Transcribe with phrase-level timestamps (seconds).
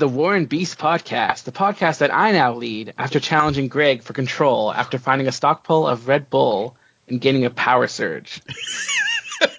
[0.00, 4.02] Welcome to the Warren Beast podcast, the podcast that I now lead after challenging Greg
[4.02, 6.74] for control after finding a stockpile of Red Bull
[7.06, 8.40] and gaining a power surge.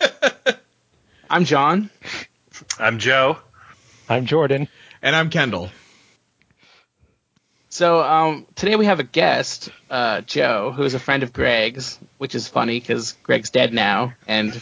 [1.30, 1.92] I'm John.
[2.80, 3.38] I'm Joe.
[4.10, 4.68] I'm Jordan.
[5.04, 5.70] And I'm Kendall.
[7.70, 12.00] So um, today we have a guest, uh, Joe, who is a friend of Greg's,
[12.18, 14.60] which is funny because Greg's dead now and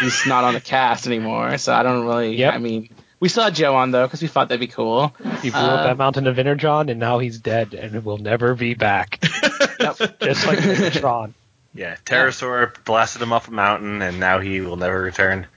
[0.00, 1.56] he's not on the cast anymore.
[1.56, 2.36] So I don't really.
[2.36, 2.52] Yep.
[2.52, 2.90] I mean,
[3.20, 5.14] we saw Joe on though because we thought that'd be cool.
[5.42, 8.54] He blew Uh, up that mountain of Energon, and now he's dead and will never
[8.54, 9.22] be back.
[9.80, 10.18] Yep.
[10.20, 11.34] Just like Megatron.
[11.72, 15.46] Yeah, Terrorsaur blasted him off a mountain, and now he will never return.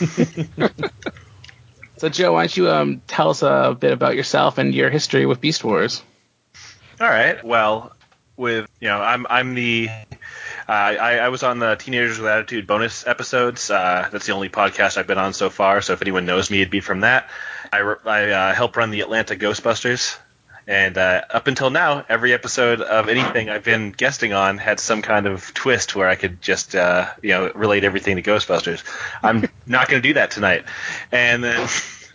[1.98, 5.26] So Joe, why don't you um, tell us a bit about yourself and your history
[5.26, 6.02] with Beast Wars?
[7.00, 7.42] All right.
[7.44, 7.92] Well,
[8.36, 9.88] with you know, I'm I'm the
[10.72, 13.70] I, I was on the Teenagers with Attitude bonus episodes.
[13.70, 15.80] Uh, that's the only podcast I've been on so far.
[15.80, 17.30] So if anyone knows me, it'd be from that.
[17.72, 20.18] I, I uh, help run the Atlanta Ghostbusters,
[20.68, 25.00] and uh, up until now, every episode of anything I've been guesting on had some
[25.00, 28.84] kind of twist where I could just uh, you know relate everything to Ghostbusters.
[29.22, 30.66] I'm not going to do that tonight.
[31.10, 31.68] And then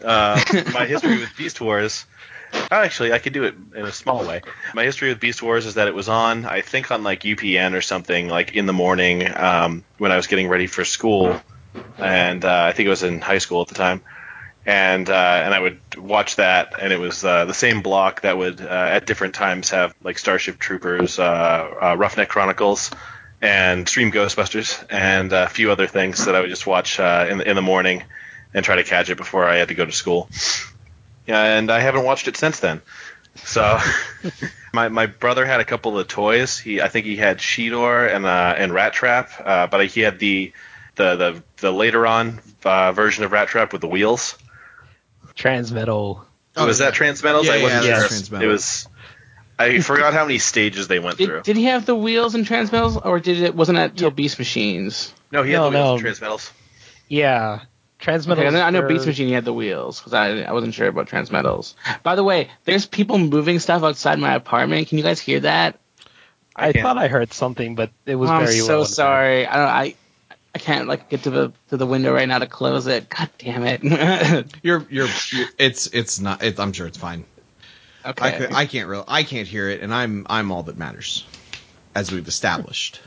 [0.03, 0.39] uh,
[0.71, 2.05] my history with Beast Wars.
[2.53, 4.41] Oh, actually, I could do it in a small way.
[4.73, 7.73] My history with Beast Wars is that it was on, I think, on like UPN
[7.73, 11.39] or something, like in the morning um, when I was getting ready for school,
[11.99, 14.01] and uh, I think it was in high school at the time.
[14.65, 18.37] And uh, and I would watch that, and it was uh, the same block that
[18.37, 21.23] would uh, at different times have like Starship Troopers, uh,
[21.81, 22.89] uh, Roughneck Chronicles,
[23.41, 27.49] and Extreme Ghostbusters, and a few other things that I would just watch in the,
[27.49, 28.03] in the morning
[28.53, 30.29] and try to catch it before I had to go to school.
[31.27, 32.81] Yeah, and I haven't watched it since then.
[33.35, 33.79] So
[34.73, 36.57] my my brother had a couple of toys.
[36.57, 40.19] He I think he had Cheetor and uh, and Rat Trap, uh, but he had
[40.19, 40.53] the
[40.95, 44.37] the the, the later on uh, version of Rat Trap with the wheels.
[45.35, 46.23] Transmetal.
[46.55, 46.91] Oh, was yeah.
[46.91, 47.45] that Transmetals?
[47.45, 48.41] Yeah, I wasn't yeah, sure.
[48.41, 48.87] It was.
[49.57, 51.37] I forgot how many stages they went through.
[51.37, 54.37] Did, did he have the wheels and transmetals, or did it wasn't that till Beast
[54.37, 55.13] Machines?
[55.31, 56.07] no, he had No, the wheels no.
[56.07, 56.51] and Transmetals.
[57.07, 57.61] Yeah.
[58.03, 58.39] Transmetal.
[58.45, 61.07] Okay, I know, I Beast Machine had the wheels because I I wasn't sure about
[61.07, 61.73] transmetals.
[62.03, 64.89] By the way, there's people moving stuff outside my apartment.
[64.89, 65.79] Can you guys hear that?
[66.55, 68.83] I, can't- thought I heard something, but it was Oh, I'm so low.
[68.83, 69.47] sorry.
[69.47, 69.67] I don't.
[69.67, 69.95] I
[70.53, 73.09] I can't like get to the to the window right now to close it.
[73.09, 73.83] God damn it.
[74.61, 77.25] You're, you're, you're it's, it's not, it, I'm sure it's fine.
[78.05, 78.27] okay.
[78.27, 81.25] I, could, I can't real, I can't hear it, and I'm, I'm all that matters,
[81.95, 83.01] as we've established.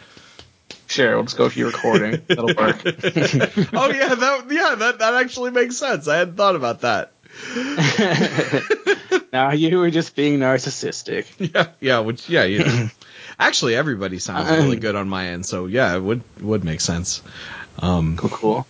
[0.87, 2.23] Sure, we'll just go with your recording.
[2.29, 2.81] That'll work.
[2.85, 6.07] oh yeah, that, yeah, that, that actually makes sense.
[6.09, 7.13] I hadn't thought about that.
[9.33, 11.27] now you were just being narcissistic.
[11.53, 12.89] Yeah, yeah, which, yeah, you know.
[13.39, 17.23] Actually, everybody sounds really good on my end, so yeah, it would, would make sense.
[17.79, 18.67] Um, Cool, cool.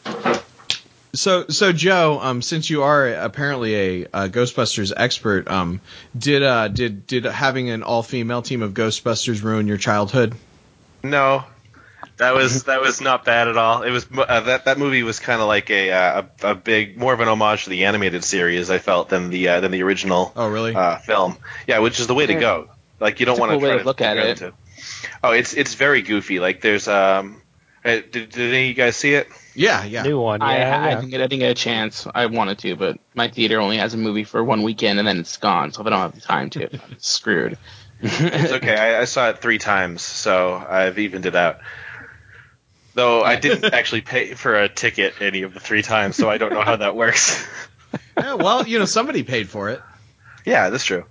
[1.16, 5.80] So, so Joe, um, since you are apparently a, a Ghostbusters expert, um,
[6.18, 10.34] did uh, did did having an all female team of Ghostbusters ruin your childhood?
[11.02, 11.44] No,
[12.18, 13.82] that was that was not bad at all.
[13.82, 16.96] It was uh, that that movie was kind of like a, uh, a a big
[16.96, 18.70] more of an homage to the animated series.
[18.70, 20.74] I felt than the uh, than the original Oh, really?
[20.74, 21.36] uh, film.
[21.66, 22.70] Yeah, which is the way to go.
[23.00, 24.38] Like you don't want cool way try to look at compare it.
[24.38, 24.56] the two.
[25.22, 26.40] Oh, it's it's very goofy.
[26.40, 27.42] Like there's um,
[27.84, 29.28] uh, did, did any of you guys see it?
[29.54, 30.02] yeah, yeah.
[30.02, 30.40] New one.
[30.40, 32.06] Yeah, I, I, didn't get, I didn't get a chance.
[32.14, 35.18] I wanted to, but my theater only has a movie for one weekend and then
[35.18, 35.72] it's gone.
[35.72, 37.58] So if I don't have the time to, I'm screwed.
[38.00, 38.76] It's okay.
[38.76, 41.60] I, I saw it three times, so I've evened it out.
[42.96, 46.38] Though I didn't actually pay for a ticket any of the three times, so I
[46.38, 47.46] don't know how that works.
[48.18, 49.80] Yeah, well, you know, somebody paid for it.
[50.44, 51.04] Yeah, that's true.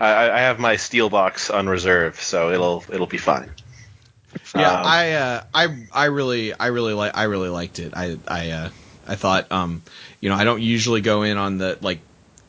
[0.00, 3.50] I, I have my steel box on reserve, so it'll it'll be fine.
[4.54, 7.92] Yeah, Um, I, uh, I, I really, I really like, I really liked it.
[7.94, 8.68] I, I, uh,
[9.06, 9.82] I thought, um,
[10.20, 12.00] you know, I don't usually go in on the like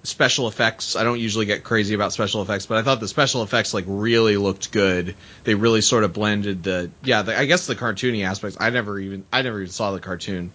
[0.08, 0.96] special effects.
[0.96, 3.86] I don't usually get crazy about special effects, but I thought the special effects like
[3.88, 5.16] really looked good.
[5.44, 8.58] They really sort of blended the, yeah, the, I guess the cartoony aspects.
[8.60, 10.52] I never even, I never even saw the cartoon.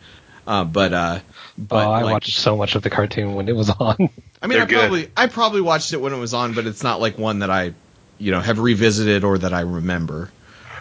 [0.47, 1.21] Uh, but, uh,
[1.57, 3.97] but oh, I like, watched so much of the cartoon when it was on.
[4.41, 4.79] I mean, They're I good.
[4.79, 7.51] probably, I probably watched it when it was on, but it's not like one that
[7.51, 7.75] I,
[8.19, 10.31] you know, have revisited or that I remember.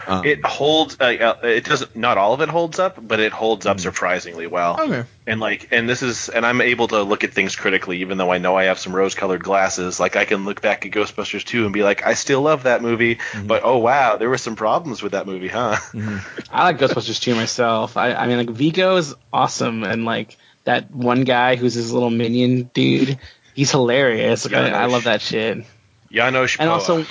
[0.06, 0.96] Um, It holds.
[1.00, 1.94] Uh, it doesn't.
[1.96, 3.70] Not all of it holds up, but it holds Hmm.
[3.72, 4.78] up surprisingly well.
[4.80, 5.04] okay.
[5.26, 8.32] And like, and this is, and I'm able to look at things critically, even though
[8.32, 10.00] I know I have some rose-colored glasses.
[10.00, 12.82] Like, I can look back at Ghostbusters 2 and be like, I still love that
[12.82, 13.46] movie, Mm-hmm.
[13.46, 15.76] but oh wow, there were some problems with that movie, huh?
[16.50, 17.96] I like Ghostbusters 2 myself.
[17.96, 22.10] I, I mean, like, Vigo is awesome, and, like, that one guy who's his little
[22.10, 23.18] minion dude,
[23.54, 24.44] he's hilarious.
[24.44, 25.64] Like, I, I love that shit.
[26.12, 27.04] Janosz And also,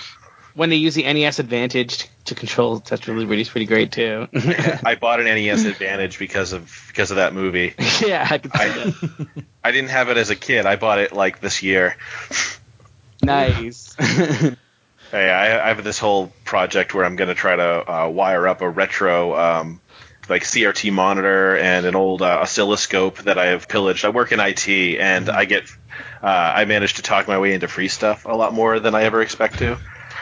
[0.53, 4.27] when they use the NES Advantage to control Tetris Liberty is pretty great too.
[4.33, 7.73] I bought an NES Advantage because of because of that movie.
[8.01, 8.93] yeah, I could I.
[9.63, 10.65] I didn't have it as a kid.
[10.65, 11.95] I bought it like this year.
[13.23, 13.95] Nice.
[15.11, 18.47] Hey, I, I have this whole project where I'm going to try to uh, wire
[18.47, 19.81] up a retro, um,
[20.29, 24.05] like CRT monitor and an old uh, oscilloscope that I have pillaged.
[24.05, 25.69] I work in IT, and I get,
[26.23, 29.03] uh, I managed to talk my way into free stuff a lot more than I
[29.03, 29.77] ever expect to.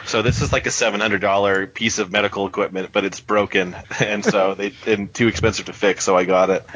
[0.06, 3.76] So this is like a seven hundred dollar piece of medical equipment, but it's broken,
[4.00, 6.04] and so they and too expensive to fix.
[6.04, 6.66] So I got it,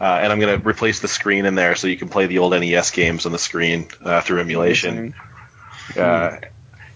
[0.00, 2.38] uh, and I'm going to replace the screen in there so you can play the
[2.38, 5.14] old NES games on the screen uh, through emulation.
[5.96, 6.36] Uh,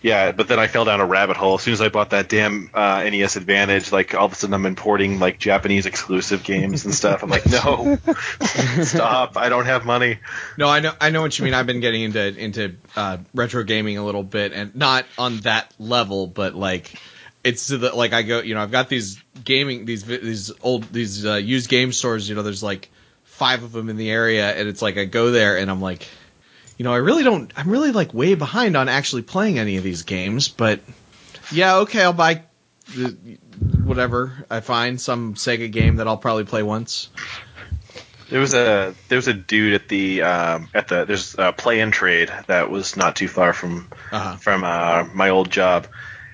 [0.04, 1.54] yeah, but then I fell down a rabbit hole.
[1.54, 4.52] As soon as I bought that damn uh, NES Advantage, like all of a sudden
[4.52, 7.22] I'm importing like Japanese exclusive games and stuff.
[7.22, 7.98] I'm like, no,
[8.82, 9.38] stop!
[9.38, 10.18] I don't have money.
[10.58, 11.54] No, I know I know what you mean.
[11.54, 15.72] I've been getting into into uh, retro gaming a little bit, and not on that
[15.78, 16.92] level, but like
[17.42, 20.84] it's to the like I go, you know, I've got these gaming these these old
[20.92, 22.28] these uh, used game stores.
[22.28, 22.90] You know, there's like
[23.22, 26.06] five of them in the area, and it's like I go there and I'm like,
[26.76, 27.52] you know, I really don't.
[27.56, 30.80] I'm really like way behind on actually playing any of these games, but
[31.52, 32.42] yeah, okay, I'll buy
[32.94, 33.16] the,
[33.84, 37.08] whatever I find some Sega game that I'll probably play once.
[38.30, 41.80] There was a there was a dude at the um, at the there's a play
[41.80, 44.36] and trade that was not too far from Uh-huh.
[44.36, 45.86] from uh, my old job,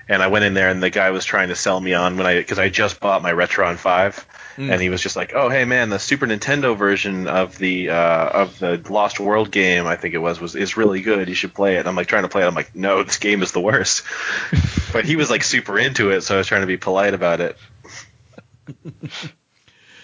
[0.07, 2.25] and I went in there and the guy was trying to sell me on when
[2.25, 4.25] I because I just bought my Retron Five,
[4.57, 8.29] and he was just like, "Oh hey man, the Super Nintendo version of the uh,
[8.29, 11.27] of the Lost World game I think it was was is really good.
[11.27, 12.47] You should play it." And I'm like trying to play it.
[12.47, 14.03] I'm like, "No, this game is the worst."
[14.93, 17.41] but he was like super into it, so I was trying to be polite about
[17.41, 17.57] it.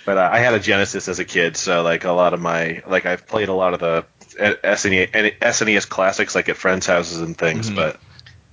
[0.06, 2.82] But uh, I had a Genesis as a kid, so like a lot of my
[2.88, 4.06] like I've played a lot of the
[4.38, 7.70] SNES, SNES E classics like at friends' houses and things.
[7.70, 7.76] Mhm.
[7.76, 8.00] But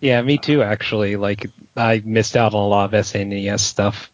[0.01, 0.65] Yeah, me too.
[0.65, 1.47] Actually, like
[1.77, 4.11] I missed out on a lot of SNES stuff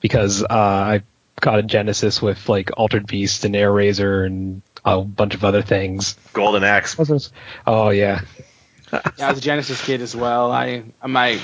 [0.00, 1.02] because uh, I
[1.40, 5.62] got a Genesis with like Altered Beast and Air Razor and a bunch of other
[5.62, 6.16] things.
[6.32, 6.96] Golden Axe,
[7.66, 8.20] Oh yeah,
[8.92, 10.52] Yeah, I was a Genesis kid as well.
[10.52, 11.40] I my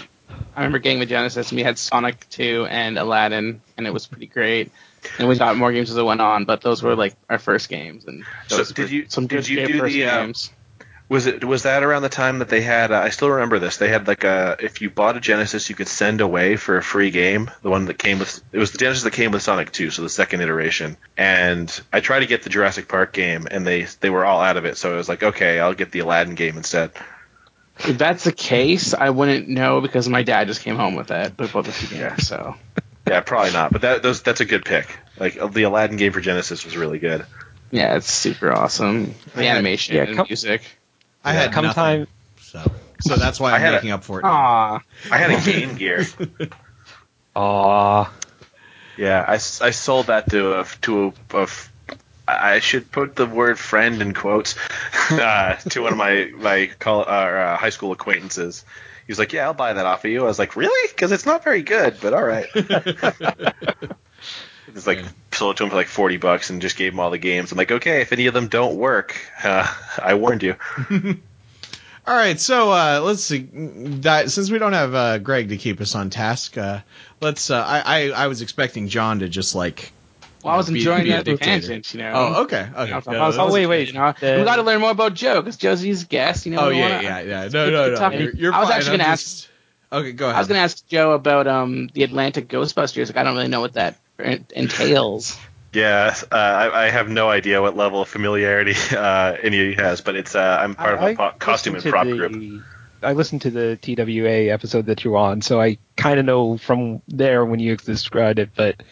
[0.54, 4.06] I remember getting the Genesis and we had Sonic 2 and Aladdin and it was
[4.06, 4.70] pretty great.
[5.18, 7.68] And we got more games as it went on, but those were like our first
[7.68, 10.20] games and So those did were you- some did good you do first the, uh,
[10.24, 10.50] games.
[11.12, 12.90] Was it was that around the time that they had?
[12.90, 13.76] Uh, I still remember this.
[13.76, 16.82] They had like a if you bought a Genesis, you could send away for a
[16.82, 17.50] free game.
[17.60, 20.00] The one that came with it was the Genesis that came with Sonic 2, so
[20.00, 20.96] the second iteration.
[21.18, 24.56] And I tried to get the Jurassic Park game, and they they were all out
[24.56, 24.78] of it.
[24.78, 26.92] So I was like, okay, I'll get the Aladdin game instead.
[27.80, 31.36] If that's the case, I wouldn't know because my dad just came home with that,
[31.36, 32.56] but both of you there, so
[33.06, 33.70] Yeah, probably not.
[33.70, 34.96] But that those that's a good pick.
[35.18, 37.26] Like the Aladdin game for Genesis was really good.
[37.70, 39.14] yeah, it's super awesome.
[39.34, 40.62] The animation yeah, and come- music.
[41.24, 41.40] I Yeah.
[41.42, 42.06] had come nothing, time.
[42.40, 42.62] so
[43.00, 44.24] so that's why I I'm had a- making up for it.
[44.24, 44.80] Aw.
[45.10, 46.04] I had a Game Gear.
[47.36, 48.12] Aw,
[48.96, 49.36] Yeah, I, I
[49.70, 51.72] sold that to a to a, a f-
[52.28, 54.56] I should put the word friend in quotes
[55.10, 58.64] uh, to one of my my col- uh, uh, high school acquaintances.
[59.06, 61.10] He was like, "Yeah, I'll buy that off of you." I was like, "Really?" Because
[61.12, 62.46] it's not very good, but all right.
[64.74, 65.08] It's like Yeah.
[65.32, 67.52] sold it to him for like forty bucks and just gave him all the games.
[67.52, 69.66] I'm like, okay, if any of them don't work, uh,
[70.02, 70.56] I warned you.
[72.04, 73.48] All right, so uh, let's see.
[73.52, 76.80] That, since we don't have uh, Greg to keep us on task, uh,
[77.20, 77.48] let's.
[77.48, 79.92] Uh, I, I I was expecting John to just like.
[80.42, 81.44] Well, I was Be- enjoying be a that dictator.
[81.68, 82.12] tangent, you know.
[82.12, 82.84] Oh, okay, okay.
[82.86, 83.94] You know, if I was- Oh, wait, you wait.
[83.94, 86.44] know, The- we got to learn more about Joe because Josie's guest.
[86.44, 86.66] You know.
[86.66, 87.44] Oh yeah, wanna- yeah, yeah.
[87.44, 88.10] it's No, no, no.
[88.10, 88.78] You're, you're I was fine.
[88.78, 89.48] actually gonna just-
[89.92, 90.34] Okay, go ahead.
[90.36, 93.06] I was going to ask Joe about um the Atlanta Ghostbusters.
[93.06, 95.38] Like, I don't really know what that en- entails.
[95.74, 99.74] Yeah, uh, I, I have no idea what level of familiarity uh, any of you
[99.76, 102.62] has, but it's uh, I'm part of a po- costume and prop to group.
[103.02, 107.00] I listened to the TWA episode that you're on, so I kind of know from
[107.08, 108.82] there when you described it, but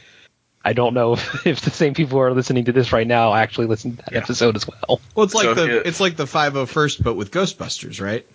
[0.64, 3.34] I don't know if, if the same people who are listening to this right now
[3.34, 4.18] actually listened to that Yeah.
[4.20, 5.02] episode as well.
[5.14, 5.82] well, it's like So, the yeah.
[5.84, 8.26] it's like the 501st, but with Ghostbusters, right?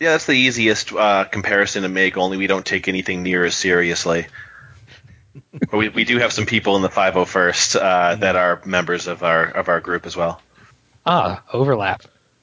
[0.00, 2.16] Yeah, that's the easiest uh, comparison to make.
[2.16, 4.26] Only we don't take anything near as seriously.
[5.60, 9.22] But we, we do have some people in the 501st uh, that are members of
[9.22, 10.40] our of our group as well.
[11.06, 12.02] Ah, overlap.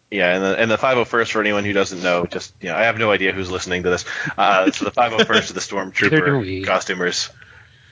[0.10, 2.84] Yeah, and the, and the 501st for anyone who doesn't know, just you know, I
[2.84, 4.06] have no idea who's listening to this.
[4.38, 6.62] Uh, so the 501st are the Neither do we.
[6.62, 7.30] stormtrooper costumers.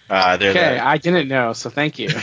[0.09, 2.09] Uh, they're Okay, the, I didn't know, so thank you.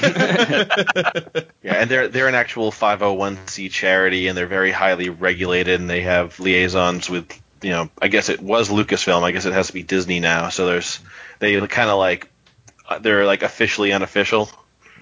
[1.62, 6.02] Yeah, and they're they're an actual 501c charity, and they're very highly regulated, and they
[6.02, 9.72] have liaisons with you know I guess it was Lucasfilm, I guess it has to
[9.72, 10.48] be Disney now.
[10.48, 10.98] So there's
[11.38, 12.31] they kind of like
[13.00, 14.50] they're like officially unofficial,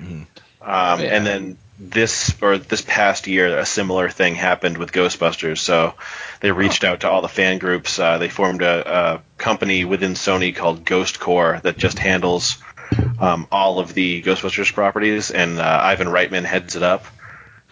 [0.00, 0.26] um,
[0.62, 0.96] Yeah.
[0.99, 5.58] and then this or this past year, a similar thing happened with Ghostbusters.
[5.58, 5.94] So
[6.40, 7.99] they reached out to all the fan groups.
[7.99, 12.58] Uh, they formed a, a company within Sony called Ghost Corps that just handles
[13.18, 17.04] um, all of the Ghostbusters properties, and uh, Ivan Reitman heads it up.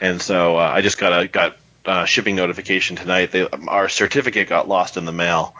[0.00, 3.30] And so uh, I just got a got a shipping notification tonight.
[3.32, 5.54] They, our certificate got lost in the mail.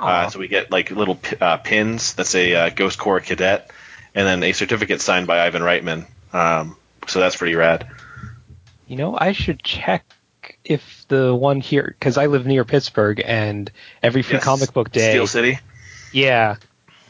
[0.00, 3.70] Uh, so we get like little p- uh, pins that say uh, Ghost Corps Cadet,
[4.14, 6.06] and then a certificate signed by Ivan Reitman.
[6.32, 6.76] Um,
[7.08, 7.86] so that's pretty rad.
[8.86, 10.04] You know, I should check
[10.64, 13.70] if the one here, because I live near Pittsburgh, and
[14.02, 14.44] every free Yes.
[14.44, 15.58] comic book day, Steel City.
[16.12, 16.56] yeah,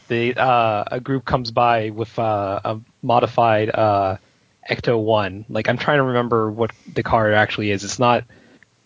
[0.07, 4.17] the uh, a group comes by with uh, a modified uh,
[4.69, 5.45] Ecto One.
[5.49, 7.83] Like I'm trying to remember what the car actually is.
[7.83, 8.23] It's not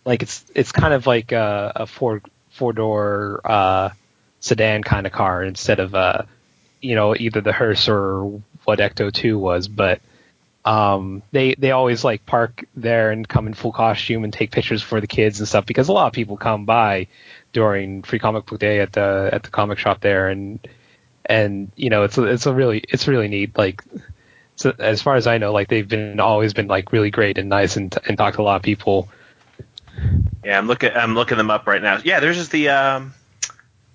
[0.06, 2.22] like it's it's kind of like a, a four
[2.52, 3.90] four door uh,
[4.40, 6.24] sedan kind of car instead of uh,
[6.82, 10.02] you know either the hearse or what Ecto Two was, but.
[10.66, 14.84] Um, they they always like park there and come in full costume and take pictures
[14.84, 17.08] for the kids and stuff because a lot of people come by
[17.54, 20.60] during Free Comic Book Day at the at the comic shop there and
[21.26, 23.82] and you know it's a, it's a really it's really neat like
[24.58, 27.48] so as far as I know like they've been always been like really great and
[27.48, 29.08] nice and and talk to a lot of people
[30.44, 30.92] Yeah, I'm looking.
[30.94, 32.00] I'm looking them up right now.
[32.04, 32.70] Yeah, there's just the.
[32.70, 33.14] Um,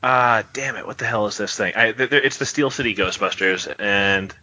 [0.02, 0.86] uh, damn it!
[0.86, 1.72] What the hell is this thing?
[1.76, 4.34] I, th- th- it's the Steel City Ghostbusters, and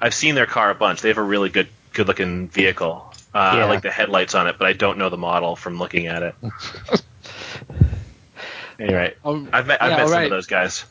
[0.00, 1.00] I've seen their car a bunch.
[1.00, 3.12] They have a really good, good-looking vehicle.
[3.34, 6.06] Uh, I like the headlights on it, but I don't know the model from looking
[6.06, 6.34] at it.
[8.78, 10.24] anyway, Oh, I've met, I've yeah, met some alright.
[10.24, 10.84] of those guys.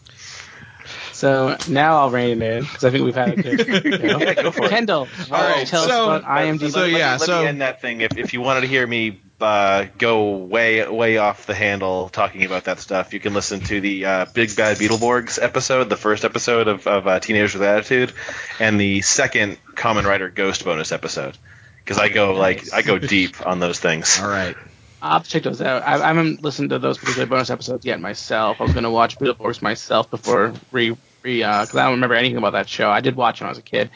[1.13, 3.67] So now I'll rein it in because I think we've had a good.
[3.86, 4.19] You know.
[4.19, 4.69] Yeah, go for it.
[4.69, 6.69] Kendall, All right, tell so- us about IMDb.
[6.72, 8.01] so Let me- yeah, let so- me end that thing.
[8.01, 12.44] If, if you wanted to hear me uh, go way way off the handle talking
[12.44, 16.25] about that stuff, you can listen to the uh, Big Bad Beetleborgs episode, the first
[16.25, 18.13] episode of, of uh, Teenagers with Attitude,
[18.60, 21.38] and the second Kamen Rider Ghost bonus episode.
[21.79, 24.20] Because I go like I go deep on those things.
[24.20, 24.56] All right.
[25.00, 25.84] I'll have to check those out.
[25.84, 28.60] I, I haven't listened to those particular bonus episodes yet myself.
[28.60, 32.38] I was going to watch Beetleborgs myself before re re because I don't remember anything
[32.38, 32.89] about that show.
[32.89, 33.91] I did watch it when I was a kid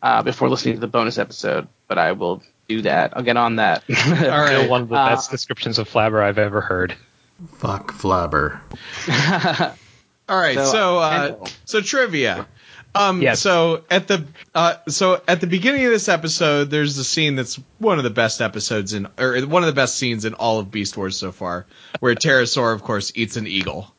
[0.00, 3.16] uh, before listening to the bonus episode, but I will do that.
[3.16, 3.84] I'll get on that.
[3.90, 3.94] All
[4.28, 4.68] right.
[4.68, 6.94] One of the Uh, best descriptions of Flabber I've ever heard
[7.58, 8.60] Fuck Flabber.
[10.28, 10.56] All right.
[10.56, 12.46] So, So, uh, so trivia.
[12.94, 13.40] Um, Yes.
[13.40, 17.60] So at the uh, so at the beginning of this episode, there's a scene that's
[17.78, 20.70] one of the best episodes in, or one of the best scenes in all of
[20.70, 21.66] Beast Wars so far,
[22.00, 23.92] where Terrorsaur, of course, eats an eagle.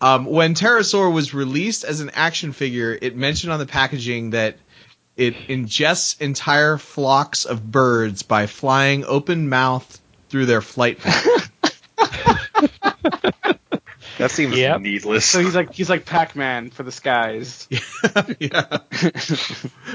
[0.00, 4.56] Um, when Terrorsaur was released as an action figure, it mentioned on the packaging that
[5.20, 11.50] it ingests entire flocks of birds by flying open mouthed through their flight path.
[14.18, 14.80] That seems Yep.
[14.82, 15.24] needless.
[15.24, 17.66] so he's like he's like Pac-Man for the skies.
[18.38, 18.66] yeah.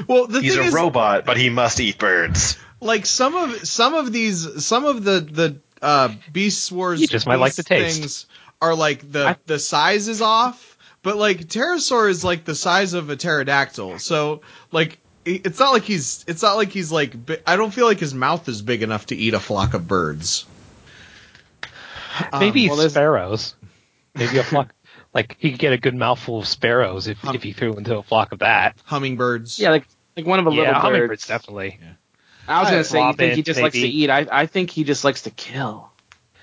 [0.07, 2.57] Well, the He's thing a is, robot, but he must eat birds.
[2.81, 7.27] like some of some of these some of the the uh Beast Wars You just
[7.27, 7.99] might like the Beast taste.
[7.99, 8.25] things
[8.63, 12.93] are like the I- the size is off, but like Terrorsaur is like the size
[12.95, 13.99] of a pterodactyl.
[13.99, 14.41] So
[14.71, 17.13] like it- it's not like he's it's not like he's like
[17.47, 20.45] I don't feel like his mouth is big enough to eat a flock of birds.
[22.39, 23.55] maybe um, well, there's- sparrows
[24.13, 24.73] maybe a flock
[25.13, 28.03] like he could get a good mouthful of sparrows if, if he threw into a
[28.03, 29.59] flock of that Hummingbirds.
[29.59, 31.27] Yeah, like like one of a yeah little hummingbirds birds.
[31.27, 31.79] definitely
[32.47, 34.09] I was gonna say you think he robins, just likes to eat.
[34.11, 35.91] I I think he just likes to kill.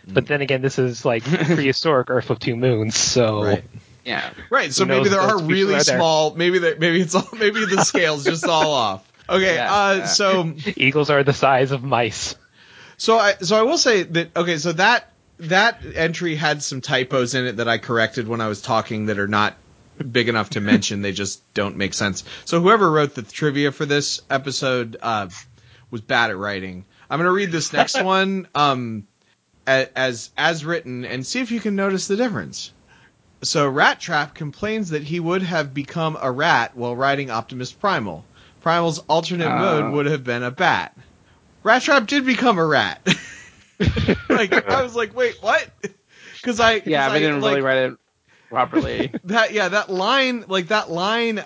[0.04, 3.64] But then again, this is like prehistoric Earth of Two Moons, so Right.
[4.04, 4.32] Yeah.
[4.50, 4.72] Right.
[4.72, 5.96] So maybe there are really are there?
[5.98, 6.34] small.
[6.34, 7.28] Maybe there, maybe it's all.
[7.32, 9.12] Maybe the scale's just all off.
[9.28, 9.54] Okay.
[9.54, 10.06] Yeah, uh, yeah.
[10.06, 12.34] so eagles are the size of mice.
[12.96, 17.34] So I so I will say that okay, so that that entry had some typos
[17.34, 19.56] in it that I corrected when I was talking that are not
[20.10, 21.02] big enough to mention.
[21.02, 22.24] they just don't make sense.
[22.44, 25.28] So whoever wrote the trivia for this episode uh,
[25.90, 26.84] was bad at writing.
[27.08, 29.06] I'm gonna read this next one um,
[29.66, 32.72] as as written and see if you can notice the difference.
[33.42, 38.24] So Rat Trap complains that he would have become a rat while riding Optimus Primal.
[38.60, 39.58] Primal's alternate Uh.
[39.58, 40.96] mode would have been a bat.
[41.64, 43.00] Rat Trap did become a rat.
[44.28, 45.68] like I was like, wait, what?
[46.36, 47.98] Because I 'cause Yeah, I, but they didn't like, really write it
[48.48, 49.12] properly.
[49.24, 49.52] that.
[49.52, 51.42] Yeah, that line, like that line.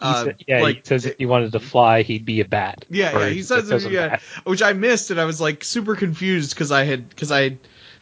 [0.00, 2.84] Uh, sa- yeah, like, he says if he wanted to fly, he'd be a bat.
[2.88, 4.20] Yeah, yeah, he says just a yeah, bat.
[4.44, 7.58] which I missed, and I was like super confused because I had because I had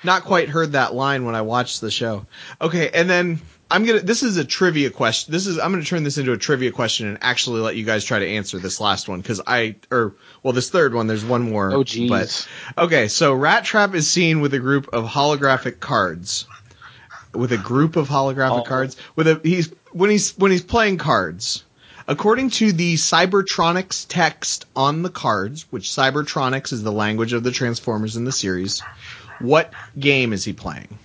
[0.07, 2.25] not quite heard that line when I watched the show.
[2.61, 4.01] Okay, and then I'm gonna.
[4.01, 5.33] This is a trivia question.
[5.33, 8.05] This is I'm gonna turn this into a trivia question and actually let you guys
[8.05, 11.07] try to answer this last one because I or well this third one.
[11.09, 11.73] There's one more.
[11.73, 12.09] Oh, jeez.
[12.09, 12.49] But
[12.85, 16.47] okay, so Rat Trap is seen with a group of holographic cards.
[17.35, 18.63] With a group of holographic Oh.
[18.63, 21.65] cards, with a he's when he's when he's playing cards.
[22.09, 27.51] According to the Cybertronics text on the cards, which Cybertronics is the language of the
[27.51, 28.81] Transformers in the series,
[29.41, 30.99] what game is he playing?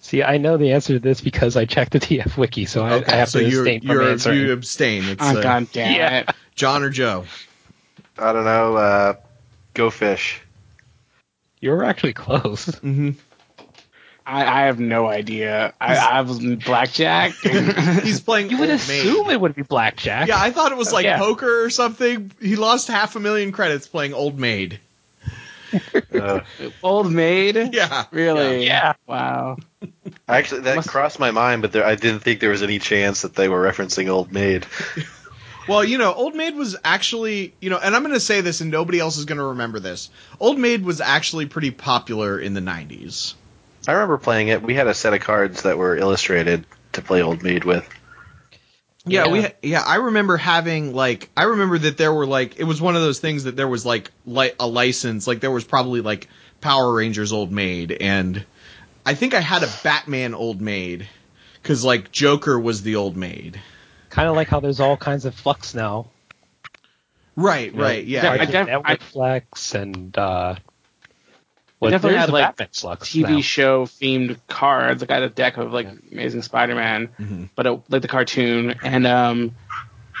[0.00, 3.04] See, I know the answer to this because I checked the TF wiki, so I,
[3.06, 4.38] I have so to you're, abstain from you're, answering.
[4.40, 5.04] you abstain.
[5.04, 6.18] It's, Oh uh, god damn Yeah.
[6.18, 6.30] it!
[6.56, 7.24] John or Joe?
[8.18, 8.76] I don't know.
[8.76, 9.14] Uh,
[9.74, 10.40] go fish.
[11.60, 12.66] You're actually close.
[12.66, 13.10] Mm-hmm.
[14.26, 15.72] I, I have no idea.
[15.80, 17.32] I, I was blackjack.
[18.02, 18.50] He's playing.
[18.50, 19.32] You would Old assume Maid.
[19.34, 20.28] it would be blackjack.
[20.28, 21.18] Yeah, I thought it was like Yeah.
[21.18, 22.30] poker or something.
[22.40, 24.78] He lost half a million credits playing Old Maid.
[26.14, 26.40] Uh,
[26.82, 27.74] Old maid.
[27.74, 28.66] Yeah, Really?
[28.66, 28.94] Yeah.
[29.06, 29.56] Wow.
[30.28, 33.22] actually, that Must- crossed my mind, but there, I didn't think there was any chance
[33.22, 34.66] that they were referencing Old Maid.
[35.68, 38.60] Well, you know, Old Maid was actually, you know, and I'm going to say this,
[38.60, 40.10] and nobody else is going to remember this.
[40.40, 43.34] Old Maid was actually pretty popular in the '90s.
[43.86, 44.60] I remember playing it.
[44.60, 46.64] We had a set of cards that were illustrated
[46.94, 47.88] to play Old Maid with.
[49.04, 49.32] Yeah, Yeah.
[49.32, 52.80] we ha- yeah, I remember having like I remember that there were like it was
[52.80, 56.00] one of those things that there was like li- a license, like there was probably
[56.00, 56.28] like
[56.60, 58.44] Power Rangers Old Maid and
[59.04, 61.08] I think I had a Batman Old Maid
[61.64, 63.60] cuz like Joker was the Old Maid.
[64.10, 66.06] Kind of like how there's all kinds of flux now.
[67.34, 68.24] Right, You know, right, yeah.
[68.24, 70.56] Yeah, I Cartoon def- Network Flex and uh,
[71.90, 73.40] Definitely had, like, TV now.
[73.40, 75.00] show themed cards.
[75.02, 77.48] Like I had a deck of like Amazing Spider-Man, Mhm.
[77.54, 79.54] but it, like the cartoon, and um,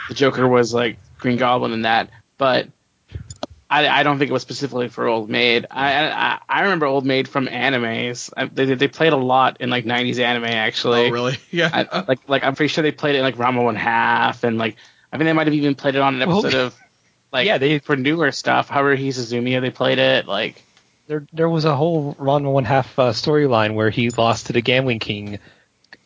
[0.08, 2.10] the Joker was like Green Goblin in that.
[2.38, 2.68] But
[3.70, 5.66] I, I don't think it was specifically for Old Maid.
[5.70, 8.30] I I, I remember Old Maid from animes.
[8.36, 11.06] I, they they played a lot in like '90s anime actually.
[11.06, 11.36] Oh, really?
[11.50, 11.70] Yeah.
[11.90, 14.58] I, like like I'm pretty sure they played it in like Ranma One Half, and
[14.58, 14.76] like
[15.12, 16.74] I mean they might have even played it on an Well, episode of
[17.32, 18.68] like yeah, they- for newer stuff.
[18.68, 20.62] Haruhi Suzumiya they played it like.
[21.12, 24.62] There, there was a whole Ranma one half uh, storyline where he lost to the
[24.62, 25.40] Gambling King,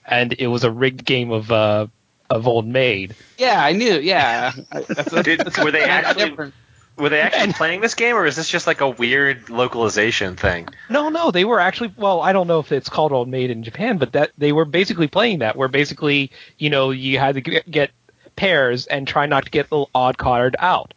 [0.05, 1.87] and it was a rigged game of uh,
[2.29, 3.15] of Old Maid.
[3.39, 4.01] Yeah, I knew.
[4.01, 6.55] Yeah, I- that's, that's, Did- were they a- a actually- different-
[6.99, 10.67] Were they actually playing this game, or is this just like a weird localization thing?
[10.91, 11.93] No, no, they were actually.
[11.97, 14.65] Well, I don't know if it's called Old Maid in Japan, but that they were
[14.65, 15.55] basically playing that.
[15.55, 17.91] Where basically, you know, you had to get, get
[18.35, 20.95] pairs and try not to get the odd card out.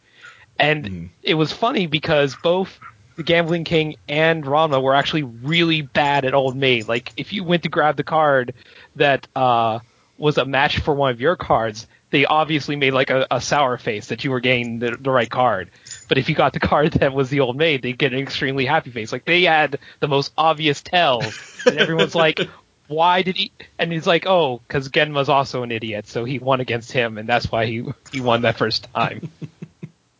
[0.57, 1.09] And Mhm.
[1.21, 2.79] it was funny because both
[3.19, 6.87] the Gambling King and Ranma were actually really bad at Old Maid.
[6.87, 8.53] Like if you went to grab the card
[8.95, 9.79] that uh,
[10.17, 13.77] was a match for one of your cards, they obviously made like a, a sour
[13.77, 15.69] face that you were getting the, the right card.
[16.07, 18.65] But if you got the card that was the old maid, they'd get an extremely
[18.65, 19.11] happy face.
[19.11, 22.39] Like they had the most obvious tells, and everyone's like,
[22.87, 26.61] "Why did he?" And he's like, "Oh, because Genma's also an idiot, so he won
[26.61, 29.29] against him, and that's why he he won that first time."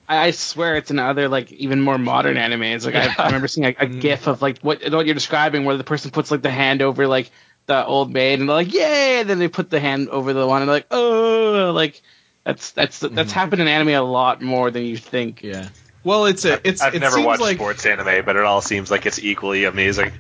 [0.09, 2.85] I, I swear it's in other like even more modern animes.
[2.85, 5.77] Like I, I remember seeing a, a GIF of like what what you're describing, where
[5.77, 7.29] the person puts like the hand over like
[7.67, 10.45] the old maid, and they're like, "Yay!" And then they put the hand over the
[10.47, 12.01] one, and they're like, "Oh!" Like
[12.43, 15.43] that's that's that's happened in anime a lot more than you think.
[15.43, 15.69] yeah.
[16.03, 18.61] Well, it's a it's I've it never seems watched like sports anime, but it all
[18.61, 20.11] seems like it's equally amazing.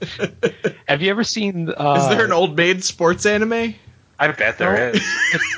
[0.88, 1.70] Have you ever seen?
[1.76, 3.74] Uh, Is there an Old Maid sports anime?
[4.20, 5.02] I bet there is.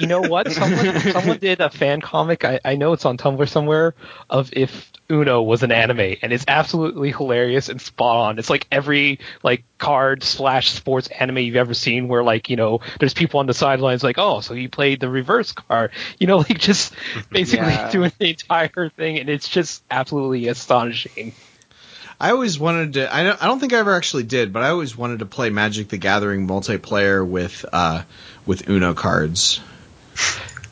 [0.01, 0.53] you know what?
[0.53, 2.45] Someone someone did a fan comic.
[2.45, 3.95] I, I know it's on Tumblr somewhere
[4.29, 8.39] of if Uno was an anime, and it's absolutely hilarious and spot on.
[8.39, 12.81] It's like every like card slash sports anime you've ever seen, where like you know
[12.99, 16.37] there's people on the sidelines like, oh, so you played the reverse card, you know,
[16.49, 16.93] like just
[17.31, 17.91] basically Yeah.
[17.91, 21.33] doing the entire thing, and it's just absolutely astonishing.
[22.23, 23.15] I always wanted to.
[23.15, 25.49] I don't, I don't think I ever actually did, but I always wanted to play
[25.49, 28.03] Magic the Gathering multiplayer with uh,
[28.51, 29.61] with Uno cards.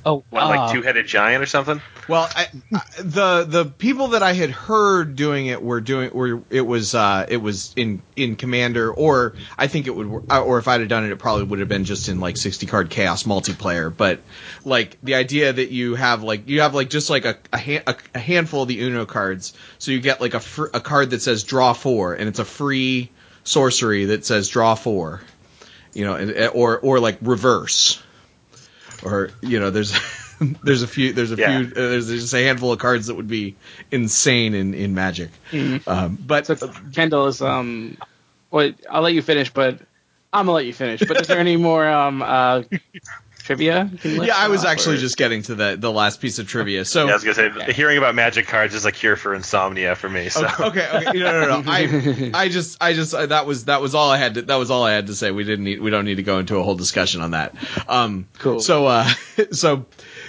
[0.04, 1.80] Oh, What, uh, like two headed giant or something?
[2.08, 6.42] Well, I, I, the the people that I had heard doing it were doing were
[6.50, 10.66] it was uh, it was in in Commander, or I think it would, or if
[10.66, 13.22] I'd have done it, it probably would have been just in like sixty card Chaos
[13.22, 13.96] multiplayer.
[13.96, 14.22] But
[14.64, 17.84] like the idea that you have like you have like just like a a, hand,
[17.86, 21.10] a, a handful of the Uno cards, so you get like a fr- a card
[21.10, 23.10] that says draw four, and it's a free
[23.44, 25.20] sorcery that says draw four,
[25.94, 28.02] you know, or or like reverse
[29.02, 29.92] or you know there's
[30.62, 31.62] there's a few there's a Yeah.
[31.62, 33.56] few uh, there's just a handful of cards that would be
[33.90, 35.30] insane in in magic
[35.86, 36.56] um, but So
[36.94, 37.96] Kendall is um,
[38.50, 39.80] well, I'll let you finish, but
[40.32, 41.04] I'm gonna let you finish.
[41.04, 42.62] But is there any more um uh
[43.56, 43.88] trivia?
[43.92, 46.20] you can list yeah i was off, actually or- just getting to the the last
[46.20, 47.34] piece of trivia so Yeah, I was gonna
[47.66, 50.28] say, hearing about magic cards is a cure for insomnia for me.
[50.28, 51.18] So Okay, okay, okay.
[51.18, 51.62] No, no, no.
[51.70, 54.56] I, I just, I just, uh, that was, that was all I had to, that
[54.56, 55.30] was all I had to say.
[55.30, 57.54] We didn't need, we don't need to go into a whole discussion on that.
[57.88, 58.60] Um, Cool.
[58.60, 59.08] So, uh,
[59.52, 59.86] so,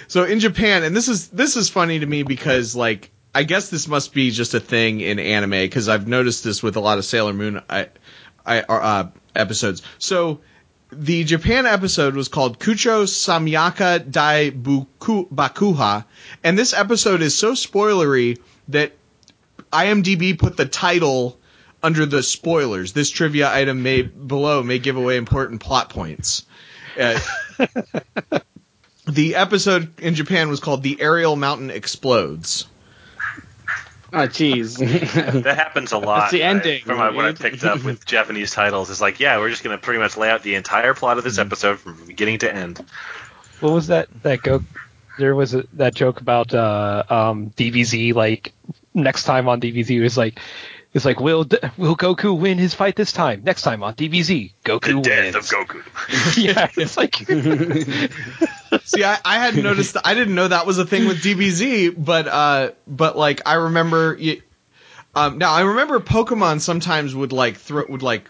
[0.08, 3.70] so in Japan, and this is, this is funny to me because, like, I guess
[3.70, 6.98] this must be just a thing in anime because I've noticed this with a lot
[6.98, 7.88] of Sailor Moon, I,
[8.44, 9.82] I, uh, episodes.
[9.98, 10.40] So,
[10.92, 16.04] the Japan episode was called Kucho Samyaka Dai Buku, Bakuha,
[16.42, 18.92] and this episode is so spoilery that
[19.72, 21.38] IMDb put the title
[21.82, 22.92] under the spoilers.
[22.92, 26.44] This trivia item may below may give away important plot points.
[26.98, 27.20] Uh,
[29.06, 32.66] the episode in Japan was called "The Aerial Mountain Explodes."
[34.12, 34.78] Oh, jeez.
[35.44, 36.20] That happens a lot.
[36.20, 36.48] That's the right?
[36.50, 39.76] ending, From what I picked up with Japanese titles, it's like, yeah, we're just going
[39.76, 41.46] to pretty much lay out the entire plot of this Mm-hmm.
[41.46, 42.84] episode from beginning to end.
[43.60, 44.08] What was that?
[44.22, 44.62] That go?
[45.18, 48.14] There was a, that joke about uh, um, DBZ.
[48.14, 48.52] Like
[48.94, 50.38] next time on DBZ, was like,
[50.94, 51.46] it's like, will
[51.76, 53.42] will Goku win his fight this time?
[53.44, 55.06] Next time on DBZ, Goku The wins.
[55.06, 56.36] death of Goku.
[56.42, 57.14] yeah, it's like
[58.84, 59.96] See, I, I hadn't noticed.
[60.04, 64.18] I didn't know that was a thing with DBZ, but uh, but like I remember.
[65.12, 68.28] Um, now I remember Pokemon sometimes would like throw would like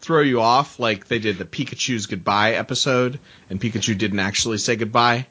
[0.00, 4.76] throw you off, like they did the Pikachu's goodbye episode, and Pikachu didn't actually say
[4.76, 5.26] goodbye.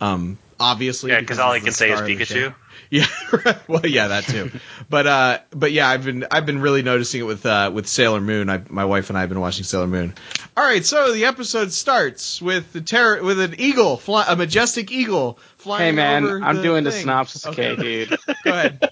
[0.00, 2.34] Um, obviously, Yeah, because all he can say is star of the show.
[2.50, 2.54] Pikachu.
[2.90, 3.06] Yeah,
[3.44, 3.68] right.
[3.68, 4.50] well, yeah, that too.
[4.88, 8.20] but uh, but yeah, I've been I've been really noticing it with uh with Sailor
[8.20, 8.50] Moon.
[8.50, 10.14] I, my wife and I have been watching Sailor Moon.
[10.60, 14.92] All right, so the episode starts with the terror with an eagle, fly, a majestic
[14.92, 15.84] eagle flying.
[15.84, 17.00] hey, man, over I'm the doing the thing.
[17.00, 18.10] synopsis, okay, dude.
[18.44, 18.90] Go ahead.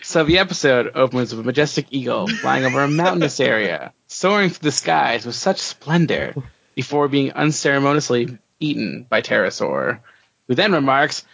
[0.00, 4.70] So the episode opens with a majestic eagle flying over a mountainous area, soaring through
[4.70, 6.34] the skies with such splendor,
[6.74, 10.00] before being unceremoniously eaten by Terrorsaur,
[10.46, 11.26] who then remarks,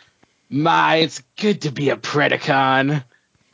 [0.51, 3.05] "My, it's good to be a Predacon."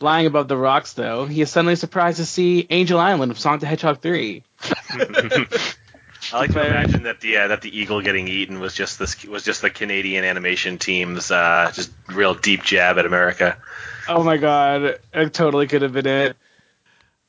[0.01, 3.61] Flying above the rocks, though, he is suddenly surprised to see Angel Island of Sonic
[3.61, 4.43] the Hedgehog 3.
[6.33, 9.25] I like to imagine that the uh, that the eagle getting eaten was just this
[9.27, 13.59] was just the Canadian animation team's uh, just real deep jab at America.
[14.09, 16.37] Oh my god, it totally could have been it.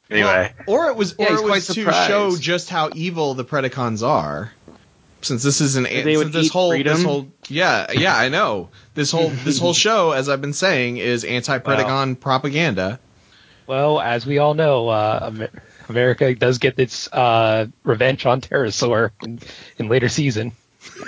[0.10, 2.10] Anyway, Well, or it was, or he's it was to surprised.
[2.10, 4.52] show just how evil the Predacons are.
[5.22, 6.94] Since this is an they since would this eat whole freedom?
[6.96, 10.98] this whole yeah yeah I know this whole this whole show as I've been saying
[10.98, 13.00] is anti Predacon propaganda.
[13.68, 15.48] well, as we all know, uh,
[15.90, 19.40] America does get its uh, revenge on Terrorsaur in,
[19.78, 20.54] in later season.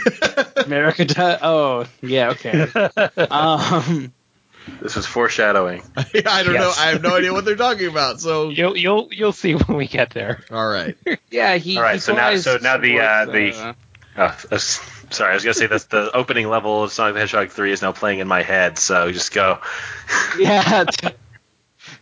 [0.58, 1.40] America does.
[1.42, 2.62] Oh, yeah, okay.
[3.32, 4.14] um,
[4.82, 5.82] this was foreshadowing.
[5.98, 8.22] I don't know I have no idea what they're talking about.
[8.22, 10.42] So You'll you'll you'll see when we get there.
[10.52, 10.96] all right.
[11.32, 11.78] yeah, he.
[11.78, 13.76] All right, he so now- so now the, uh, towards, the-
[14.16, 17.50] Oh, uh, sorry, I was gonna say that the opening level of Sonic the Hedgehog
[17.50, 18.78] 3 is now playing in my head.
[18.78, 19.60] So just go.
[20.40, 20.86] yeah,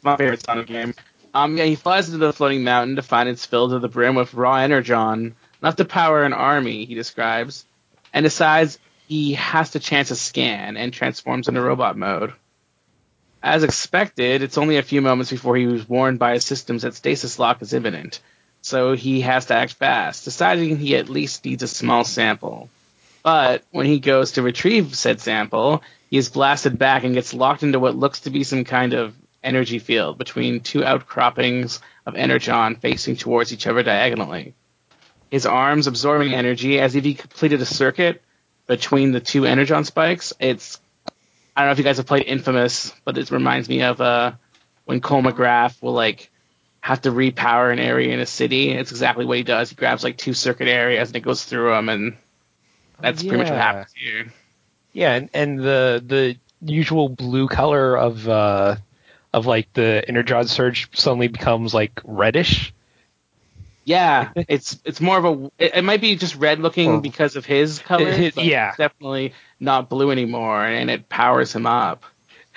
[0.04, 0.94] my favorite Sonic game.
[1.34, 4.16] Um, yeah, he flies into the floating mountain to find it's filled to the brim
[4.16, 6.86] with raw energon, enough to power an army.
[6.86, 7.66] He describes,
[8.14, 12.34] and decides he has to chance a scan and transforms into robot mode.
[13.44, 16.94] As expected, it's only a few moments before he was warned by his systems that
[16.94, 18.20] stasis lock is imminent,
[18.62, 22.70] so he has to act fast, deciding he at least needs a small sample.
[23.24, 27.64] But when he goes to retrieve said sample, he is blasted back and gets locked
[27.64, 32.76] into what looks to be some kind of energy field between two outcroppings of energon
[32.76, 34.54] facing towards each other diagonally.
[35.30, 38.22] His arms absorbing energy as if he completed a circuit
[38.68, 40.34] between the two energon spikes.
[40.40, 40.80] It's
[41.56, 44.34] I don't know if you guys have played Infamous, but it reminds me of uh,
[44.86, 46.31] when Cole McGrath will like
[46.82, 48.72] have to repower an area in a city.
[48.72, 49.70] It's exactly what he does.
[49.70, 52.18] He grabs like two circuit areas and it goes through them, and
[53.00, 54.32] that's pretty much what happens here.
[54.94, 58.76] Yeah, and, and the the usual blue color of uh
[59.34, 62.74] of like the energon surge suddenly becomes like reddish.
[63.86, 65.52] Yeah, it's it's more of a.
[65.58, 68.12] It, it might be just red looking Or- because of his color.
[68.12, 68.70] His- but yeah.
[68.70, 72.04] it's definitely not blue anymore, and it powers him up.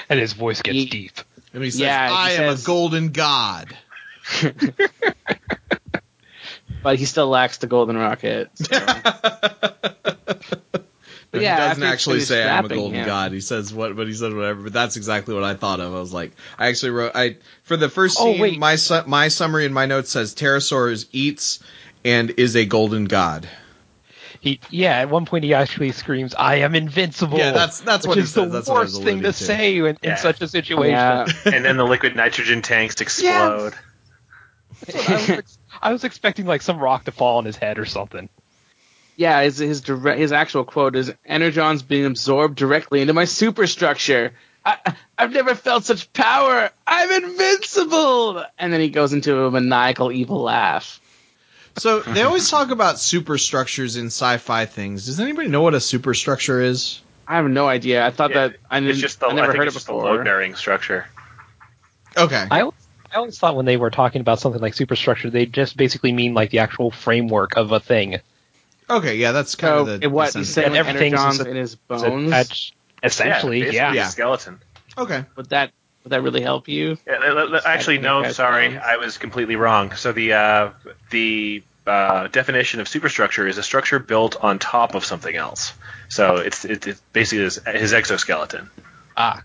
[0.09, 1.13] And his voice gets He- deep.
[1.53, 3.77] And he says, Yeah, he "I am says- a golden god."
[6.83, 8.51] But he still lacks the golden rocket.
[8.55, 8.67] so.
[11.31, 13.07] But yeah, he doesn't actually say I'm a golden him.
[13.07, 13.33] god.
[13.33, 14.63] He says what, but he said whatever.
[14.63, 15.93] But that's exactly what I thought of.
[15.93, 18.57] I was like, I actually wrote, I for the first Oh, scene, wait.
[18.61, 21.59] my su- my summary in my notes says Terrorsaur eats
[22.05, 23.49] and is a golden god.
[24.41, 28.11] He yeah, at one point he actually screams, "I am invincible." Yeah, that's- that's which
[28.11, 28.45] what he is says.
[28.45, 29.33] the That's what I was worst thing to to.
[29.33, 30.15] say in, in Yeah.
[30.17, 30.93] such a situation.
[30.93, 33.75] yeah, and then the liquid nitrogen tanks explode.
[34.89, 37.85] I, was ex- I was expecting like some rock to fall on his head or
[37.87, 38.29] something.
[39.17, 39.43] yeah.
[39.43, 44.33] His his direct, his actual quote is "Energon's being absorbed directly into my superstructure.
[44.65, 46.71] I, I- I've never felt such power.
[46.87, 51.01] I'm invincible." And then he goes into a maniacal, evil laugh.
[51.77, 55.07] So they always talk about superstructures in sci-fi things.
[55.07, 57.01] Does anybody know what a superstructure is?
[57.27, 58.07] I have no idea.
[58.07, 59.75] I thought Yeah, that I, didn't, It's just the I never I think heard it's
[59.75, 60.17] it just the before.
[60.17, 61.07] load bearing structure.
[62.17, 62.47] Okay.
[62.49, 62.71] I I
[63.15, 66.35] I always thought when they were talking about something like superstructure, they just basically mean
[66.35, 68.19] like the actual framework of a thing.
[68.91, 70.55] Okay, yeah, that's kind So of the, it- what the he's sense.
[70.55, 72.31] saying, And like everything's energons just a- in his bones.
[72.31, 72.73] that's
[73.03, 73.93] essentially, basically yeah.
[73.93, 74.09] a Yeah.
[74.09, 74.61] skeleton.
[74.99, 75.25] Okay.
[75.37, 75.71] would that
[76.05, 76.99] would that really help you?
[77.07, 78.31] Yeah, actually, no.
[78.33, 79.95] Sorry, so- I was completely wrong.
[79.95, 80.71] So the uh,
[81.11, 85.73] the uh, definition of superstructure is a structure built on top of something else.
[86.09, 88.71] So it's it, it's basically his, his exoskeleton.
[89.17, 89.43] Ah,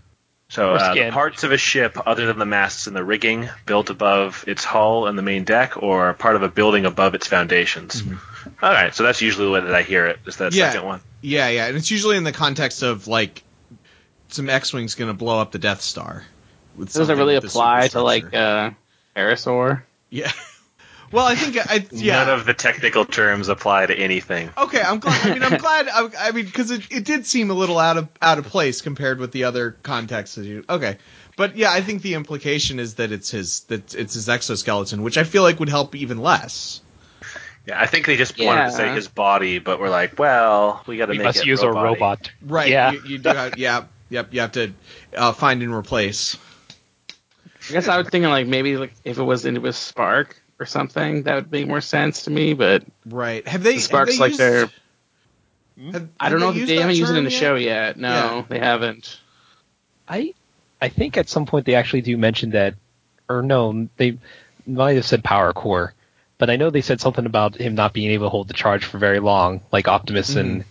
[0.50, 3.88] So uh, the parts of a ship, other than the masts and the rigging, built
[3.88, 8.02] above its hull and the main deck, or part of a building above its foundations.
[8.60, 10.18] All right, so that's usually the way that I hear it.
[10.26, 10.70] Is that Yeah.
[10.72, 11.00] second one?
[11.20, 13.44] Yeah, yeah, and it's usually in the context of like
[14.28, 16.24] some X-wing's going to blow up the Death Star.
[16.78, 18.74] Does it really apply to like superstructure.
[19.16, 19.82] uh, Parasaur?
[20.10, 20.32] yeah.
[21.12, 22.24] Well, I think I yeah.
[22.24, 24.50] None of the technical terms apply to anything.
[24.56, 25.26] Okay, I'm glad.
[25.26, 25.88] I mean, I'm glad.
[25.88, 28.80] I, I mean, because it, it did seem a little out of out of place
[28.80, 30.64] compared with the other contexts that you.
[30.68, 30.98] Okay,
[31.36, 35.18] but yeah, I think the implication is that it's his that it's his exoskeleton, which
[35.18, 36.80] I feel like would help even less.
[37.66, 40.96] Yeah, I think they just wanted to say his body, but we're like, well, we
[40.96, 41.80] got to we make must it use robot-y.
[41.80, 42.30] a robot.
[42.40, 42.68] Right.
[42.70, 42.92] Yeah.
[42.92, 43.58] You, you do have.
[43.58, 43.84] Yeah.
[44.08, 44.32] Yep.
[44.32, 44.72] You have to
[45.16, 46.38] uh, find and replace.
[47.68, 50.66] I guess I was thinking like maybe like if it was into a spark or
[50.66, 52.52] something, that would make more sense to me.
[52.54, 53.46] But Right.
[53.48, 53.74] Have they?
[53.74, 54.70] the sparks have they like used, they're
[55.78, 55.90] hmm?
[55.92, 57.40] have- I don't know they if they haven't used it in term the yet?
[57.40, 57.96] show yet.
[57.98, 58.44] No, Yeah.
[58.48, 59.18] they haven't.
[60.08, 60.34] I
[60.80, 62.74] I think at some point they actually do mention that,
[63.28, 64.18] or no, they
[64.66, 65.94] might have said power core,
[66.38, 68.84] but I know they said something about him not being able to hold the charge
[68.84, 70.38] for very long, like Optimus mm-hmm.
[70.40, 70.64] and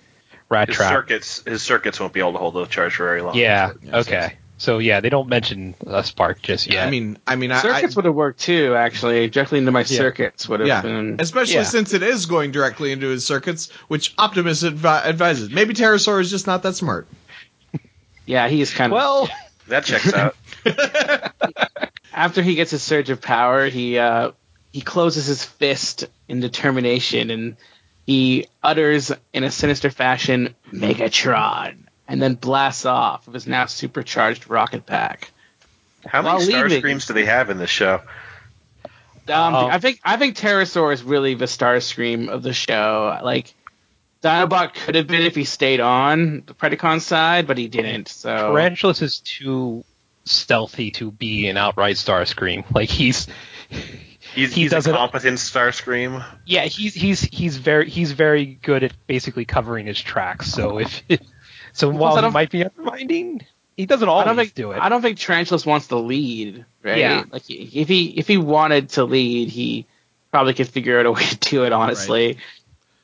[0.49, 0.91] Rat His Trap.
[0.91, 3.36] circuits, his circuits won't be able to hold the charge for very long.
[3.36, 3.73] Yeah.
[3.84, 4.38] Yeah, Okay.
[4.60, 6.86] So yeah, they don't mention a spark just yet.
[6.86, 8.76] I mean, I mean, Circuits would have worked too.
[8.76, 11.15] Actually, directly into my circuits would have yeah, been.
[11.19, 11.63] especially yeah.
[11.63, 15.50] since it is going directly into his circuits, which Optimus advi- advises.
[15.50, 17.08] Maybe Terrorsaur is just not that smart.
[18.26, 18.95] Yeah, he's kind of.
[18.95, 19.28] well,
[19.69, 20.36] that checks out.
[22.13, 24.34] after he gets his surge of power, he uh,
[24.72, 27.58] he closes his fist in determination and
[28.06, 34.50] he utters in a sinister fashion, "Megatron," and then blasts off of his now supercharged
[34.50, 35.32] rocket pack.
[36.06, 38.02] How While many star leaving- screams do they have in this show?
[39.30, 43.19] Um, Um, I think I think Terrorsaur is really the Starscream of the show.
[43.24, 43.54] Like
[44.24, 48.08] Dinobot could have been if he stayed on the Predacon side, but he didn't.
[48.08, 49.84] So Tarantulas is too
[50.26, 52.65] stealthy to be an outright Starscream.
[52.74, 53.28] Like he's
[54.36, 56.24] He's, He he's a doesn't- competent Starscream.
[56.45, 60.52] yeah, he's he's he's very he's very good at basically covering his tracks.
[60.52, 61.04] So if
[61.80, 63.42] so, while I he might be undermining,
[63.78, 64.80] he doesn't I always don't think do it.
[64.80, 66.98] I don't think Tarantulas wants to lead, right?
[66.98, 67.24] Yeah.
[67.32, 69.86] Like if he if he wanted to lead, he
[70.32, 71.72] probably could figure out a way to do it.
[71.72, 72.38] Honestly,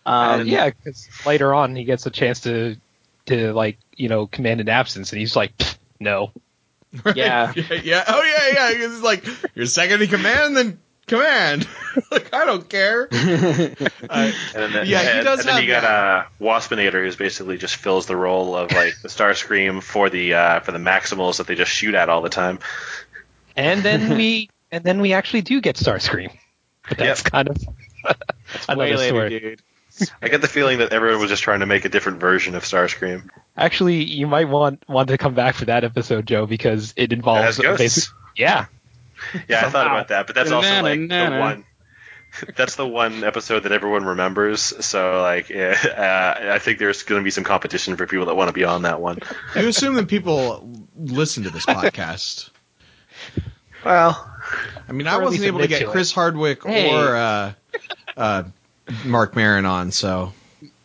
[0.05, 2.75] um, Uh, yeah, because later on he gets a chance to
[3.27, 5.53] to like you know command an absence, and he's like,
[5.99, 6.31] no.
[7.03, 7.15] Right?
[7.15, 7.53] Yeah.
[7.55, 8.03] yeah, yeah.
[8.07, 8.85] Oh yeah, yeah.
[8.85, 11.67] It's like you're second in command, then command.
[12.11, 13.07] like I don't care.
[14.07, 15.89] Uh, And then, Yeah, he does and then have you got that.
[15.89, 20.59] uh, Waspinator, who's basically just fills the role of like the Starscream for the uh,
[20.61, 22.59] for the Maximals that they just shoot at all the time.
[23.55, 26.31] And then we and then we actually do get Starscream,
[26.87, 27.57] but that's kind of
[28.67, 29.39] another way later, story.
[29.39, 29.61] dude.
[30.21, 32.63] I get the feeling that everyone was just trying to make a different version of
[32.63, 33.29] Starscream.
[33.55, 37.17] Actually, you might want want to come back for that episode, Joe, because it As
[37.17, 37.77] involves ghosts.
[37.79, 38.65] basic- yeah.
[39.47, 41.65] Yeah, I thought about that, but that's also like the one.
[42.57, 44.61] That's the one episode that everyone remembers.
[44.85, 45.77] So like, yeah,
[46.41, 48.65] uh, I think there's going to be some competition for people that want to be
[48.65, 49.19] on that one.
[49.55, 52.49] you assume that people listen to this podcast.
[53.85, 54.29] Well,
[54.87, 55.87] I mean, I wasn't able to get to.
[55.87, 56.93] Chris Hardwick Hey.
[56.93, 57.53] or uh,
[58.17, 58.43] uh,
[59.05, 60.33] Marc Maron on, so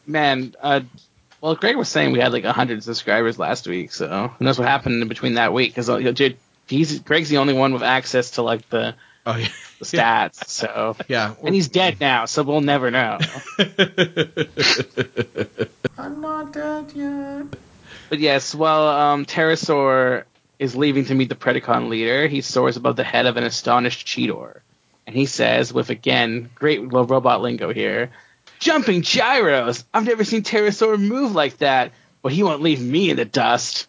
[0.07, 0.83] Man, uh,
[1.41, 4.69] well, Greg was saying we had like hundred subscribers last week, so who knows what
[4.69, 5.71] happened in between that week?
[5.75, 5.89] Because
[6.71, 8.95] he's Greg's the only one with access to like the,
[9.27, 10.49] oh yeah, the stats.
[10.49, 11.35] So yeah.
[11.43, 13.19] and he's dead now, so we'll never know.
[15.99, 17.47] I'm not dead yet.
[18.09, 20.25] But yes, well, um, Terrorsaur
[20.59, 22.27] is leaving to meet the Predacon leader.
[22.27, 24.61] He soars above the head of an astonished Cheetor.
[25.07, 28.11] And he says, with again, great robot lingo here,
[28.61, 29.85] Jumping gyros!
[29.93, 33.89] I've never seen Terrorsaur move like that, but he won't leave me in the dust.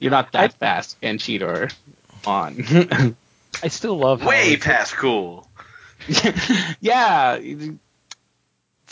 [0.00, 1.72] And you're not that fast, and Cheetor.
[2.26, 3.14] On.
[3.62, 5.48] I still love way it's- past cool.
[6.80, 7.36] yeah!
[7.36, 7.78] You you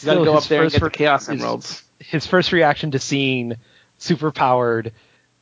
[0.05, 1.83] gotta go his up there and first get the Chaos his- Emeralds.
[1.99, 3.57] his first reaction to seeing
[3.99, 4.93] super powered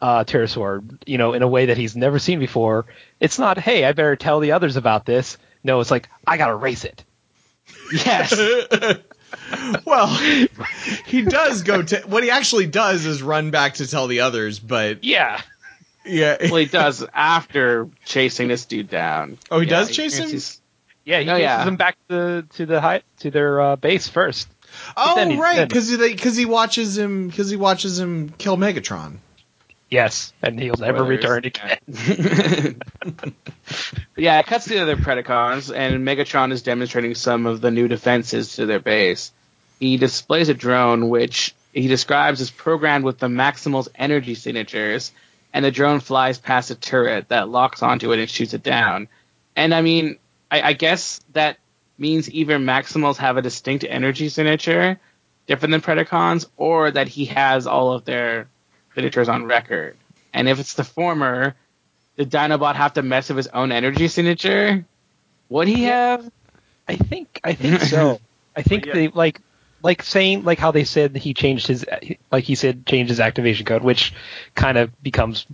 [0.00, 2.86] uh, Terrorsaur, you know, in a way that he's never seen before.
[3.20, 5.36] It's not, hey, I better tell the others about this.
[5.62, 7.04] No, it's like, I gotta race it.
[7.92, 8.32] Yes!
[9.84, 10.06] well,
[11.06, 14.58] he does go to what he actually does is run back to tell the others,
[14.58, 15.40] but Yeah.
[16.04, 16.36] Yeah.
[16.40, 19.38] Well, he does after chasing this dude down.
[19.50, 20.28] Oh, he Yeah, does chase him?
[20.30, 20.60] he's-
[21.04, 21.64] Yeah, he Oh, chases yeah.
[21.64, 24.48] them back to to the high, to their uh, base first.
[24.96, 29.16] Oh, he- right, because he because he watches him because he watches him kill Megatron.
[29.90, 31.78] Yes, and he'll never return again.
[34.16, 37.88] yeah, it cuts to the other Predacons, and Megatron is demonstrating some of the new
[37.88, 39.32] defenses to their base.
[39.80, 45.10] He displays a drone which he describes as programmed with the Maximal's energy signatures,
[45.52, 49.08] and the drone flies past a turret that locks onto it and shoots it down.
[49.56, 50.18] And I mean,
[50.52, 51.58] I, I guess that
[51.98, 55.00] means either Maximals have a distinct energy signature,
[55.48, 58.46] different than Predacons, or that he has all of their
[59.00, 59.96] signatures on record.
[60.32, 61.54] And if it's the former,
[62.16, 64.84] did Dinobot have to mess with his own energy signature?
[65.48, 66.30] Would he have?
[66.86, 68.20] I think I think so.
[68.56, 68.94] I think Yeah.
[68.94, 69.40] they like
[69.82, 71.84] like saying like how they said he changed his
[72.30, 74.12] like he said changed his activation code, which
[74.54, 75.46] kind of becomes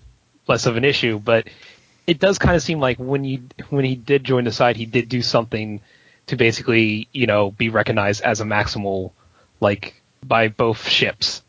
[0.48, 1.48] less of an issue, but
[2.06, 4.86] it does kind of seem like when you when he did join the side, he
[4.86, 5.80] did do something
[6.26, 9.12] to basically you know be recognized as a maximal
[9.60, 11.42] like by both ships.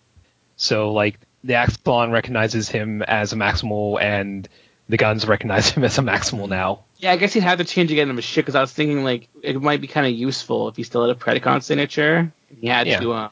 [0.57, 4.47] So like the Axalon recognizes him as a maximal, and
[4.89, 6.83] the guns recognize him as a maximal now.
[6.97, 9.03] Yeah, I guess he'd have to change again in a shit because I was thinking
[9.03, 12.31] like it might be kind of useful if he still had a Predacon signature.
[12.59, 12.99] He had Yeah.
[12.99, 13.13] to.
[13.13, 13.29] Uh,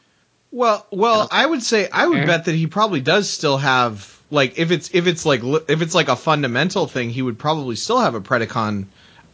[0.51, 4.58] Well, well, I would say I would bet that he probably does still have like
[4.60, 7.99] if it's if it's like if it's like a fundamental thing, he would probably still
[7.99, 8.86] have a Predacon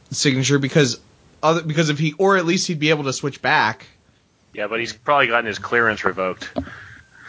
[0.09, 0.99] signature because
[1.43, 3.85] other because if he or at least he'd be able to switch back.
[4.53, 6.49] Yeah, but he's probably gotten his clearance revoked.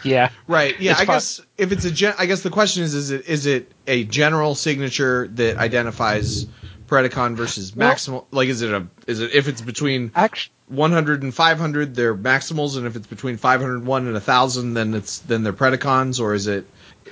[0.03, 0.79] Yeah, Right.
[0.79, 0.91] Yeah.
[0.91, 1.15] It's I fine.
[1.15, 4.03] guess if it's a gen, I guess the question is is it is it a
[4.03, 6.45] general signature that identifies
[6.87, 8.25] Predacon versus Well- maximal?
[8.31, 10.51] like is it a is it if it's between actually.
[10.69, 15.43] 100 and 500 they're maximals and if it's between 501 and 1000 then it's then
[15.43, 16.65] they're predacons or is it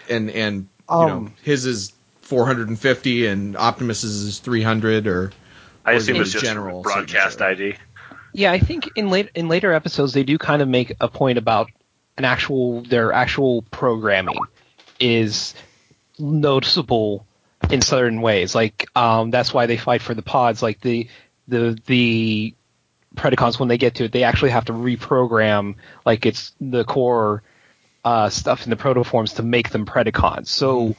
[0.10, 5.32] and and you know Um, his is 450 and optimus's is 300 or
[5.86, 7.74] I Or assume the it's just general broadcast signature.
[7.74, 7.78] ID.
[8.34, 11.38] Yeah, I think in late in later episodes they do kind of make a point
[11.38, 11.70] about
[12.18, 14.38] an actual their actual programming
[15.00, 15.54] is
[16.20, 17.26] noticeable
[17.70, 18.56] in certain ways.
[18.56, 20.62] Like um, that's why they fight for the pods.
[20.62, 21.08] Like the
[21.48, 22.54] the the
[23.16, 27.44] Predacons when they get to it, they actually have to reprogram like it's the core
[28.04, 30.48] uh, stuff in the protoforms to make them Predacons.
[30.48, 30.96] So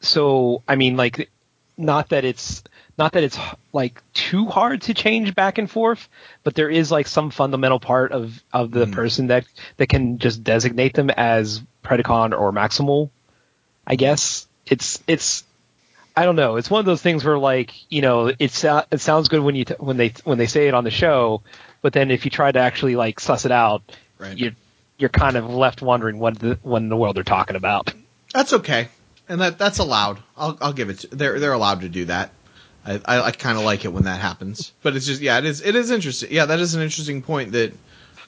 [0.00, 1.30] so I mean like
[1.76, 2.62] not that it's
[2.98, 3.38] not that it's
[3.72, 6.08] like too hard to change back and forth,
[6.44, 8.92] but there is like some fundamental part of of the mm.
[8.92, 9.44] person that
[9.76, 13.10] that can just designate them as Predacon or Maximal.
[13.86, 15.44] I guess it's it's
[16.16, 16.56] I don't know.
[16.56, 19.54] It's one of those things where like you know it so- it sounds good when
[19.54, 21.42] you t- when they when they say it on the show,
[21.82, 23.82] but then if you try to actually like suss it out,
[24.18, 24.36] Right.
[24.36, 24.52] you
[24.98, 27.92] you're kind of left wondering what the what in the world they're talking about.
[28.34, 28.88] that's okay
[29.28, 32.30] and that that's allowed i'll i'll give it to, they're they're allowed to do that
[32.86, 34.72] i i, I kind of like it when that happens.
[34.82, 37.52] But it's just yeah it is it is interesting yeah that is an interesting point
[37.52, 37.72] that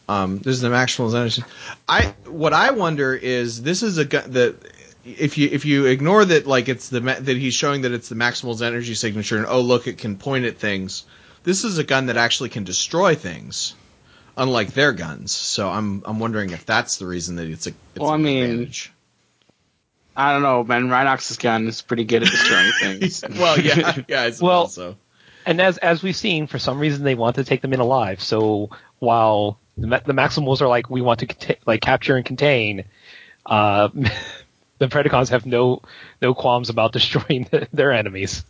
[0.09, 1.43] um this is the maximal energy
[1.89, 4.57] i what i wonder is this is a gun that
[5.05, 8.15] if you if you ignore that like it's the that he's showing that it's the
[8.15, 11.05] maximal's energy signature and oh look it can point at things
[11.45, 13.75] this is a gun that actually can destroy things
[14.37, 15.33] unlike their guns.
[15.33, 18.23] So i'm i'm wondering if that's the reason that it's a it's Well, I an
[18.23, 18.92] mean, advantage.
[20.17, 20.91] I don't know, man.
[20.91, 23.25] Rhinox's gun is pretty good at destroying things.
[23.39, 24.97] well yeah yeah it's Well, also
[25.47, 28.23] And as as we've seen, for some reason they want to take them in alive.
[28.23, 32.85] So while the, the Maximals are like we want to conta- like capture and contain,
[33.47, 33.89] uh,
[34.79, 35.83] the Predacons have no
[36.21, 38.45] no qualms about destroying their enemies.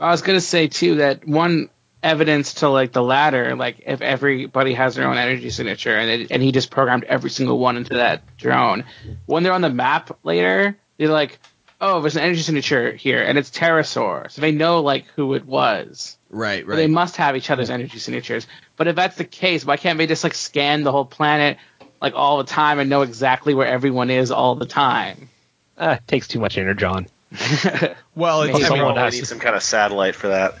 [0.00, 1.68] I was gonna say too that one
[2.02, 6.30] evidence to like the latter, like if everybody has their own energy signature and it,
[6.32, 8.84] and he just programmed every single one into that drone,
[9.26, 11.38] when they're on the map later, they're like,
[11.80, 15.44] oh, there's an energy signature here and it's Terrorsaur, so they know like who it
[15.44, 16.16] was.
[16.30, 18.46] Right, But They must have each other's energy signatures.
[18.76, 21.58] But if that's the case, why can't they just like scan the whole planet
[22.00, 25.28] like all the time and know exactly where everyone is all the time?
[25.76, 27.08] Uh, it takes too much energy, energon.
[28.14, 30.28] Well, it's, Maybe I mean, someone Probably has need to- some kind of satellite for
[30.28, 30.54] that.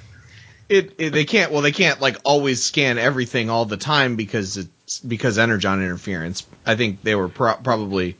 [0.68, 1.52] it, it they can't.
[1.52, 6.46] Well, they can't like always scan everything all the time because it's because energon interference.
[6.66, 8.16] I think they were pro- probably.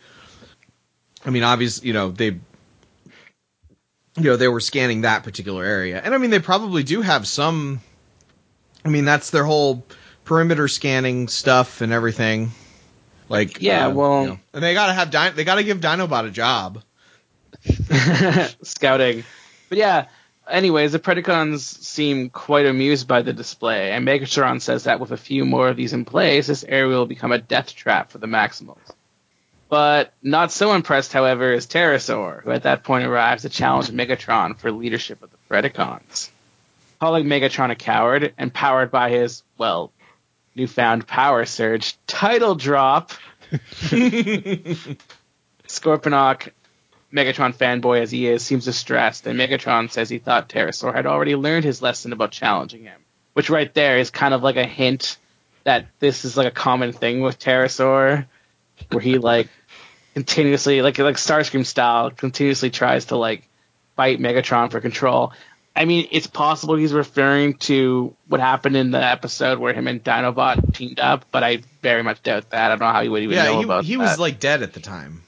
[1.24, 2.38] I mean, obviously, you know they.
[4.14, 7.26] You know they were scanning that particular area, and I mean they probably do have
[7.26, 7.80] some.
[8.84, 9.86] I mean that's their whole
[10.24, 12.50] perimeter scanning stuff and everything.
[13.30, 16.26] Like Yeah, uh, well- you know, and they gotta have Din- they gotta give Dinobot
[16.26, 16.82] a job.
[18.62, 19.24] scouting.
[19.70, 20.06] But yeah,
[20.48, 25.16] anyways, the Predacons seem quite amused by the display, and Megatron says that with a
[25.16, 28.26] few more of these in place, this area will become a death trap for the
[28.26, 28.92] Maximals.
[29.72, 34.58] But not so impressed, however, is Terrorsaur, who at that point arrives to challenge Megatron
[34.58, 36.28] for leadership of the Predacons.
[37.00, 39.90] Calling Megatron a coward and powered by his, well,
[40.54, 43.12] newfound power surge title drop,
[43.50, 45.00] Scorponok,
[47.10, 51.34] Megatron fanboy as he is, seems distressed, and Megatron says he thought Terrorsaur had already
[51.34, 53.00] learned his lesson about challenging him.
[53.32, 55.16] Which right there is kind of like a hint
[55.64, 58.26] that this is like a common thing with Terrorsaur,
[58.90, 59.48] where he like
[60.14, 63.48] continuously, like like Starscream style, continuously tries to like
[63.96, 65.32] fight Megatron for control.
[65.74, 70.04] I mean, it's possible he's referring to what happened in the episode where him and
[70.04, 72.66] Dinobot teamed up, but I very much doubt that.
[72.66, 74.02] I don't know how he would even know Yeah, about he, he that.
[74.02, 75.22] was like dead at the time.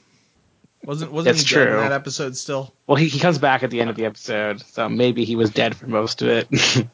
[0.85, 2.75] Wasn't wasn't That's he dead in that episode still?
[2.87, 5.49] well, he, he comes back at the end of the episode, so maybe he was
[5.49, 6.49] dead for most of it.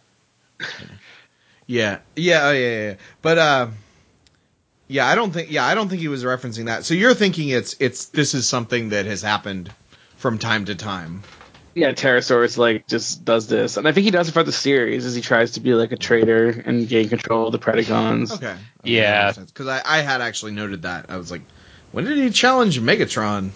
[1.66, 2.95] Yeah, yeah, oh, yeah, yeah.
[3.22, 3.68] But uh,
[4.91, 5.53] yeah, I don't think.
[5.53, 6.84] Yeah, I don't think he was referencing that.
[6.84, 9.72] So you're thinking it's it's this is something that has happened
[10.16, 11.22] from time to time.
[11.76, 15.07] yeah, Terrorsaur's like just does this, and I think he does it for the series
[15.07, 18.32] as he tries to be like a traitor and gain control of the Predacons.
[18.32, 18.57] Okay.
[18.82, 19.32] Yeah.
[19.32, 21.07] Because I I had actually noted that.
[21.09, 21.43] I was like,
[21.93, 23.51] when did he challenge Megatron?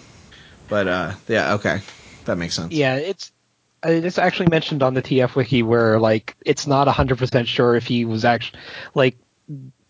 [0.68, 1.80] But uh, yeah, okay,
[2.26, 2.72] that makes sense.
[2.72, 3.32] Yeah, it's
[3.85, 7.74] uh, it's actually mentioned on the TF wiki where like it's not hundred percent sure
[7.74, 8.61] if he was actually
[8.95, 9.16] like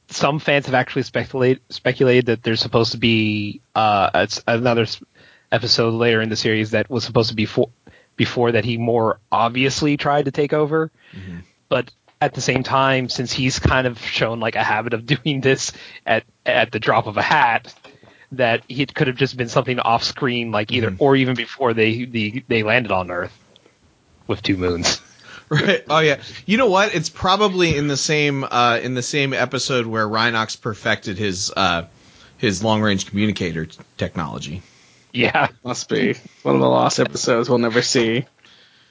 [0.09, 4.87] some fans have actually speculate speculated that there's supposed to be uh another
[5.51, 7.71] episode later in the series that was supposed to be for,
[8.17, 10.91] before that he more obviously tried to take over,
[11.69, 11.91] but
[12.21, 15.73] at the same time, since he's kind of shown like a habit of doing this
[16.07, 17.75] at at the drop of a hat,
[18.33, 22.05] that it could have just been something off screen, like either or even before they
[22.05, 23.37] the, they landed on Earth
[24.27, 25.01] with two moons.
[25.55, 25.85] Right.
[25.89, 26.21] Oh yeah.
[26.47, 26.95] You know what?
[26.95, 31.85] It's probably in the same uh, in the same episode where Rhinox perfected his uh,
[32.39, 34.63] his long range communicator t- technology.
[35.13, 38.25] Yeah, Must be one of the lost episodes we'll never see.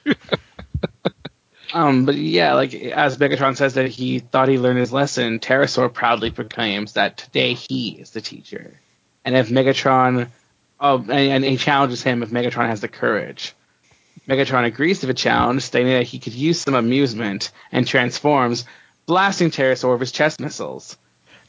[1.74, 5.92] um, but yeah, like as Megatron says that he thought he learned his lesson, Terrorsaur
[5.92, 8.80] proudly proclaims that today he is the teacher,
[9.24, 10.28] and if Megatron,
[10.80, 13.54] oh, and, and he challenges him if Megatron has the courage.
[14.28, 18.64] Megatron agrees to the challenge, stating that he could use some amusement, and transforms,
[19.06, 20.96] blasting Terrorsaur with his chest missiles.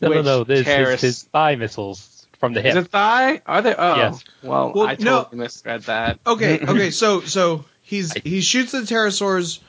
[0.02, 0.44] no, no, Which no.
[0.44, 2.76] This Terras- is his thigh missiles from the hip.
[2.76, 3.42] Is it thigh?
[3.46, 3.74] Are they?
[3.74, 4.24] Oh, Yes.
[4.44, 5.24] well, Well, I no.
[5.24, 6.20] totally misread that.
[6.28, 6.60] Okay.
[6.68, 6.92] Okay.
[6.92, 9.60] So so he's he shoots the Terrorsaurs.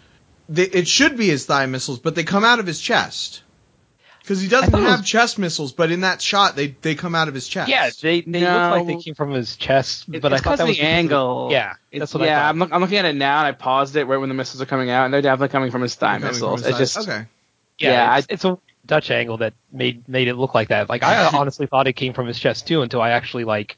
[0.49, 3.43] They, it should be his thigh missiles, but they come out of his chest.
[4.27, 7.29] Because he doesn't have was- chest missiles, but in that shot they they come out
[7.29, 7.70] of his chest.
[7.70, 8.53] Yeah, they they No.
[8.55, 10.77] look like they came from his chest, It- but I thought thought 'cause that was
[10.77, 11.49] the because of- angle.
[11.53, 12.49] Yeah, that's what I yeah, thought.
[12.49, 14.61] I'm, look, I'm looking at it now, and I paused it right when the missiles
[14.61, 16.61] are coming out, and they're definitely coming from his thigh Coming from missiles.
[16.61, 17.27] his It thigh- just okay.
[17.79, 20.89] yeah, yeah, it's, it's a Dutch angle that made made it look like that.
[20.89, 23.77] Like I honestly thought it came from his chest too until I actually like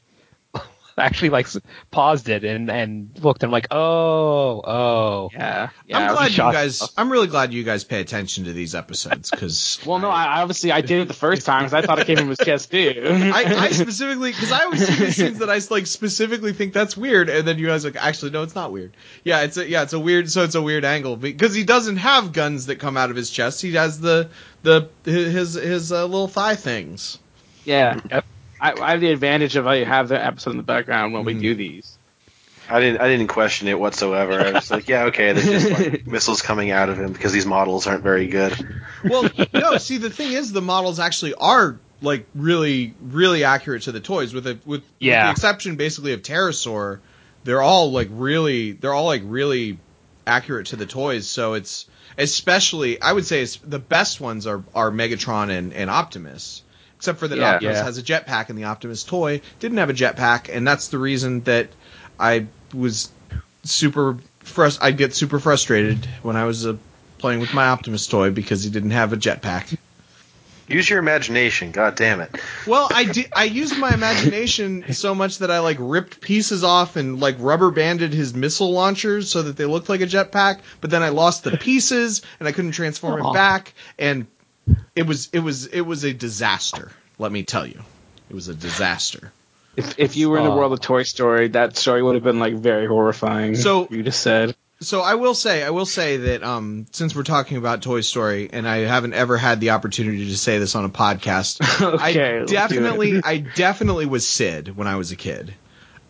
[1.05, 1.47] actually like
[1.91, 5.29] paused it and and looked and I'm like, oh, oh.
[5.33, 5.97] yeah, yeah.
[5.97, 6.53] I'm glad you shocked.
[6.53, 6.93] guys.
[6.97, 9.79] I'm really glad you guys pay attention to these episodes because.
[9.89, 12.05] Well, no, I, I obviously I did it the first time because I thought it
[12.05, 13.01] came from his chest too.
[13.05, 16.95] I, I specifically because I always see these scenes that I like specifically think that's
[16.95, 18.95] weird, and then you guys are like actually no, it's not weird.
[19.23, 20.29] Yeah, it's a, yeah, it's a weird.
[20.29, 23.29] So it's a weird angle because he doesn't have guns that come out of his
[23.31, 23.61] chest.
[23.61, 24.29] He has the
[24.63, 27.17] the his his uh, little thigh things.
[27.63, 27.99] yeah.
[28.11, 28.25] Yep.
[28.59, 31.33] I, I have the advantage of I have the episode in the background when we
[31.35, 31.41] Mhm.
[31.41, 31.97] do these.
[32.69, 34.39] I didn't I didn't question it whatsoever.
[34.39, 37.45] I was like, yeah, okay, there's just like missiles coming out of him because these
[37.47, 38.53] models aren't very good.
[39.03, 43.91] Well, no, see the thing is the models actually are like really really accurate to
[43.91, 46.99] the toys with it with, with the exception basically of Terrorsaur.
[47.43, 49.79] They're all like really they're all like really
[50.27, 51.27] accurate to the toys.
[51.27, 51.87] So it's
[52.19, 56.61] especially I would say it's, the best ones are are Megatron and, and Optimus.
[56.99, 57.53] Except for that Yeah.
[57.55, 57.83] Optimus Yeah.
[57.85, 61.41] has a jetpack and the Optimus toy didn't have a jetpack, and that's the reason
[61.45, 61.69] that
[62.19, 63.09] I was
[63.63, 66.75] super frust- I'd get super frustrated when I was uh,
[67.17, 69.77] playing with my Optimus toy because he didn't have a jetpack.
[70.67, 72.29] Use your imagination, god damn it.
[72.67, 73.31] Well, I did.
[73.35, 77.71] I used my imagination so much that I like ripped pieces off and like rubber
[77.71, 80.59] banded his missile launchers so that they looked like a jetpack.
[80.79, 83.31] But then I lost the pieces and I couldn't transform Aw.
[83.31, 84.27] it back, and
[84.95, 86.91] it was it was it was a disaster.
[87.17, 87.81] Let me tell you,
[88.29, 89.31] it was a disaster.
[89.75, 90.55] If if you were in the Aw.
[90.55, 93.55] world of Toy Story, that story would have been like very horrifying.
[93.55, 94.55] So- you just said.
[94.81, 98.49] So I will say, I will say that um, since we're talking about Toy Story,
[98.53, 102.39] and I haven't ever had the opportunity to say this on a podcast, okay, I
[102.39, 102.59] let's do it.
[102.59, 105.53] definitely, I definitely was Sid when I was a kid.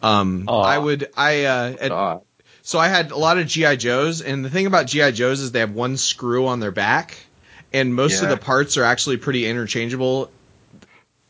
[0.03, 0.61] Um, Aw.
[0.61, 2.21] I would, I, uh, at- God.
[2.61, 5.51] so I had a lot of GI Joes, and the thing about GI Joes is
[5.51, 7.17] they have one screw on their back,
[7.73, 10.31] and most of the parts are actually pretty interchangeable.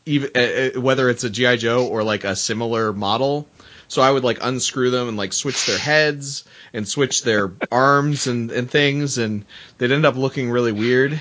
[0.06, 3.46] even uh, uh, whether it's a GI Joe or like a similar model.
[3.88, 8.26] So I would like unscrew them and like switch their heads and switch their arms
[8.26, 9.44] and, and things, and
[9.78, 11.18] they'd end up looking really weird.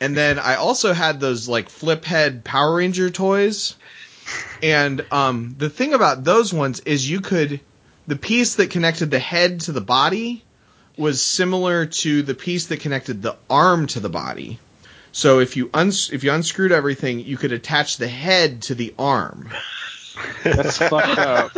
[0.00, 3.76] And then I also had those like flip head Power Ranger toys.
[4.62, 7.60] And um, the thing about those ones is you could,
[8.06, 10.42] the piece that connected the head to the body
[10.96, 14.58] was similar to the piece that connected the arm to the body.
[15.12, 18.94] So if you uns- if you unscrewed everything, you could attach the head to the
[18.98, 19.50] arm.
[20.44, 21.52] That's fucked up.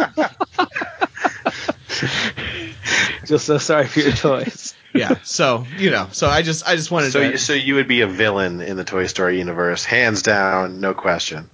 [3.27, 4.75] Just so sorry for your toys.
[4.95, 5.17] Yeah.
[5.25, 6.09] So you know.
[6.13, 7.31] So I just I just wanted So, to.
[7.33, 10.95] you, so you would be a villain in the Toy Story universe, hands down, no
[10.95, 11.51] question.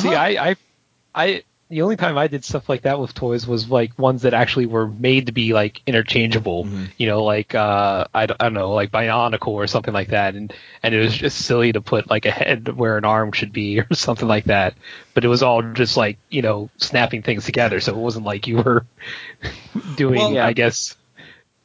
[0.00, 0.10] See, Uh-huh.
[0.10, 0.56] I, I,
[1.14, 4.34] I, the only time I did stuff like that with toys was like ones that
[4.34, 6.64] actually were made to be like interchangeable.
[6.64, 6.88] Mhm.
[6.96, 10.34] You know, like uh, I, don't- I don't know, like Bionicle or something like that,
[10.36, 10.52] and
[10.82, 13.80] and it was just silly to put like a head where an arm should be
[13.90, 14.74] or something like that.
[15.14, 18.46] But it was all just like you know snapping things together, so it wasn't like
[18.46, 18.86] you were
[19.96, 20.96] doing, Well, I guess,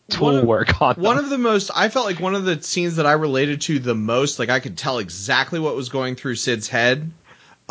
[0.10, 1.26] tool One of- work on one them.
[1.26, 3.96] of the most I felt like one of the scenes that I related to the
[3.96, 7.12] most, like I could tell exactly what was going through Sid's head.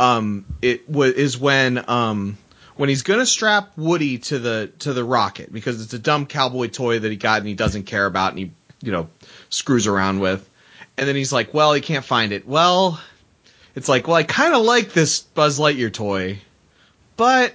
[0.01, 2.38] Um, it was is when um
[2.76, 6.68] when he's gonna strap Woody to the to the rocket because it's a dumb cowboy
[6.68, 9.11] toy that he got and he doesn't care about and he you know
[9.51, 10.48] screws around with,
[10.96, 12.48] and then he's like, well, he can't find it.
[12.48, 12.98] Well,
[13.74, 16.38] it's like, well, I kind of like this Buzz Lightyear toy,
[17.18, 17.55] but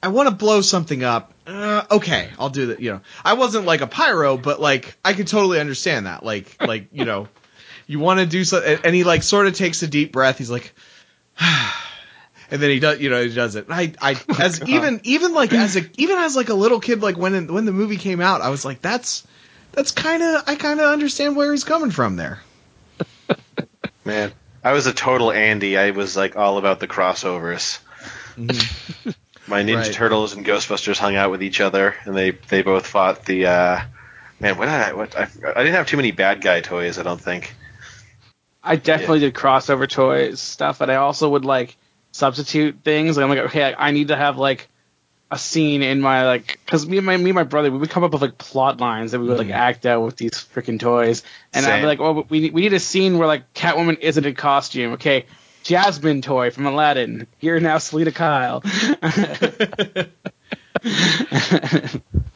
[0.00, 1.32] I want to blow something up.
[1.48, 2.80] Uh, okay, I'll do that.
[2.80, 6.24] You know, I wasn't like a pyro, but like I could totally understand that.
[6.24, 7.26] Like, like you know,
[7.88, 10.38] you want to do something, and he like sort of takes a deep breath.
[10.38, 10.72] He's like,
[12.50, 13.66] and then he does, you know, he does it.
[13.68, 17.02] And I, I, as even, even like as a, even as like a little kid,
[17.02, 19.26] like when when the movie came out, I was like, that's,
[19.72, 22.40] that's kind of, I kind of understand where he's coming from there.
[24.04, 24.32] Man,
[24.62, 25.76] I was a total Andy.
[25.76, 27.78] I was like all about the crossovers.
[29.48, 29.92] My Ninja Right.
[29.92, 33.46] Turtles and Ghostbusters hung out with each other, and they they both fought the.
[33.46, 33.80] Uh,
[34.40, 36.98] man, what I what I, I didn't have too many bad guy toys.
[36.98, 37.54] I don't think.
[38.66, 41.76] I definitely did crossover toys stuff, but I also would like
[42.12, 43.16] substitute things.
[43.16, 44.68] Like I'm like, okay, I need to have like
[45.30, 47.90] a scene in my like, because me and my me and my brother we would
[47.90, 49.54] come up with like plot lines that we would like mm.
[49.54, 52.72] act out with these freaking toys, and I'd be like, well, we need, we need
[52.72, 54.94] a scene where like Catwoman isn't in costume.
[54.94, 55.26] Okay,
[55.62, 57.26] Jasmine toy from Aladdin.
[57.38, 58.62] Here now, Selina Kyle.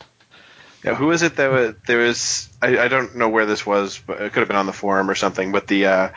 [0.85, 2.49] Yeah, who was it that was, there was?
[2.62, 5.11] I, I don't know where this was, but it could have been on the forum
[5.11, 5.53] or something.
[5.53, 6.09] But the uh,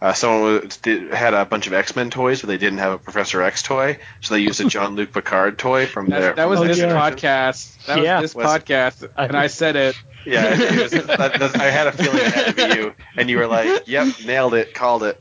[0.00, 2.92] uh, someone was, did, had a bunch of X Men toys, but they didn't have
[2.92, 6.20] a Professor X toy, so they used a Jean Luc Picard toy from their.
[6.20, 6.92] That, that was from this yeah.
[6.92, 7.84] podcast.
[7.86, 8.20] That Yeah.
[8.20, 9.96] was this Was- podcast, and I said it.
[10.24, 13.30] Yeah, it was, that, that, I had a feeling it had to be you, and
[13.30, 15.18] you were like, "Yep, nailed it, called it."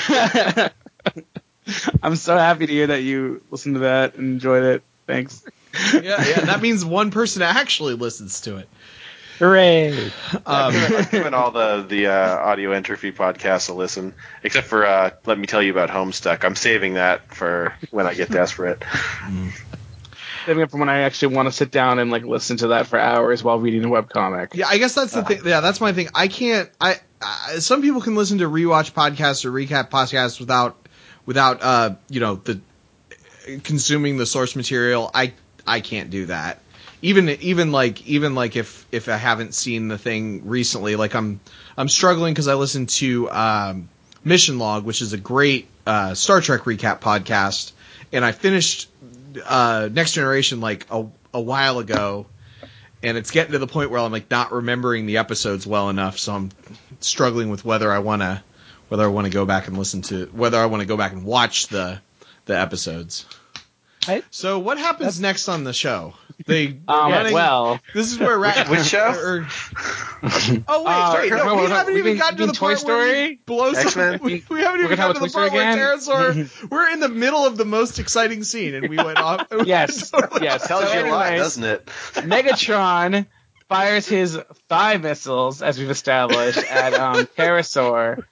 [2.02, 4.82] I'm so happy to hear that you listened to that and enjoyed it.
[5.06, 5.44] Thanks.
[5.94, 8.68] Yeah, yeah, that means one person actually listens to it.
[9.40, 9.90] Hooray!
[9.94, 10.12] Um,
[10.44, 14.12] I've given all the the uh, audio entropy podcasts a listen,
[14.42, 16.44] except for uh, let me tell you about Homestuck.
[16.44, 18.84] I'm saving that for when I get desperate.
[20.46, 22.86] Saving it for when I actually want to sit down and like listen to that
[22.86, 24.54] for hours while reading a webcomic.
[24.54, 25.42] Yeah, I guess that's the thing.
[25.44, 26.08] Yeah, that's my thing.
[26.14, 26.70] I can't.
[26.80, 30.88] I, I some people can listen to rewatch podcasts or recap podcasts without
[31.26, 32.58] without uh you know the
[33.64, 35.10] consuming the source material.
[35.12, 35.34] I
[35.66, 36.58] I can't do that.
[37.02, 41.40] Even even like even like if if I haven't seen the thing recently, like I'm
[41.76, 43.88] I'm struggling because I listened to um,
[44.22, 47.72] Mission Log, which is a great uh, Star Trek recap podcast,
[48.12, 48.90] and I finished
[49.46, 52.26] uh, Next Generation like a a while ago
[53.02, 56.18] and it's getting to the point where I'm like not remembering the episodes well enough,
[56.18, 56.50] so I'm
[57.00, 58.42] struggling with whether I want to
[58.88, 61.12] whether I want to go back and listen to whether I want to go back
[61.12, 62.00] and watch the
[62.46, 63.26] the episodes.
[64.16, 66.14] I- so what happens next on the show?
[66.46, 68.68] They Um, running- well, this is where Rat.
[68.68, 69.10] Which show?
[69.12, 69.46] or-
[70.22, 72.52] oh wait, Uh, wait, no, hold we on, haven't we even mean- gotten to the
[72.52, 73.40] Toy part Story?
[73.46, 73.86] blow some.
[73.86, 74.20] X-Men?
[74.22, 75.98] We, we haven't even gotten to the about part Toy Story where again?
[76.48, 76.70] Terrorsaur.
[76.70, 79.46] we're in the middle of the most exciting scene, and we went off.
[79.64, 80.66] yes, yes.
[80.66, 81.86] Tells So you a lot, doesn't it?
[82.14, 83.26] Megatron
[83.68, 84.38] fires his
[84.68, 88.24] thigh missiles, as we've established, at um, Terrorsaur,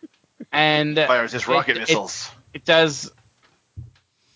[0.50, 2.30] and Fires his rocket it- it- missiles.
[2.54, 3.12] it does.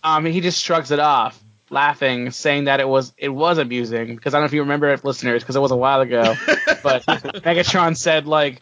[0.04, 1.40] Um, he just shrugs it off,
[1.70, 4.92] laughing, saying that it was it was amusing because I don't know if you remember
[4.92, 6.34] it, listeners, because it was a while ago.
[6.82, 8.60] but Megatron said like,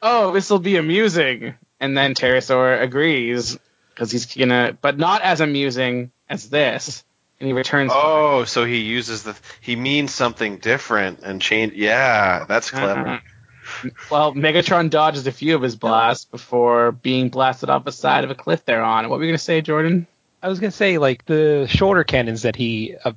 [0.00, 3.58] "Oh, this will be amusing," and then Terrorsaur agrees
[3.88, 7.04] because he's gonna, but not as amusing as this,
[7.40, 7.92] and he returns.
[7.94, 11.74] Oh, so he uses the he means something different and change.
[11.74, 13.08] Yeah, that's clever.
[13.08, 13.90] Uh-huh.
[14.10, 18.30] well, Megatron dodges a few of his blasts before being blasted off the side of
[18.30, 19.08] a cliff they're on.
[19.08, 20.06] What were you gonna say, Jordan?
[20.42, 23.12] I was gonna say like the shoulder cannons that he uh,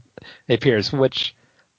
[0.49, 1.35] appears, which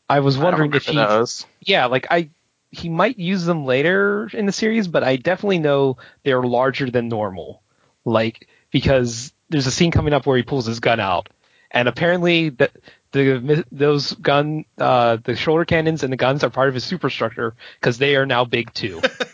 [0.08, 1.46] I was wondering I if he, remember those.
[1.60, 2.30] yeah, like I
[2.70, 7.08] he might use them later in the series, but I definitely know they're larger than
[7.08, 7.62] normal.
[8.04, 11.28] Like because there's a scene coming up where he pulls his gun out,
[11.70, 12.72] and apparently that
[13.12, 17.54] the those gun uh, the shoulder cannons and the guns are part of his superstructure
[17.80, 19.00] because they are now big too.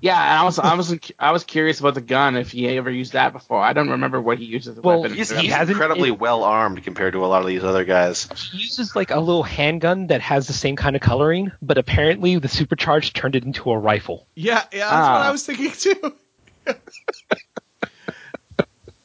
[0.00, 2.90] Yeah, and I was I was I was curious about the gun if he ever
[2.90, 3.60] used that before.
[3.60, 5.16] I don't remember what he used as a Well, weapon.
[5.16, 8.28] He's, he's hasn't- incredibly it- well armed compared to a lot of these other guys.
[8.52, 12.38] he uses like a little handgun that has the same kind of coloring, but apparently
[12.38, 14.26] the supercharged turned it into a rifle.
[14.34, 15.28] Yeah, yeah, that's what Ah.
[15.28, 16.14] I was thinking too.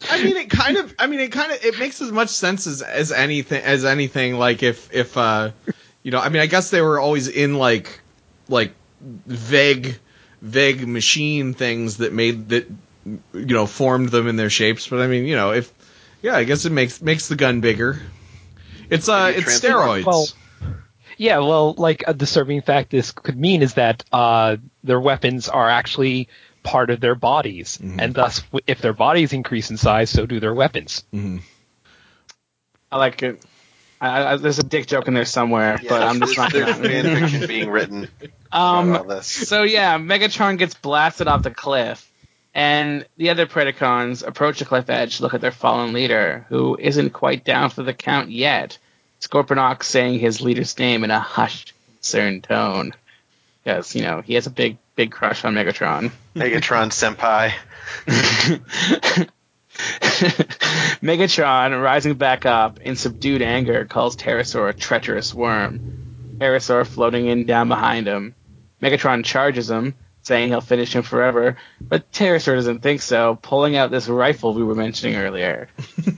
[0.09, 0.95] I mean, it kind of.
[0.97, 1.63] I mean, it kind of.
[1.63, 4.35] It makes as much sense as as anything as anything.
[4.35, 5.51] Like if if uh,
[6.03, 7.99] you know, I mean, I guess they were always in like
[8.47, 8.71] like
[9.01, 9.99] vague
[10.41, 12.69] vague machine things that made that
[13.05, 14.87] you know formed them in their shapes.
[14.87, 15.71] But I mean, you know, if
[16.21, 17.99] yeah, I guess it makes makes the gun bigger.
[18.89, 19.73] It's uh, it's transform.
[20.01, 20.05] steroids.
[20.05, 20.27] Well,
[21.17, 25.69] Yeah, well, like a disturbing fact this could mean is that uh, their weapons are
[25.69, 26.29] actually
[26.63, 28.01] part of their bodies, Mhm.
[28.01, 31.03] and thus, if their bodies increase in size, so do their weapons.
[31.13, 31.37] Mm-hmm.
[32.91, 33.43] I like it.
[34.01, 37.03] I, I, there's a dick joke in there somewhere, but I'm just not there's, fan
[37.03, 38.07] fiction being written
[38.51, 39.27] Um, about all this.
[39.27, 42.09] so yeah, Megatron gets blasted off the cliff,
[42.55, 46.75] and the other Predacons approach the cliff edge to look at their fallen leader, who
[46.79, 48.77] isn't quite down for the count yet.
[49.21, 52.93] Scorponok saying his leader's name in a hushed, concerned tone,
[53.63, 56.11] because you know he has a big, big crush on Megatron.
[56.35, 57.53] Megatron Senpai.
[61.01, 66.37] Megatron, rising back up in subdued anger, calls Terrorsaur a treacherous worm.
[66.37, 68.35] Terrorsaur floating in down behind him.
[68.81, 73.91] Megatron charges him, saying he'll finish him forever, but Terrorsaur doesn't think so, pulling out
[73.91, 75.67] this rifle we were mentioning earlier.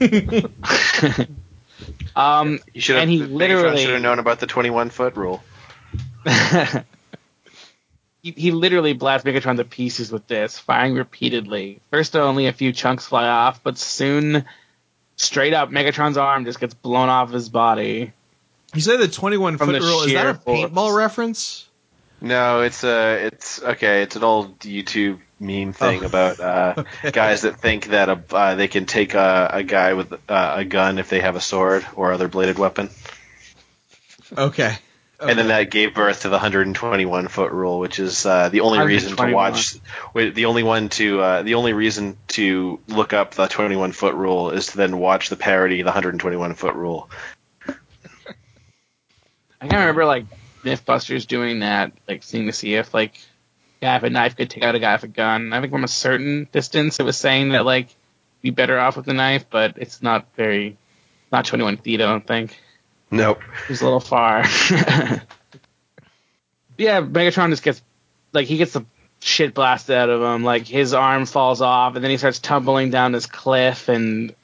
[2.16, 3.02] um, You should have.
[3.02, 5.42] And he literally- should have known about the 21 foot rule.
[8.22, 11.80] He, he literally blasts Megatron to pieces with this, firing repeatedly.
[11.90, 14.44] First, only a few chunks fly off, but soon,
[15.16, 18.12] straight up, Megatron's arm just gets blown off his body.
[18.74, 20.02] You say the 21 From foot the rule.
[20.02, 20.60] Is that a sheer force.
[20.70, 21.68] paintball reference?
[22.20, 24.02] No, it's a it's okay.
[24.02, 26.06] It's an old YouTube meme thing Oh.
[26.06, 30.12] about uh, guys that think that a, uh, they can take a, a guy with
[30.30, 32.90] uh, a gun if they have a sword or other bladed weapon,
[34.38, 34.76] Okay.
[35.22, 38.80] And then that gave birth to the 121 foot rule, which is uh, the only
[38.80, 39.76] reason to watch.
[40.14, 44.50] The only one to uh, the only reason to look up the 21 foot rule
[44.50, 47.10] is to then watch the parody, the 121 foot rule.
[49.60, 50.26] I can't remember like
[50.64, 53.18] MythBusters doing that, like seeing to see if like
[53.80, 55.52] guy with a knife could take out a guy with a gun.
[55.52, 57.88] I think from a certain distance, it was saying that like
[58.40, 60.76] be better off with the knife, but it's not very,
[61.30, 62.00] not 21 feet.
[62.00, 62.58] I don't think.
[63.12, 63.40] Nope.
[63.64, 64.38] It was a little far.
[66.78, 67.82] yeah, Megatron just gets
[68.32, 68.86] like he gets the
[69.20, 70.42] shit blasted out of him.
[70.42, 73.90] Like his arm falls off, and then he starts tumbling down this cliff.
[73.90, 74.34] And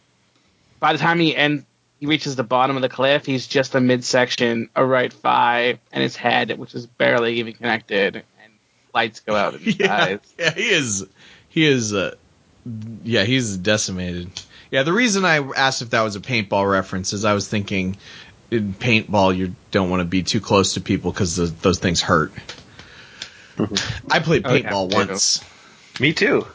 [0.80, 1.64] by the time he end,
[1.98, 6.02] he reaches the bottom of the cliff, he's just a midsection, a right thigh, and
[6.02, 8.52] his head, which is barely even connected, and
[8.94, 10.20] lights go out in his yeah, eyes.
[10.38, 11.06] yeah, he is.
[11.48, 11.94] He is.
[11.94, 12.14] Uh,
[13.02, 14.30] yeah, he's decimated.
[14.70, 17.96] Yeah, the reason I asked if that was a paintball reference is I was thinking
[18.50, 22.32] in paintball you don't want to be too close to people because those things hurt.
[24.10, 24.96] I played Okay, paintball too.
[24.96, 25.44] once.
[26.00, 26.46] Me too.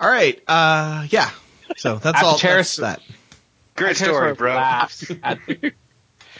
[0.00, 0.40] All right.
[0.48, 1.30] Uh, yeah.
[1.76, 2.38] So that's all.
[2.38, 3.16] Terrace- That's that.
[3.76, 4.54] Great story, Terrorsaur bro.
[4.56, 5.38] Laughs at,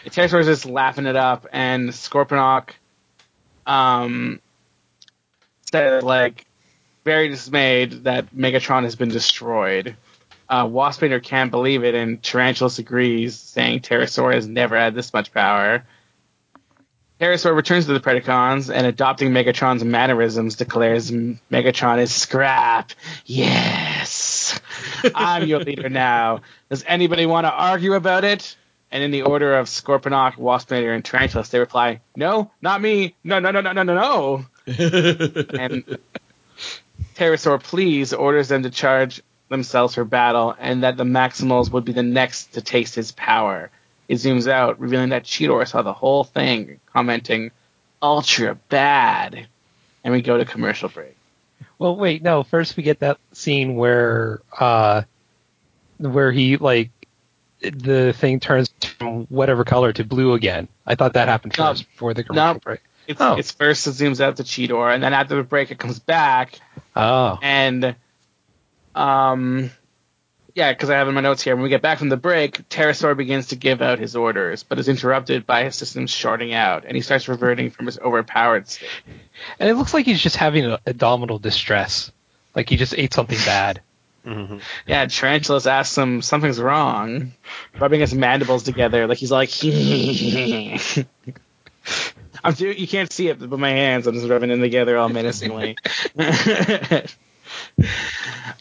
[0.07, 2.71] Terrorsaur's just laughing it up, and Scorponok,
[3.67, 4.41] um,
[5.71, 6.45] said like
[7.05, 9.97] very dismayed that Megatron has been destroyed.
[10.51, 15.33] Uh, Waspinator can't believe it, and Tarantulas agrees, saying Terrorsaur has never had this much
[15.33, 15.85] power.
[17.21, 22.91] Terrorsaur returns to the Predacons and, adopting Megatron's mannerisms, declares Megatron is scrap.
[23.27, 24.59] Yes,
[25.15, 26.41] I'm your leader now.
[26.69, 28.57] Does anybody want to argue about it?
[28.91, 33.15] And in the order of Scorponok, Waspinator, and Tarantulas, they reply, "No, not me.
[33.23, 35.99] No, no, no, no, no, no, no." and
[37.15, 39.23] Terrorsaur please orders them to charge
[39.55, 43.71] themselves for battle, and that the Maximals would be the next to taste his power.
[44.09, 47.51] It zooms out, revealing that Cheetor saw the whole thing, commenting,
[48.01, 49.47] "Ultra bad."
[50.03, 51.17] And we go to commercial break.
[51.79, 52.43] Well, wait, no.
[52.43, 55.03] First, we get that scene where, uh,
[55.99, 56.91] where he like
[57.61, 60.69] the thing turns from whatever color to blue again.
[60.87, 61.67] I thought that happened No.
[61.67, 62.61] first before the commercial No.
[62.61, 62.81] break.
[63.07, 63.37] It's, Oh.
[63.37, 66.59] it's first it zooms out to Cheetor, and then after the break it comes back,
[66.97, 67.39] Oh.
[67.43, 67.95] and
[69.01, 69.71] um,
[70.55, 71.55] yeah, because I have in my notes here.
[71.55, 74.79] When we get back from the break, Terrorsaur begins to give out his orders, but
[74.79, 78.89] is interrupted by his systems shorting out, and he starts reverting from his overpowered state.
[79.59, 82.13] And it looks like he's just having a abdominal distress.
[82.55, 83.81] Like he just ate something bad.
[84.25, 87.33] hmm Yeah, Tarantulas asks him something's wrong,
[87.79, 89.51] rubbing his mandibles together, like he's like.
[92.43, 92.79] I'm doing.
[92.79, 95.77] You can't see it, but my hands, I'm just rubbing them together all menacingly.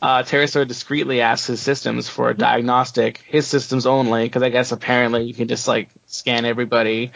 [0.01, 4.71] uh, Terrorsaur discreetly asks his systems for a diagnostic, his systems only, because I guess
[4.71, 7.11] apparently you can just like scan everybody.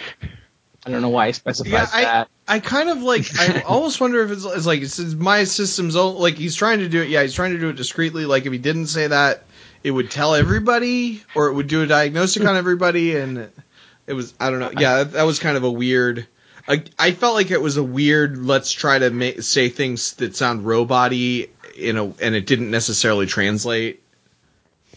[0.85, 2.27] I don't know why he specifies Yeah, I- that.
[2.45, 3.25] I kind of like.
[3.39, 6.17] I almost wonder if it's, it's like it's my system's own.
[6.19, 7.07] Like he's trying to do it.
[7.07, 8.25] Yeah, he's trying to do it discreetly.
[8.25, 9.43] Like if he didn't say that,
[9.81, 13.49] it would tell everybody, or it would do a diagnostic on everybody, and
[14.07, 14.33] it was.
[14.41, 14.71] I don't know.
[14.77, 16.27] Yeah, that, that was kind of a weird.
[16.67, 18.37] I, I felt like it was a weird.
[18.37, 23.25] Let's try to ma- say things that sound robot-y, you know, and it didn't necessarily
[23.25, 24.01] translate.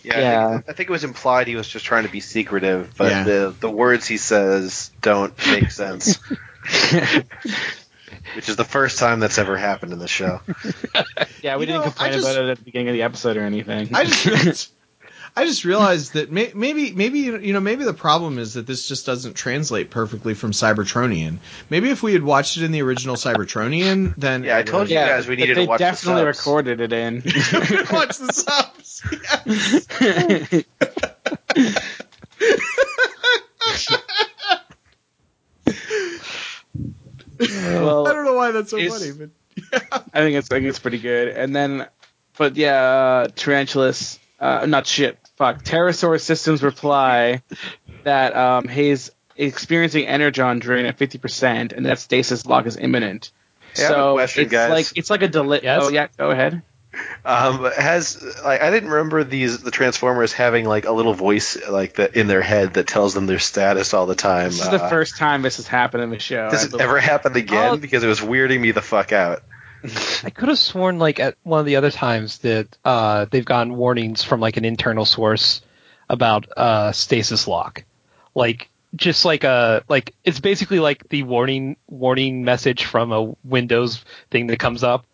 [0.03, 2.95] Yeah, I, think, I think it was implied he was just trying to be secretive,
[2.97, 3.25] but Yeah.
[3.25, 6.19] the the words he says don't make sense.
[8.35, 10.41] Which is the first time that's ever happened in the show.
[11.43, 13.37] yeah, we You didn't know, complain just- about it at the beginning of the episode
[13.37, 13.95] or anything.
[13.95, 14.71] I just realized,
[15.39, 18.89] I just realized that may, maybe maybe you know maybe the problem is that this
[18.89, 21.39] just doesn't translate perfectly from Cybertronian.
[21.69, 24.93] Maybe if we had watched it in the original Cybertronian, then Yeah, I told would've-
[24.93, 26.39] you guys we needed to they watch the definitely subs.
[26.47, 27.17] recorded it in.
[27.93, 29.03] watch the subs.
[37.39, 39.31] Well, I don't know why that's so funny, but
[40.15, 41.29] I think it's I think it's pretty good.
[41.29, 41.87] And then,
[42.39, 45.63] but yeah, uh, Tarantulas, uh, not shit, fuck.
[45.63, 47.43] Terrorsaur Systems reply
[48.05, 53.31] that um, he's experiencing energon drain at fifty percent, and that stasis lock is imminent.
[53.75, 54.71] Hey, I have a so question, it's guys.
[54.71, 55.61] like it's like a delay.
[55.63, 55.83] Yes?
[55.85, 56.63] Oh yeah, go ahead.
[57.27, 61.97] Um, has like I didn't remember these the Transformers having like a little voice like
[61.97, 64.47] that in their head that tells them their status all the time.
[64.49, 66.49] This is the Uh, first time this has happened in the show.
[66.49, 67.73] Does I it ever happen again?
[67.73, 67.77] Oh.
[67.77, 69.43] Because it was weirding me the fuck out.
[70.25, 73.77] I could have sworn like at one of the other times that uh, they've gotten
[73.77, 75.63] warnings from like an internal source
[76.09, 77.85] about uh, stasis lock,
[78.35, 84.05] like just like a like it's basically like the warning warning message from a Windows
[84.31, 85.07] thing that comes up.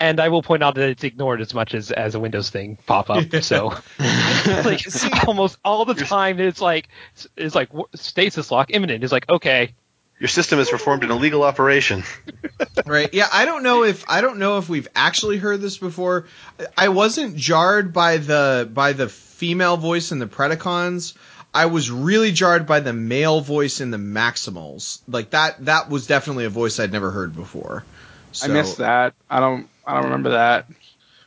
[0.00, 2.76] And I will point out that it's ignored as much as, as a Windows thing
[2.84, 3.32] pop up.
[3.42, 6.88] So, like, See- almost all the time, it's like
[7.36, 9.04] it's like stasis lock imminent.
[9.04, 9.74] It's like okay,
[10.18, 12.04] Your system has performed an illegal operation.
[12.86, 16.26] right yeah i don't know if i don't know if we've actually heard this before
[16.76, 21.14] i wasn't jarred by the by the female voice in the predacons
[21.52, 26.06] i was really jarred by the male voice in the maximals like that that was
[26.06, 27.84] definitely a voice i'd never heard before
[28.42, 29.14] I missed that.
[29.30, 29.68] I don't.
[29.86, 30.66] I don't remember that.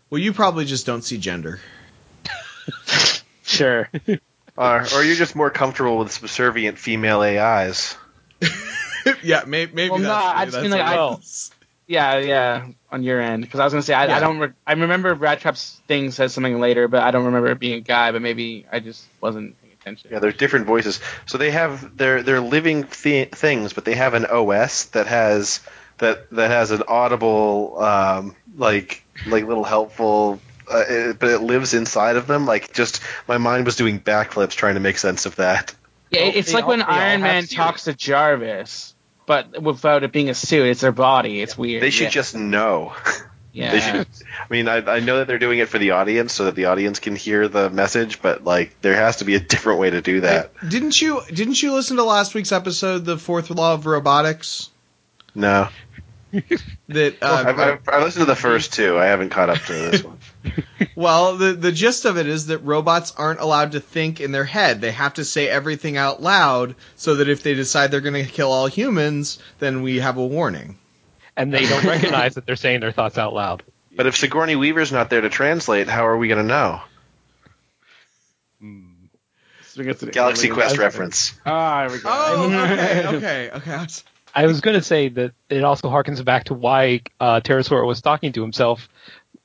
[0.10, 1.60] well you probably just don't see gender
[3.44, 3.90] Sure.
[4.58, 7.96] Uh, or you're just more comfortable with subservient female AIs.
[9.24, 11.52] yeah maybe, maybe Well, no, that's, I just mean, like, I- it is.
[11.90, 13.44] Yeah, yeah, on your end.
[13.44, 14.18] Because I was gonna say I, Yeah.
[14.18, 14.40] I don't.
[14.40, 17.80] Re- I remember Rattrap's thing says something later, but I don't remember it being a
[17.80, 18.12] guy.
[18.12, 20.10] But maybe I just wasn't paying attention.
[20.12, 21.00] Yeah, they're different voices.
[21.28, 25.62] So they have they're they're living th- things, but they have an OS that has
[26.00, 30.42] that that has an audible um, like like little helpful.
[30.70, 32.46] Uh, it, but it lives inside of them.
[32.46, 35.74] Like, just my mind was doing backflips trying to make sense of that.
[36.10, 37.58] Yeah, Well, it's they like all- when Iron Man Siri.
[37.58, 38.96] talks to Jarvis,
[39.26, 41.42] but without it being a suit, it's their body.
[41.42, 41.84] It's weird.
[41.84, 42.10] They should yeah.
[42.12, 42.94] just know.
[43.52, 43.72] Yeah.
[43.72, 44.08] They should.
[44.40, 46.66] I mean, I, I know that they're doing it for the audience so that the
[46.66, 50.02] audience can hear the message, but like, there has to be a different way to
[50.02, 50.52] do that.
[50.70, 54.70] didn't you didn't you listen to last week's episode the fourth law of robotics
[55.34, 55.70] No,
[56.90, 58.98] that uh, I've, I've, I listened to the first two.
[58.98, 60.17] I haven't caught up to this one.
[60.96, 64.44] Well, the the gist of it is that robots aren't allowed to think in their
[64.46, 64.82] head.
[64.82, 68.32] They have to say everything out loud so that if they decide they're going to
[68.32, 70.78] kill all humans, then we have a warning.
[71.36, 73.62] and they don't recognize that they're saying their thoughts out loud.
[73.96, 76.82] But if Sigourney Weaver's not there to translate, how are we going to know?
[78.60, 81.34] So we get to the- Galaxy there Quest reference.
[81.46, 82.10] Ah, there we go.
[82.12, 83.72] Oh, okay, okay, okay.
[83.74, 84.04] I was-
[84.36, 88.02] I was going to say that it also harkens back to why uh, Terrorsaur was
[88.04, 88.88] talking to himself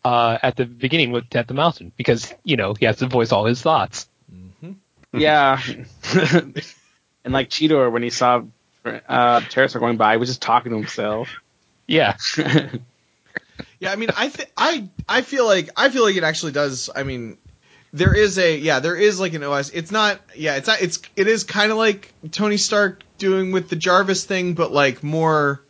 [0.04, 3.32] uh, at the beginning with at the mountain because you know he has to voice
[3.32, 4.08] all his thoughts.
[5.14, 5.60] Yeah.
[6.14, 8.42] and like Cheetor, when he saw
[8.84, 11.28] uh, Terrorsaur going by, he was just talking to himself.
[11.86, 12.16] Yeah,
[13.82, 16.88] Yeah, I mean, I th- I I feel like I feel like it actually does.
[16.94, 17.36] I mean,
[17.92, 19.70] there is a yeah, there is like an OS.
[19.70, 23.68] It's not yeah, it's not it's it is kind of like Tony Stark doing with
[23.68, 25.62] the Jarvis thing, but like more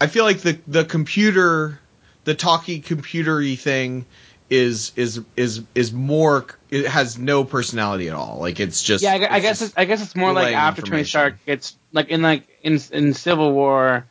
[0.00, 1.78] I feel like the the computer,
[2.24, 4.06] the talky computery thing,
[4.50, 6.46] is is is is more.
[6.70, 8.38] It has no personality at all.
[8.40, 9.02] Like it's just.
[9.02, 11.04] Yeah, I, I it's guess it's, I guess it's more like after Tony.
[11.04, 14.06] Stark gets like in like in in Civil War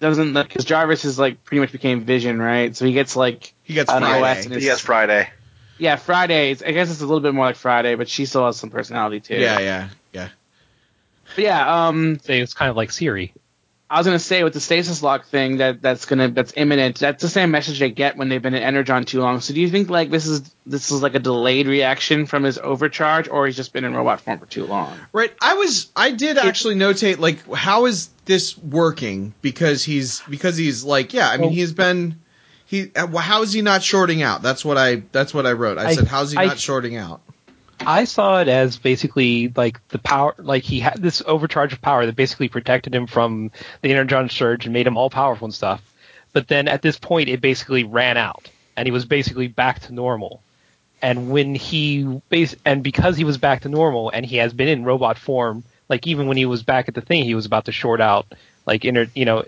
[0.00, 2.74] doesn't because Jarvis is like pretty much became Vision, right?
[2.76, 4.40] So he gets like he gets an Friday.
[4.40, 5.28] OS in He has Friday.
[5.78, 6.62] yeah Fridays.
[6.62, 9.20] I guess it's a little bit more like Friday, but she still has some personality
[9.20, 9.36] too.
[9.36, 10.28] Yeah, yeah, yeah.
[11.34, 13.32] But yeah, um, So it's kind of like Siri.
[13.90, 16.98] I was gonna say with the stasis lock thing that that's gonna that's imminent.
[16.98, 19.40] That's the same message they get when they've been in Energon too long.
[19.40, 22.58] So do you think like this is this is like a delayed reaction from his
[22.58, 24.96] overcharge, or he's just been in robot form for too long?
[25.12, 25.32] Right.
[25.40, 25.92] I was.
[25.94, 31.28] I did actually notate like how is this working because he's because he's like yeah.
[31.28, 32.20] I mean Well- he's been.
[32.66, 34.40] He, uh, how is he not shorting out?
[34.40, 35.02] That's what I.
[35.12, 35.76] That's what I wrote.
[35.76, 37.20] I, I- said, how's he I- not shorting out?
[37.80, 42.06] I saw it as basically like the power, like he had this overcharge of power
[42.06, 43.50] that basically protected him from
[43.82, 45.82] the energon surge and made him all powerful and stuff.
[46.32, 49.94] But then at this point, it basically ran out, and he was basically back to
[49.94, 50.42] normal.
[51.00, 54.68] And when he base, and because he was back to normal, and he has been
[54.68, 57.66] in robot form, like even when he was back at the thing, he was about
[57.66, 58.26] to short out,
[58.66, 59.44] like inner, you know,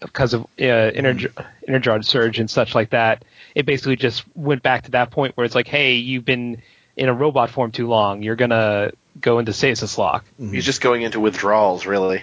[0.00, 1.28] because of uh, energy,
[1.66, 3.24] energon surge and such like that.
[3.54, 6.62] It basically just went back to that point where it's like, hey, you've been
[7.00, 8.22] in a robot form too long.
[8.22, 10.26] You're gonna go into stasis lock.
[10.38, 10.52] Mm-hmm.
[10.52, 12.22] He's just going into withdrawals, really.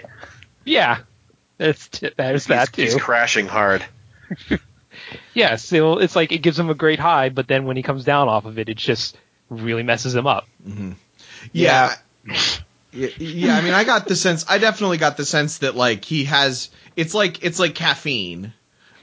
[0.64, 1.00] Yeah,
[1.58, 2.82] that's there's that too.
[2.82, 3.84] He's crashing hard.
[5.34, 8.04] yeah, so it's like it gives him a great high, but then when he comes
[8.04, 9.18] down off of it, it just
[9.50, 10.46] really messes him up.
[10.66, 10.92] Mm-hmm.
[11.52, 11.94] Yeah.
[12.24, 12.36] yeah.
[12.90, 14.46] Yeah, I mean, I got the sense.
[14.48, 16.70] I definitely got the sense that like he has.
[16.96, 18.54] It's like it's like caffeine,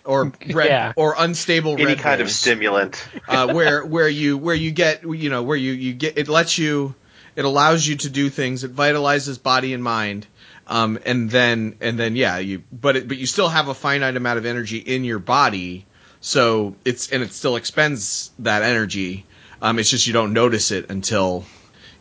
[0.06, 0.94] or red, Yeah.
[0.96, 3.08] or unstable Any Red kind of stimulant.
[3.28, 6.58] uh, where where you where you get you know where you you get it lets
[6.58, 6.96] you
[7.36, 8.64] it allows you to do things.
[8.64, 10.26] It vitalizes body and mind.
[10.68, 14.16] Um, and then and then yeah, you but it, but you still have a finite
[14.16, 15.86] amount of energy in your body,
[16.22, 19.26] so it's and it still expends that energy.
[19.62, 21.46] Um, it's just you don't notice it until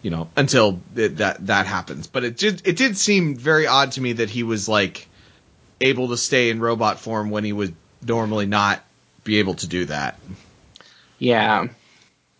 [0.00, 2.06] you know until it, that that happens.
[2.06, 5.08] But it did it did seem very odd to me that he was like
[5.80, 7.74] able to stay in robot form when he would
[8.06, 8.82] normally not
[9.24, 10.18] be able to do that.
[11.18, 11.68] Yeah.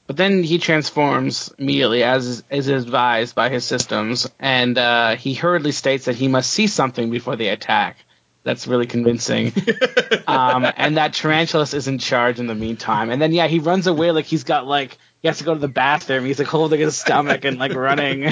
[0.07, 5.73] But then he transforms immediately, as is, advised by his systems, and uh, he hurriedly
[5.73, 7.97] states that he must see something before they attack.
[8.43, 9.55] That's really convincing.
[10.27, 13.09] um, and that Tarantulas is in charge in the meantime.
[13.09, 15.61] And then, yeah, he runs away like he's got, like, he has to go to
[15.61, 16.27] the bathroom.
[16.27, 18.25] He's, like, holding his stomach and, like, running.
[18.29, 18.31] All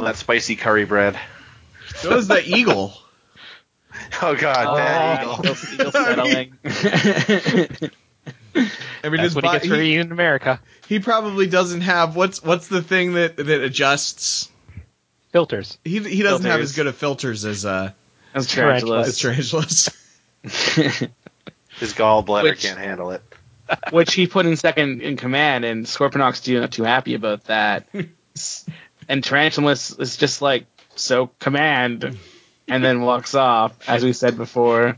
[0.00, 1.18] that spicy curry bread.
[1.96, 2.92] So is the eagle.
[4.22, 5.56] Oh God, bad Oh, eagle.
[5.72, 6.54] eagle, eagle settling.
[8.56, 10.60] I mean, That's his what he gets for he, eating in America.
[10.88, 14.48] he probably doesn't have what's what's the thing that that adjusts.
[15.32, 15.78] Filters.
[15.84, 17.90] He he doesn't have as good of filters as uh
[18.34, 19.08] As Tarantulas.
[19.08, 19.88] as tarantulas.
[20.42, 21.10] tarantulas.
[21.80, 23.22] His gallbladder Which- can't handle it.
[23.90, 27.86] which he put in second in command, and Scorponok's not too happy about that.
[29.08, 32.16] and Tarantulas is just like, so command,
[32.68, 34.96] and then walks off, as we said before.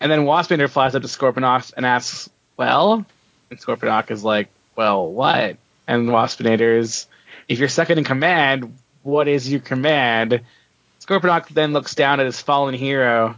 [0.00, 3.04] And then Waspinator flies up to Scorponok and asks, well?
[3.50, 5.56] And Scorponok is like, well, what?
[5.86, 7.06] And Waspinator is,
[7.48, 10.40] if you're second in command, what is your command?
[11.00, 13.36] Scorponok then looks down at his fallen hero,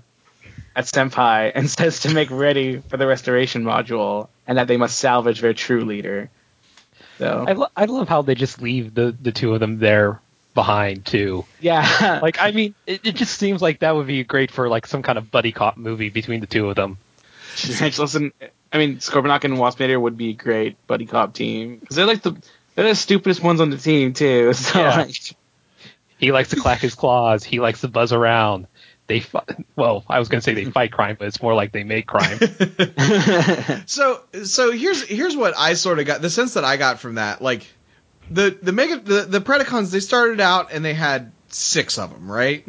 [0.75, 4.97] at Senpai, and says to make ready for the restoration module, and that they must
[4.97, 6.31] salvage their true leader.
[7.19, 10.21] So, I, lo- I love how they just leave the, the two of them there
[10.55, 11.45] behind too.
[11.61, 14.87] yeah, Like I mean, it, it just seems like that would be great for like
[14.87, 16.99] some kind of buddy cop movie between the two of them.
[17.69, 18.33] listen,
[18.73, 22.23] I mean, Scorponok and Waspinator would be a great buddy cop team because they're like
[22.23, 22.37] the
[22.75, 24.53] they're the stupidest ones on the team too.
[24.53, 24.97] So, Yeah.
[24.97, 25.15] like,
[26.19, 27.45] He likes to clack his claws.
[27.45, 28.67] He likes to buzz around.
[29.07, 29.45] They fi-
[29.77, 32.39] well, I was gonna say they fight crime, but it's more like they make crime.
[33.87, 37.17] so so here's here's what I sort of got the sense that I got from
[37.17, 37.67] that like
[38.31, 42.31] the the mega the, the Predacons they started out and they had six of them
[42.31, 42.67] right?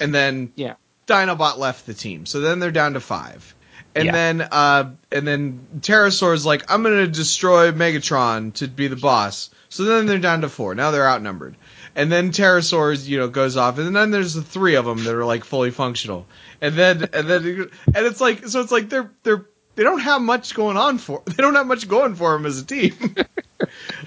[0.00, 0.74] And then yeah,
[1.06, 2.26] Dinobot left the team.
[2.26, 3.54] So then they're down to five.
[3.94, 4.12] And Yeah.
[4.12, 9.50] then uh and then Terrorsaur's like I'm gonna destroy Megatron to be the boss.
[9.68, 10.74] So then they're down to four.
[10.74, 11.56] Now they're outnumbered.
[11.96, 13.78] And then Terrorsaur's you know goes off.
[13.78, 16.26] And then there's the three of them that are like fully functional.
[16.60, 19.46] And then and then and it's like so it's like they're they're
[19.76, 22.60] they don't have much going on for they don't have much going for them as
[22.60, 22.94] a team.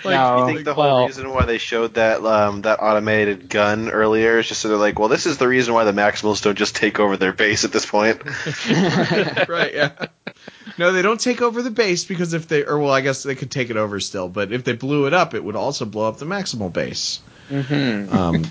[0.04, 0.44] like, No.
[0.44, 4.40] I think the whole Well- reason why they showed that um, that automated gun earlier
[4.40, 6.76] is just so they're like, well, this is the reason why the Maximals don't just
[6.76, 8.22] take over their base at this point.
[9.50, 9.92] right, yeah.
[10.78, 13.36] No, they don't take over the base because if they or well, I guess they
[13.36, 16.08] could take it over still, but if they blew it up, it would also blow
[16.08, 17.20] up the maximal base.
[17.50, 18.16] mm-hmm.
[18.16, 18.44] Um,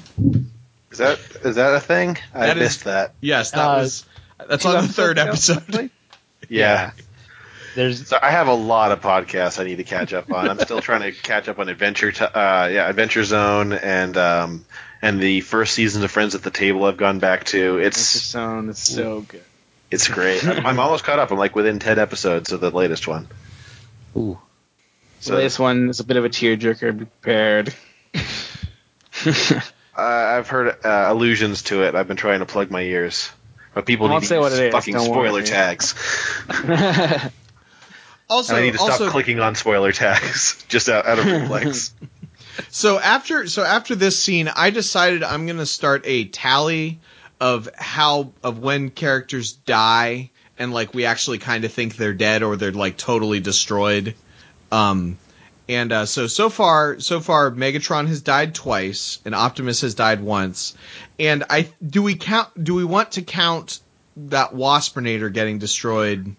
[0.91, 2.19] Is that is that a thing?
[2.35, 3.15] I That is- missed that.
[3.21, 4.05] Yes, that Uh, was
[4.49, 5.91] that's on the third episode.
[6.51, 6.57] actually.
[6.59, 6.91] Yeah.
[7.75, 10.49] There's So I have a lot of podcasts I need to catch up on.
[10.51, 14.65] I'm still trying to catch up on Adventure, T- uh, yeah, Adventure Zone, and um,
[15.01, 16.85] and the first season of Friends at the Table.
[16.85, 17.79] I've gone back to.
[17.79, 19.43] It's It's so it's so good.
[19.91, 20.47] it's great.
[20.47, 21.31] I'm, I'm almost caught up.
[21.31, 23.27] I'm like within ten episodes of the latest one.
[24.17, 24.39] ooh.
[25.21, 26.99] So this one is a bit of a tearjerker.
[26.99, 27.75] Be prepared.
[29.95, 31.95] Uh, I've heard uh, allusions to it.
[31.95, 33.31] I've been trying to plug my ears,
[33.75, 35.45] but people I need won't to say use what it is, fucking don't spoiler worry.
[35.45, 35.95] tags.
[38.31, 41.27] Also, and I need to stop also, clicking on spoiler tags just out, out of
[41.27, 41.93] reflex.
[42.69, 47.01] So after so after this scene, I decided I'm gonna start a tally
[47.41, 52.43] of how of when characters die and like we actually kind of think they're dead
[52.43, 54.15] or they're like totally destroyed.
[54.71, 55.17] Um,
[55.69, 60.21] and uh, so so far so far Megatron has died twice and Optimus has died
[60.21, 60.75] once.
[61.19, 63.81] And I do we count do we want to count
[64.17, 66.35] that Waspinator getting destroyed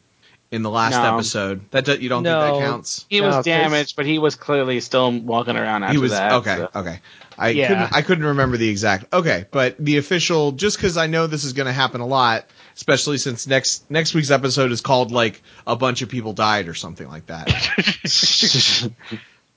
[0.52, 1.16] in the last No.
[1.16, 1.62] episode?
[1.72, 2.42] That do, you don't No.
[2.42, 3.06] think that counts?
[3.10, 6.32] he No, damaged, but he was clearly still walking around after he was that.
[6.34, 7.00] okay so- okay
[7.38, 7.68] i Yeah.
[7.68, 11.44] couldn't i couldn't remember the exact okay but the official just because i know this
[11.46, 12.46] is going to happen a lot
[12.76, 16.74] especially since next next week's episode is called like a bunch of people died or
[16.74, 17.48] something like that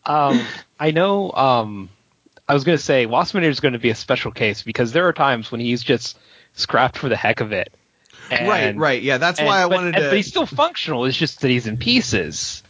[0.04, 0.40] Um,
[0.78, 1.32] I know.
[1.32, 1.88] Um,
[2.48, 5.08] I was going to say Waspinator is going to be a special case because there
[5.08, 6.16] are times when he's just
[6.54, 7.72] scrapped for the heck of it.
[8.30, 10.46] And- right right yeah that's and- why i but, wanted and- to But he's still
[10.46, 11.04] functional.
[11.04, 12.62] It's just that he's in pieces.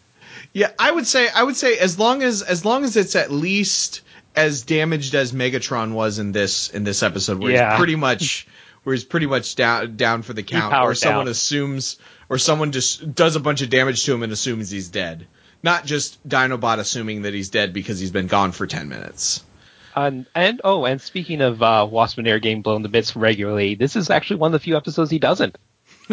[0.52, 3.30] yeah i would say i would say as long as as long as it's at
[3.30, 4.02] least
[4.34, 7.70] as damaged as megatron was in this in this episode where Yeah.
[7.70, 8.46] he's pretty much
[8.86, 11.32] where he's pretty much down down for the count or someone down.
[11.32, 15.26] assumes or someone just does a bunch of damage to him and assumes he's dead
[15.64, 19.42] not just dinobot assuming that he's dead because he's been gone for 10 minutes
[19.96, 24.08] And, and oh, and speaking of uh, Air, getting blown to bits regularly, this is
[24.08, 25.56] actually one of the few episodes he doesn't.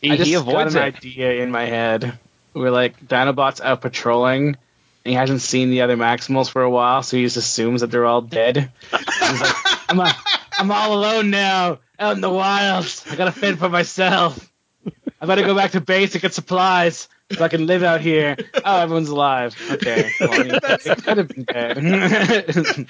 [0.00, 0.96] he, I just he got avoids an it.
[0.96, 2.18] idea in my head.
[2.52, 4.56] We're like Dinobot's out patrolling, and
[5.04, 8.04] he hasn't seen the other Maximals for a while, so he just assumes that they're
[8.04, 8.70] all dead.
[8.90, 9.56] He's like,
[9.88, 10.14] I'm, a,
[10.58, 13.04] I'm all alone now, out in the wilds.
[13.10, 14.50] I gotta fend for myself.
[15.20, 18.36] I better go back to base to get supplies so I can live out here.
[18.64, 19.56] Oh, everyone's alive.
[19.70, 22.86] Okay, well, I mean, it could have been dead.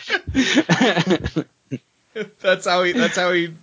[2.41, 3.55] that's how he that's how he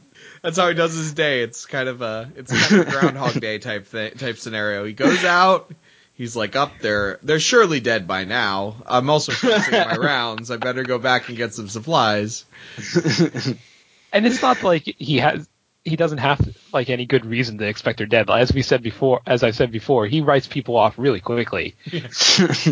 [0.41, 3.39] that's how he does his day it's kind of a it's kind of a groundhog
[3.39, 5.71] day type thing, type scenario he goes out
[6.15, 10.57] he's like up there they're surely dead by now i'm also finishing my rounds i
[10.57, 12.43] better go back and get some supplies
[14.13, 15.47] And it's not like he has
[15.83, 16.39] he doesn't have
[16.73, 18.29] like any good reason to expect they're dead.
[18.29, 21.75] As we said before, as I said before, he writes people off really quickly.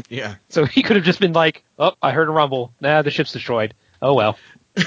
[0.09, 2.73] yeah So he could have just been like, "Oh, I heard a rumble.
[2.79, 3.73] Nah, the ship's destroyed.
[4.01, 4.37] Oh well."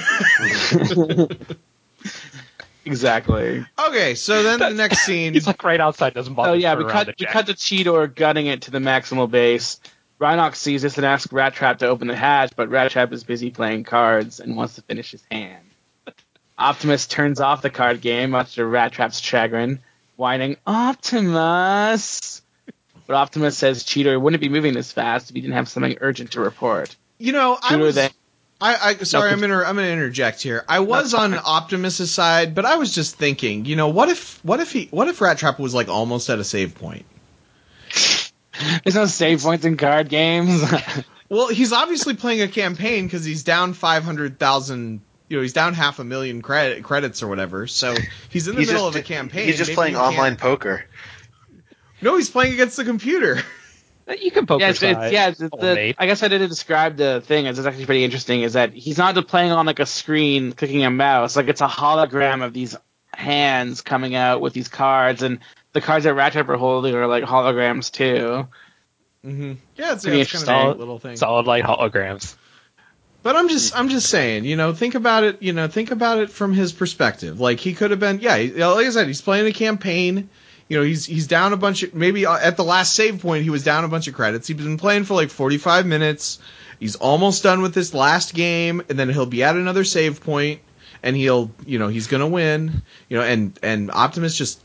[2.85, 3.65] exactly.
[3.87, 6.51] okay so then the next scene He's like right outside, doesn't bother.
[6.51, 8.79] Oh yeah, turn we around cut to we cut to Cheetor gunning it to the
[8.79, 9.79] maximal base.
[10.21, 13.83] Rhinox sees this and asks Rattrap to open the hatch, but Rattrap is busy playing
[13.83, 15.72] cards and wants to finish his hand.
[16.63, 19.79] Optimus turns off the card game, much to Rattrap's chagrin,
[20.15, 22.41] whining, Optimus!
[23.05, 26.31] But Optimus says Cheetor wouldn't be moving this fast if he didn't have something urgent
[26.31, 26.95] to report.
[27.17, 28.11] you know i was then
[28.61, 30.63] I, I sorry, No, I'm gonna I'm gonna interject here.
[30.69, 34.61] I was on Optimus's side, but I was just thinking, you know, what if what
[34.61, 37.05] if he what if Rattrap was like almost at a save point?
[38.83, 40.63] There's no save points in card games.
[41.29, 45.01] Well, he's obviously playing a campaign because he's down five hundred thousand.
[45.33, 47.65] You know, he's down half a million credit credits or whatever.
[47.65, 47.95] So
[48.29, 49.47] he's in the He's middle just, of a campaign.
[49.47, 50.85] He's just Maybe playing he can't- online poker.
[52.03, 53.41] No, he's playing against the computer.
[54.19, 55.29] You can poke yeah, it's, it's, yeah.
[55.29, 57.47] It's, it's the, I guess I didn't describe the thing.
[57.47, 58.41] It's actually pretty interesting.
[58.41, 61.35] Is that he's not just playing on like a screen, clicking a mouse.
[61.35, 62.75] Like it's a hologram of these
[63.11, 65.39] hands coming out with these cards, and
[65.71, 68.47] the cards that Ratchet are holding are like holograms too.
[69.25, 69.53] Mm-hmm.
[69.77, 71.15] Yeah, it's, Pretty yeah, it's kind of a little thing.
[71.15, 72.35] solid light holograms.
[73.23, 76.19] But I'm just I'm just saying, you know, think about it, you know, think about
[76.19, 77.39] it from his perspective.
[77.39, 80.29] Like he could have been, yeah, like I said, he's playing a campaign.
[80.67, 83.43] You know, he's he's down a bunch of maybe uh, at the last save point
[83.43, 84.47] he was down a bunch of credits.
[84.47, 86.39] He's been playing for like 45 minutes.
[86.79, 90.59] He's almost done with this last game and then he'll be at another save point
[91.01, 94.61] and he'll, you know, he's going to win, you know, and and Optimus just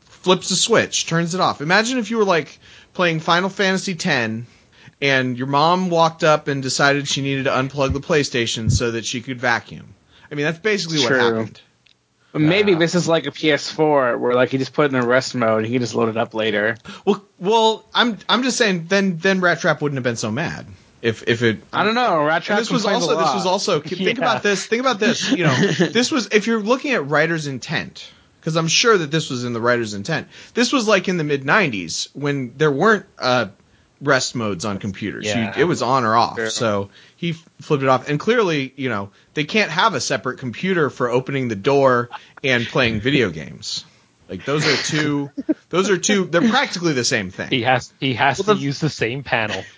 [0.00, 1.60] flips the switch, turns it off.
[1.60, 2.58] Imagine if you were like
[2.94, 4.44] playing Final Fantasy X
[5.02, 9.04] and your mom walked up and decided she needed to unplug the PlayStation so that
[9.04, 9.94] she could vacuum.
[10.30, 11.60] I mean, that's basically what happened.
[12.34, 15.34] Maybe this is like a PS4 where like he just put it in a rest
[15.34, 15.58] mode.
[15.58, 16.76] And he can just load it up later.
[17.04, 18.86] Well, well, I'm I'm just saying.
[18.88, 20.66] Then then Rattrap wouldn't have been so mad.
[21.02, 22.20] If if it I don't know.
[22.20, 24.10] Rattrap this was also this was also think Yeah.
[24.12, 25.54] about this think about this you know
[25.90, 29.52] this was if you're looking at writer's intent because i'm sure that this was in
[29.52, 33.46] the writer's intent this was like in the mid 90s when there weren't uh
[34.02, 35.26] rest modes on computers.
[35.26, 36.36] You- it was on or off.
[36.36, 36.50] Sure.
[36.50, 38.08] so he flipped it off.
[38.08, 42.10] And clearly you know they can't have a separate computer for opening the door
[42.44, 43.84] and playing video games.
[44.28, 45.30] Like those are two
[45.70, 47.48] those are two they're practically the same thing.
[47.50, 49.62] He has he has Well, to the- use the same panel.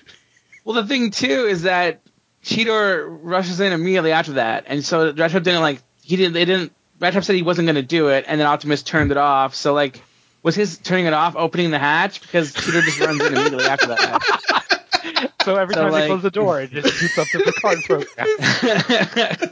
[0.66, 2.00] Well, the thing too is that
[2.42, 6.72] Cheetor rushes in immediately after that, and so Rattrap didn't like he didn't they didn't
[7.00, 9.54] Rattrap said he wasn't going to do it, and then Optimus turned it off.
[9.54, 10.02] So like,
[10.45, 13.86] was his turning it off opening the hatch because Cheetor just runs in immediately after
[13.88, 15.30] that?
[15.45, 17.78] So every So, time like- they close the door, it just boots up the Picard
[17.84, 19.47] program.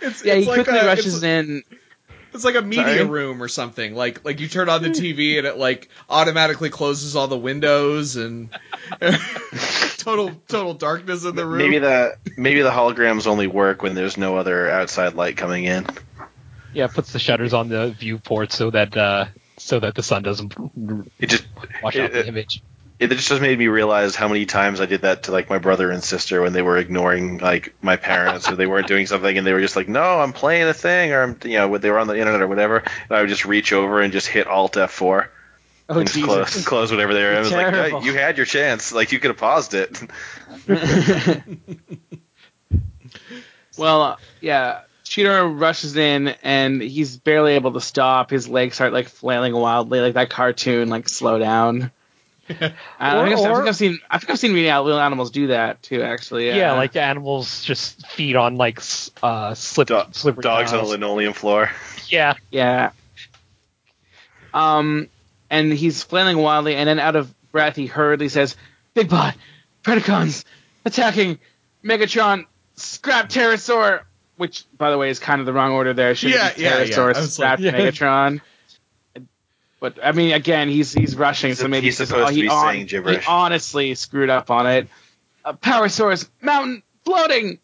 [0.00, 1.62] It's- yeah, he like quickly a- rushes it's- in.
[2.34, 3.04] It's like a media Sorry?
[3.04, 3.94] room or something.
[3.94, 8.16] Like like you turn on the TV and it like automatically closes all the windows
[8.16, 8.50] and
[9.96, 11.56] total total darkness in the room.
[11.58, 15.86] Maybe the maybe the holograms only work when there's no other outside light coming in.
[16.74, 19.24] yeah, puts the shutters on the viewport so that uh,
[19.58, 20.54] so that the sun doesn't
[21.18, 21.44] It just
[21.82, 22.62] wash out the image.
[22.98, 25.58] it just just made me realize how many times I did that to like my
[25.58, 29.36] brother and sister when they were ignoring like my parents or they weren't doing something
[29.36, 31.80] and they were just like, no, I'm playing a thing or I'm you know when
[31.80, 32.78] they were on the internet or whatever.
[32.78, 35.28] And I would just reach over and just hit Alt F4
[35.88, 37.36] Oh and just close close whatever they were.
[37.36, 38.00] I was like, Terrible.
[38.00, 38.92] "Yeah, you had your chance.
[38.92, 40.00] Like you could have paused it.
[43.78, 44.80] well, uh, yeah,
[45.16, 48.30] Cheetor rushes in and he's barely able to stop.
[48.30, 51.90] His legs start like flailing wildly, like that cartoon, like slow down.
[52.50, 55.48] I, think I've, I think I've seen I think I've seen real little animals do
[55.48, 56.02] that too.
[56.02, 60.84] Actually, Yeah, like animals just feed on like s- uh slip Do- slippery dogs on
[60.84, 61.70] the linoleum floor.
[62.08, 62.90] Yeah, Yeah.
[64.54, 65.08] Um,
[65.50, 68.56] and he's flailing wildly, and then out of breath, he hurriedly says,
[68.94, 69.34] "Big Bot,
[69.82, 70.44] Predacons,
[70.84, 71.38] attacking
[71.84, 72.46] Megatron,
[72.76, 74.02] scrap Terrorsaur."
[74.36, 76.14] Which, by the way, is kind of the wrong order there.
[76.14, 76.94] Should Yeah, be yeah, yeah.
[76.94, 77.72] Terrorsaur, I was like, yeah.
[77.72, 78.40] Megatron.
[79.80, 82.48] But I mean, again, he's he's rushing, He's- so maybe he's supposed to he be
[82.48, 83.24] hon- saying gibberish.
[83.24, 84.88] He honestly screwed up on it.
[85.44, 87.58] Uh, Power Source, mountain floating.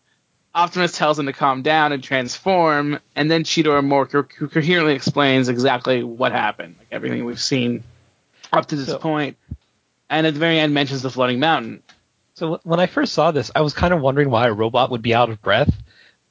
[0.54, 4.92] Optimus tells him to calm down and transform, and then Cheetor more co- co- coherently
[4.94, 7.82] explains exactly what happened, like everything we've seen
[8.52, 9.38] up to this So- point,
[10.10, 11.82] and at the very end mentions the floating mountain.
[12.34, 15.00] So when I first saw this, I was kind of wondering why a robot would
[15.00, 15.74] be out of breath,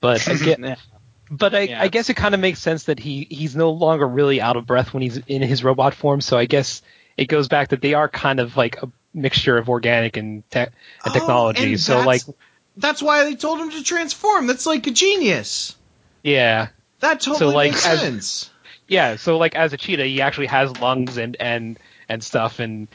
[0.02, 0.76] but I
[1.32, 1.82] but I, Yeah.
[1.82, 4.66] I guess it kind of makes sense that he he's no longer really out of
[4.68, 6.20] breath when he's in his robot form.
[6.20, 6.82] So I guess
[7.18, 10.60] it goes back that they are kind of like a mixture of organic and te-
[10.60, 10.70] and
[11.06, 11.64] Oh, technology.
[11.72, 12.36] and so like, that's-
[12.78, 14.48] that's why they told him to transform.
[14.48, 15.76] That's like a genius.
[16.24, 16.68] yeah,
[17.02, 18.50] That totally like, makes as- sense.
[18.88, 19.18] yeah.
[19.18, 21.78] So like as a cheetah, he actually has lungs and and
[22.08, 22.88] and stuff and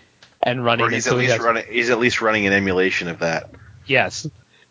[0.42, 0.82] and running.
[0.84, 1.64] Or and he's so at he least has- running.
[1.70, 3.50] He's at least running an emulation of that.
[3.86, 4.26] Yes.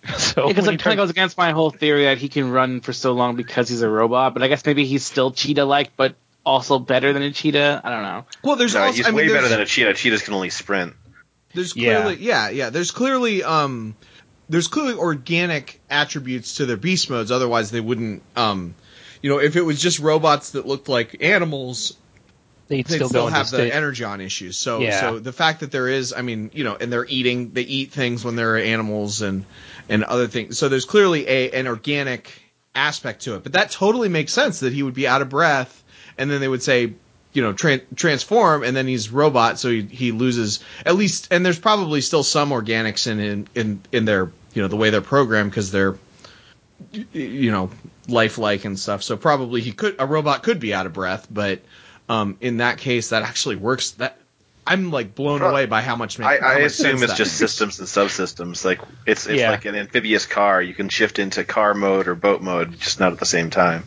[0.18, 2.94] So Because it kind of goes against my whole theory that he can run for
[2.94, 6.78] so long because he's a robot, but I guess maybe he's still cheetah-like, but also
[6.80, 7.82] better than a cheetah.
[7.84, 8.26] I don't know.
[8.44, 9.94] Well, there's No, also he's I mean, way there's- better than a cheetah.
[9.96, 10.94] Cheetahs can only sprint.
[11.54, 12.02] There's Yeah.
[12.04, 12.50] clearly yeah.
[12.50, 13.96] yeah, There's clearly um
[14.50, 18.76] there's clearly organic attributes to their beast modes, otherwise they wouldn't um
[19.22, 21.98] you know, if it was just robots that looked like animals,
[22.68, 24.56] they'd they'd still, still, go have the state- energon issues.
[24.58, 25.00] So Yeah.
[25.00, 27.92] so the fact that there is I mean, you know, and they're eating they eat
[27.92, 29.46] things when they're animals and
[29.90, 30.58] and other things.
[30.58, 32.32] So there's clearly a an organic
[32.74, 33.44] aspect to it.
[33.44, 35.84] But that totally makes sense that he would be out of breath
[36.18, 36.94] and then they would say
[37.36, 41.28] you know, tran transform, and then he's robot, so he, he loses at least.
[41.32, 44.90] And there's probably still some organics in in in, in their you know the way
[44.90, 45.98] they're programmed because they're
[47.12, 47.70] you know
[48.08, 49.04] lifelike and stuff.
[49.04, 51.60] So probably he could a robot could be out of breath, but
[52.08, 53.92] um, in that case, that actually works.
[53.92, 54.18] That
[54.68, 56.18] I'm like blown Well, away by how much.
[56.18, 57.52] ma- I, how I much assume sense it's that just makes.
[57.54, 58.66] systems and subsystems.
[58.66, 59.52] Like it's it's Yeah.
[59.52, 60.62] like an amphibious car.
[60.62, 63.84] You can shift into car mode or boat mode, just not at the same time.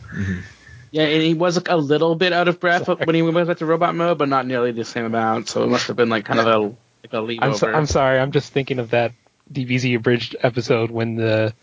[0.91, 3.57] Yeah, and he was like a little bit out of breath when he went back
[3.57, 5.49] to robot mode, but not nearly the same amount.
[5.49, 7.67] So it must have been like kind of a like a leap I'm, so.
[7.71, 8.17] I'm sorry.
[8.19, 9.11] I'm just thinking of that
[9.51, 11.53] DBZ abridged episode when the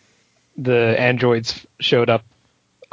[0.59, 2.23] the androids showed up.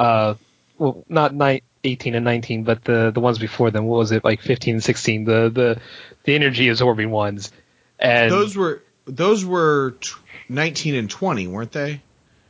[0.00, 0.34] Uh,
[0.78, 3.84] well, not ni- 18 and 19, but the the ones before them.
[3.84, 5.24] What was it like 15 and 16?
[5.24, 5.80] The the
[6.24, 7.52] the energy absorbing ones.
[7.98, 10.10] And Those were those were t-
[10.48, 12.02] 19 and 20, weren't they?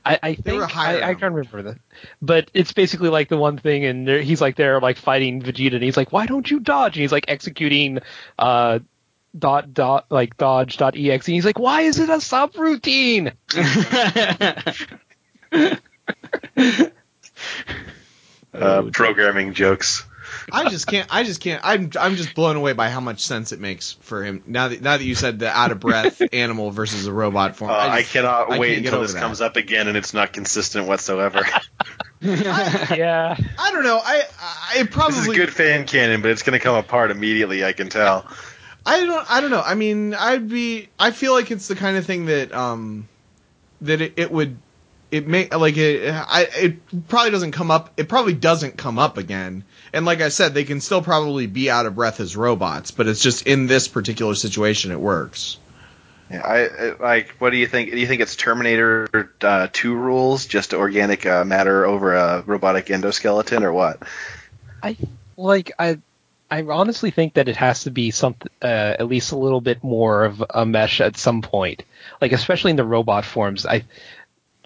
[0.06, 1.78] I, I think I, I can't remember that,
[2.20, 5.82] but it's basically like the one thing, and he's like there like fighting Vegeta, and
[5.82, 8.00] he's like, "Why don't you dodge?" And he's like executing
[8.38, 8.80] uh
[9.36, 11.26] dot dot like dodge dot exe.
[11.26, 13.32] And he's like, "Why is it a subroutine?"
[18.54, 20.04] Uh, programming jokes.
[20.52, 21.06] I just can't.
[21.10, 21.60] I just can't.
[21.64, 24.80] I'm I'm just blown away by how much sense it makes for him now that
[24.80, 27.70] now that you said the out of breath animal versus a robot form.
[27.70, 29.20] Uh, I, just- cannot I wait until this that.
[29.20, 31.42] comes up again and it's not consistent whatsoever.
[32.20, 33.36] yeah.
[33.58, 34.00] I don't know.
[34.02, 37.10] I I it probably this is good fan canon, but it's going to come apart
[37.10, 37.64] immediately.
[37.64, 38.26] I can tell.
[38.86, 39.30] I don't.
[39.30, 39.62] I don't know.
[39.64, 40.88] I mean, I'd be.
[40.98, 43.08] I feel like it's the kind of thing that um
[43.82, 44.56] that it, it would
[45.10, 46.10] it may like it.
[46.12, 47.92] I it probably doesn't come up.
[47.96, 49.64] It probably doesn't come up again.
[49.92, 53.06] And like I said, they can still probably be out of breath as robots, but
[53.06, 55.58] it's just in this particular situation it works.
[56.30, 57.36] Yeah, I I- like.
[57.38, 57.90] What do you think?
[57.90, 62.86] Do you think it's Terminator uh, Two rules, just organic uh, matter over a robotic
[62.86, 64.02] endoskeleton, or what?
[64.82, 64.96] I
[65.36, 65.98] like I
[66.50, 69.84] I honestly think that it has to be something uh, at least a little bit
[69.84, 71.84] more of a mesh at some point.
[72.20, 73.66] Like especially in the robot forms.
[73.66, 73.84] I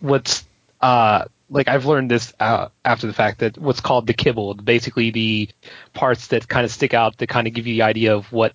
[0.01, 0.47] what's
[0.81, 5.11] uh like I've learned this uh, after the fact that what's called the kibble, basically
[5.11, 5.49] the
[5.95, 8.53] parts that kind of stick out that kind of give you the idea of what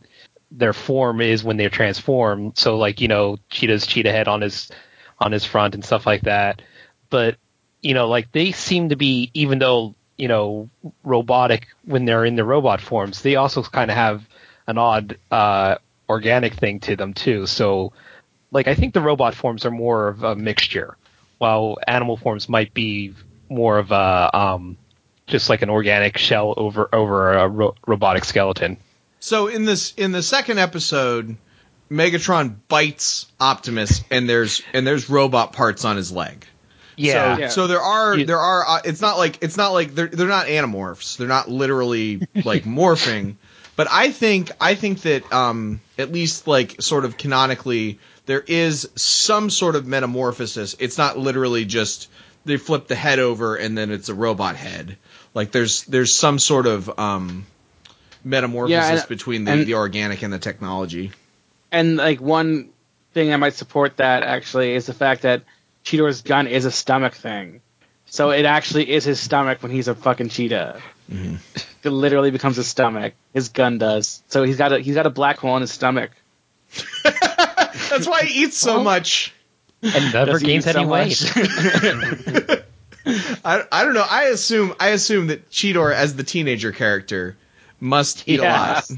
[0.51, 2.57] their form is when they're transformed.
[2.57, 4.69] So like you know Cheetor's cheetah head on his
[5.19, 6.61] on his front and stuff like that.
[7.09, 7.37] But
[7.81, 10.69] you know like they seem to be even though you know
[11.03, 14.27] robotic when they're in the robot forms, they also kind of have
[14.67, 15.75] an odd uh,
[16.07, 17.47] organic thing to them too.
[17.47, 17.93] So
[18.51, 20.95] like I think the robot forms are more of a mixture,
[21.43, 23.13] while animal forms might be
[23.49, 24.77] more of a um,
[25.27, 28.77] just like an organic shell over over a ro- robotic skeleton.
[29.19, 31.35] So in this in the second episode,
[31.91, 36.45] Megatron bites Optimus, and there's and there's robot parts on his leg.
[36.95, 37.35] Yeah.
[37.35, 37.47] So, Yeah.
[37.49, 40.45] so there are there are uh, it's not like it's not like they're they're not
[40.47, 41.17] animorphs.
[41.17, 43.35] They're not literally like morphing.
[43.75, 48.89] But I think I think that um at least like sort of canonically there is
[48.95, 50.75] some sort of metamorphosis.
[50.79, 52.09] It's not literally just
[52.45, 54.97] they flip the head over and then it's a robot head.
[55.33, 57.45] Like there's there's some sort of um
[58.23, 61.11] metamorphosis Yeah, and- between the, and- the organic and the technology.
[61.71, 62.69] And like one
[63.13, 65.43] thing I might support that actually is the fact that
[65.83, 67.61] Cheetor's gun is a stomach thing.
[68.05, 70.81] So it actually is his stomach when he's a fucking cheetah.
[71.85, 73.13] It literally becomes his stomach.
[73.33, 74.23] His gun does.
[74.29, 76.11] So he's got a he's got a black hole in his stomach.
[77.89, 79.33] That's why he eats so much.
[79.81, 81.21] And never gains eat so any weight.
[83.43, 84.05] I, I don't know.
[84.09, 87.35] I assume I assume that Cheetor as the teenager character
[87.79, 88.53] must eat Yeah.
[88.55, 88.89] a lot.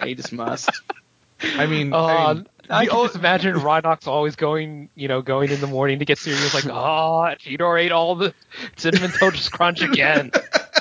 [0.04, 0.70] he just must.
[1.40, 5.50] I mean, Oh, I I, can the just imagine Rhinox always going, you know, going
[5.50, 6.48] in the morning to get cereal.
[6.54, 8.34] Like, oh, Cheetor ate all the
[8.76, 10.30] cinnamon toast crunch again.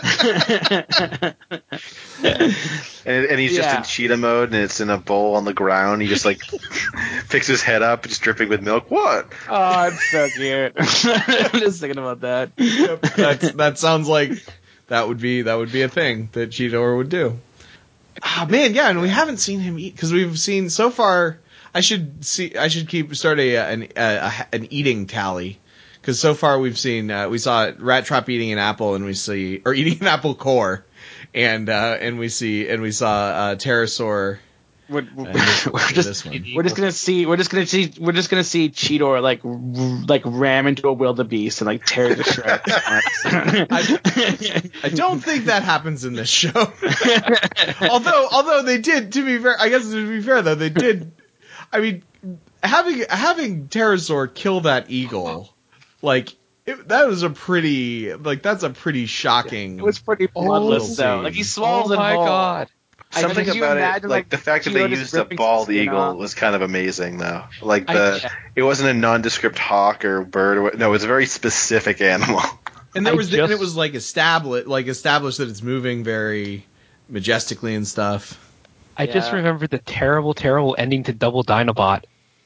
[3.06, 3.78] And, and he's just Yeah.
[3.80, 6.02] in cheetah mode, and it's in a bowl on the ground.
[6.02, 6.40] He just like
[7.30, 8.90] picks his head up, just dripping with milk.
[8.90, 9.28] What?
[9.50, 10.74] Oh, it's so cute.
[10.78, 12.56] I'm just thinking about that.
[13.18, 14.32] that's, that sounds like
[14.88, 17.38] that would be that would be a thing that Cheetor would do.
[18.24, 21.40] Ah man, yeah, and we haven't seen him eat because we've seen so far.
[21.76, 22.56] I should see.
[22.56, 25.60] I should keep start a an a, a, an eating tally
[26.04, 29.62] because so far we've seen uh, we saw Rattrap eating an apple and we see
[29.66, 30.86] or eating an apple core,
[31.34, 34.40] and uh, and we see and we saw uh, Terrorsaur.
[34.90, 35.32] We're, we're,
[35.72, 39.22] we're just we're just gonna see we're just gonna see we're just gonna see Cheetor
[39.22, 39.56] like r-
[40.08, 42.64] like ram into a wildebeest and like tear it to shreds.
[43.24, 46.52] I don't think that happens in this show.
[47.90, 51.14] although, although they did, to be fair, I guess to be fair though, they did.
[51.72, 52.04] I mean,
[52.62, 55.53] having having Terrorsaur kill that eagle,
[56.04, 56.30] like
[56.66, 59.80] it, that was a pretty, like that's a pretty shocking.
[59.80, 61.22] it was pretty bloodless Oh, though.
[61.22, 62.26] Like he swallows oh it my whole.
[62.26, 62.68] god.
[63.16, 65.98] I- Something could you it, imagine, like the fact that they used a bald eagle,
[66.00, 66.18] off?
[66.18, 67.44] was kind of amazing, though.
[67.62, 68.32] Like I- the, yeah.
[68.56, 70.58] it wasn't a nondescript hawk or bird.
[70.58, 72.42] Or, what- no, it was a very specific animal.
[72.96, 76.04] and there I was, the, and it was like established, like established that it's moving
[76.04, 76.66] very
[77.10, 78.40] majestically and stuff.
[78.98, 82.04] I just remember the terrible, terrible ending to Double Dinobot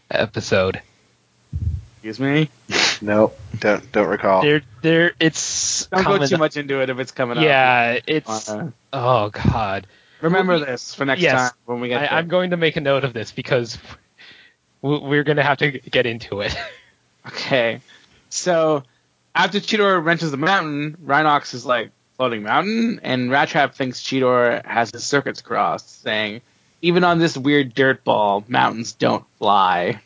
[0.09, 0.81] episode.
[2.03, 2.49] Excuse me.
[3.01, 4.41] no, don't don't recall.
[4.41, 7.43] There, there, it's Don't go too up- much into it if it's coming up.
[7.43, 8.49] Yeah, it's.
[8.49, 9.87] Uh, Oh god.
[10.21, 11.33] remember we- this for next yes.
[11.51, 11.97] time when we get.
[11.97, 12.11] I, there.
[12.13, 13.77] I'm going to make a note of this because
[14.81, 16.55] we- we're going to have to get into it.
[17.27, 17.81] Okay.
[18.29, 18.83] So
[19.35, 24.91] after Cheetor wrenches the mountain, Rhinox is like floating mountain, and Rattrap thinks Cheetor has
[24.91, 26.41] his circuits crossed, saying,
[26.81, 29.99] "Even on this weird dirt ball, mountains don't fly."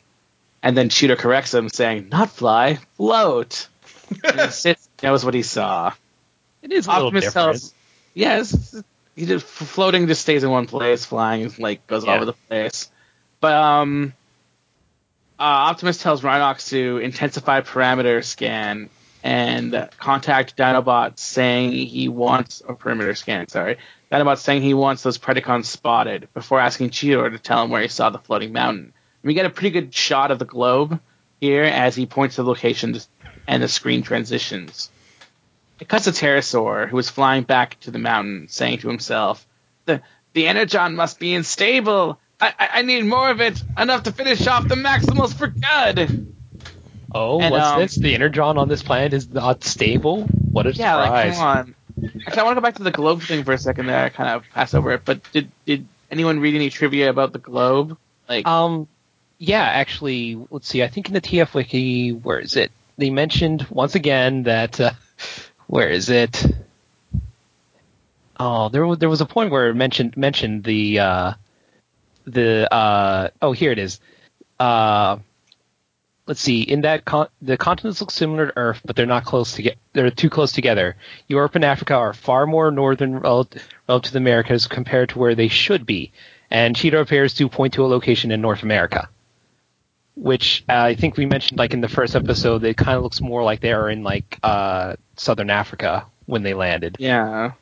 [0.64, 3.68] And then Cheetor corrects him, saying, "Not fly, float."
[4.24, 5.94] and he sits, knows what he saw.
[6.62, 7.74] It is Optimus tells,
[8.14, 8.76] yes,
[9.16, 12.90] he just floating just stays in one place, flying like goes all over the place.
[13.40, 14.14] But um,
[15.40, 18.90] uh, Optimus tells Rhinox to intensify parameter scan
[19.24, 23.48] and contact Dinobot, saying he wants a perimeter scan.
[23.48, 23.78] Sorry,
[24.12, 27.88] Dinobot saying he wants those Predacons spotted before asking Cheetor to tell him where he
[27.88, 28.94] saw the floating mountain.
[29.24, 31.00] And we get a pretty good shot of the globe
[31.40, 32.98] here as he points to the location
[33.48, 34.90] and the screen transitions.
[35.80, 39.46] It cuts to Terrorsaur, who is flying back to the mountain, saying to himself,
[39.86, 40.02] "The
[40.34, 42.20] the energon must be unstable.
[42.40, 46.36] I, I, I need more of it, enough to finish off the Maximals for good."
[47.14, 47.96] Oh, And, what's um, this?
[47.96, 50.24] The energon on this planet is not stable.
[50.52, 51.36] What a Yeah, like surprise!
[51.36, 51.76] come on.
[52.26, 53.88] Actually, I want to go back to the globe thing for a second.
[53.88, 55.02] There, I kind of passed over it.
[55.04, 57.98] But did did anyone read any trivia about the globe?
[58.30, 58.88] Like, Um,
[59.42, 60.84] yeah, actually, let's see.
[60.84, 62.72] I think in the TF wiki, where is it?
[63.00, 64.92] They mentioned once again that uh,
[65.66, 66.46] where is it?
[68.40, 71.34] Oh, there was there was a point where it mentioned mentioned the uh,
[72.26, 74.00] the uh, oh here it is.
[74.60, 75.18] Uh,
[76.28, 76.62] let's see.
[76.62, 79.78] In that con- the continents look similar to Earth, but they're not close to get.
[79.94, 80.98] They're too close together.
[81.28, 83.50] Europe and Africa are far more northern rel-
[83.88, 86.12] relative to the Americas compared to where they should be,
[86.52, 89.10] and Cheetor appears to point to a location in North America.
[90.16, 93.22] Which uh, I think we mentioned, like in the first episode, it kind of looks
[93.22, 96.98] more like they are in like uh, southern Africa when they landed.
[97.00, 97.54] yeah,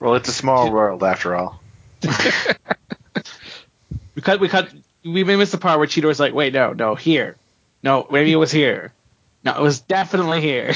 [0.00, 1.60] Well, it's a small world after all.
[4.14, 4.68] we cut we cut
[5.04, 7.36] we missed the part where Cheetor's like, wait, no, no, here,
[7.82, 8.92] no, maybe it was here.
[9.44, 10.72] No, it was definitely here.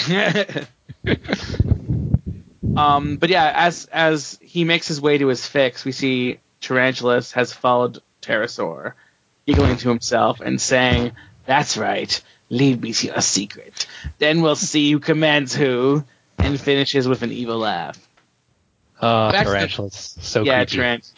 [2.76, 7.32] um, but yeah, as as he makes his way to his fix, we see Tarantulas
[7.32, 8.94] has followed Terrorsaur,
[9.47, 11.12] giggling to himself and saying,
[11.47, 12.20] "That's right,
[12.51, 13.86] leave me to your secret.
[14.18, 16.05] Then we'll see who commands who."
[16.39, 17.97] And finishes with an evil laugh.
[19.01, 20.77] Uh, Back to the- tarantulas, so yeah, creepy.
[20.77, 21.12] Tarant.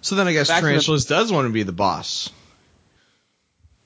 [0.00, 2.30] So then I guess Back to the- Tarantulas does want to be the boss.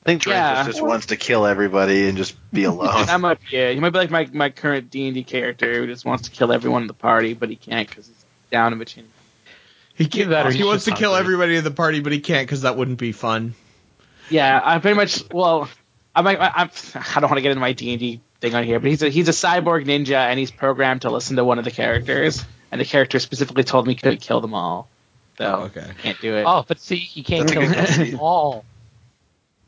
[0.04, 0.72] I think Tarantulas Yeah.
[0.72, 3.06] just wants to kill everybody and just be alone.
[3.06, 3.74] That might be it.
[3.74, 6.30] He might be like my, my current D and D character who just wants to
[6.30, 9.08] kill everyone in the party, but he can't because he's down of a chin.
[10.00, 10.30] He can't.
[10.30, 11.34] that he wants to just kill hungry.
[11.34, 13.54] everybody in the party, but he can't because that wouldn't be fun.
[14.30, 15.22] Yeah, I pretty much.
[15.30, 15.68] Well,
[16.16, 18.54] I'm like I, I'm, I don't want to get into my D and D thing
[18.54, 21.44] on here, but he's a he's a cyborg ninja and he's programmed to listen to
[21.44, 24.88] one of the characters, and the character specifically told me he couldn't kill them all,
[25.36, 25.86] so Oh, okay.
[26.02, 26.44] can't do it.
[26.46, 28.64] Oh, but see, he can't That's kill them all.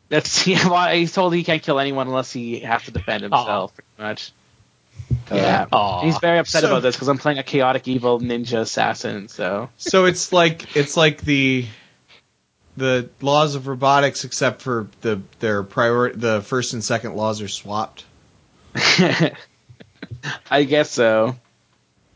[0.09, 0.67] That's yeah.
[0.67, 3.75] Well, he's told he can't kill anyone unless he has to defend himself, oh.
[3.75, 4.33] pretty much.
[5.31, 5.67] Yeah.
[5.73, 6.01] Aw.
[6.01, 9.29] And he's very upset So- about this because I'm playing a chaotic evil ninja assassin.
[9.29, 11.67] So So it's like it's like the
[12.77, 17.49] the laws of robotics, except for the their prior the first and second laws are
[17.49, 18.05] swapped.
[20.51, 21.37] I guess so.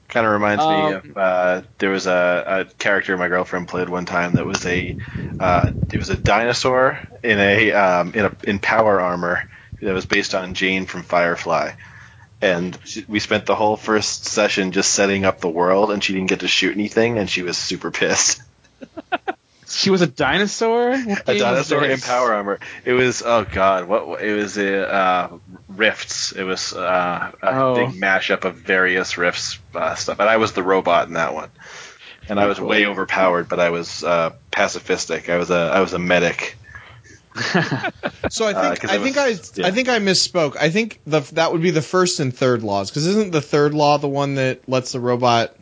[0.09, 3.89] Kind of reminds me Um, of uh, there was a, a character my girlfriend played
[3.89, 4.97] one time that was a
[5.41, 9.51] uh, it was a dinosaur in a um, in a in power armor
[9.83, 11.73] that was based on Jayne from Firefly,
[12.41, 16.13] and she, we spent the whole first session just setting up the world, and she
[16.13, 18.43] didn't get to shoot anything, and she was super pissed.
[19.69, 20.97] She was a dinosaur.
[20.97, 22.61] What A dinosaur in power armor.
[22.85, 25.39] It was oh god, what it was a uh,
[25.69, 26.31] rifts.
[26.33, 27.75] It was uh, a Oh.
[27.75, 31.51] big mashup of various rifts uh, stuff, and I was the robot in that one.
[32.29, 35.29] And I was way overpowered, but I was uh, pacifistic.
[35.29, 36.57] I was a I was a medic.
[38.31, 39.67] So I Uh, I it think was- I yeah.
[39.67, 40.57] I think I misspoke.
[40.61, 43.75] I think the that would be the first and third laws because isn't the third
[43.75, 45.55] law the one that lets the robot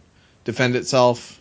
[0.44, 1.40] defend itself?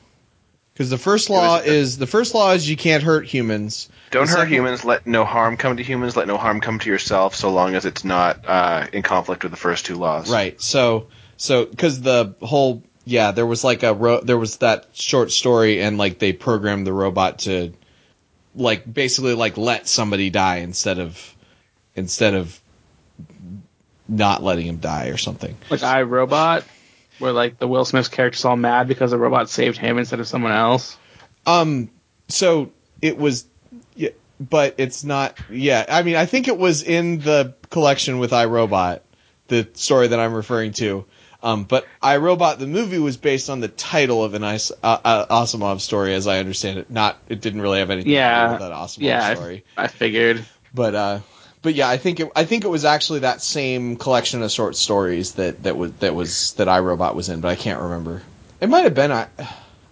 [0.74, 3.90] Because the first law was- is the first law is you can't hurt humans.
[4.12, 4.84] Don't The hurt second- humans.
[4.86, 6.16] Let no harm come to humans.
[6.16, 9.52] Let no harm come to yourself, so long as it's not uh, in conflict with
[9.52, 10.30] the first two laws.
[10.32, 10.60] Right.
[10.62, 11.08] So
[11.38, 15.82] so because the whole yeah there was like a ro- there was that short story
[15.82, 17.74] and like they programmed the robot to
[18.56, 21.36] like basically like let somebody die instead of
[21.96, 22.60] instead of
[24.08, 25.56] not letting him die or something.
[25.70, 26.64] like I Robot,
[27.20, 30.28] where like the Will Smith character's all mad because the robot saved him instead of
[30.28, 30.98] someone else.
[31.46, 31.90] Um.
[32.30, 32.72] So
[33.02, 33.46] it was,
[33.96, 34.10] yeah,
[34.40, 35.38] but it's not.
[35.50, 35.86] Yeah.
[35.88, 39.02] I mean, I think it was in the collection with iRobot,
[39.48, 41.06] the story that I'm referring to.
[41.44, 45.26] Um, but iRobot, the movie, was based on the title of an Is- uh, uh,
[45.44, 46.90] Asimov story, as I understand it.
[46.90, 48.46] Not, it didn't really have anything to Yeah.
[48.48, 49.64] do with that Asimov Yeah, story.
[49.78, 50.46] I figured.
[50.74, 51.20] But, uh,
[51.62, 54.76] but yeah, I think it, I think it was actually that same collection of short
[54.76, 58.22] stories that that was that was that iRobot was in, but I can't remember.
[58.60, 59.28] It might have been I,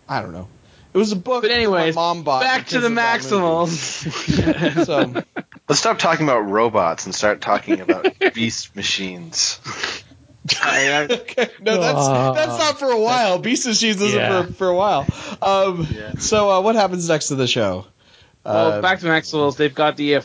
[0.09, 0.47] I don't know.
[0.93, 1.43] It was a book.
[1.43, 3.35] But that anyways, my mom bought back to the of that movie.
[3.35, 4.85] Maximals.
[4.85, 5.13] So
[5.69, 9.59] Let's stop talking about robots and start talking about beast machines.
[11.11, 12.33] okay, no, that's Ah.
[12.33, 13.37] that's not for a while.
[13.39, 14.43] Beast of Machines isn't Yeah.
[14.47, 15.05] for for a while.
[15.41, 15.87] Um,
[16.19, 17.85] so uh, what happens next to the show?
[18.43, 19.55] well, Uh, back to Maximals.
[19.55, 20.21] They've got the uh,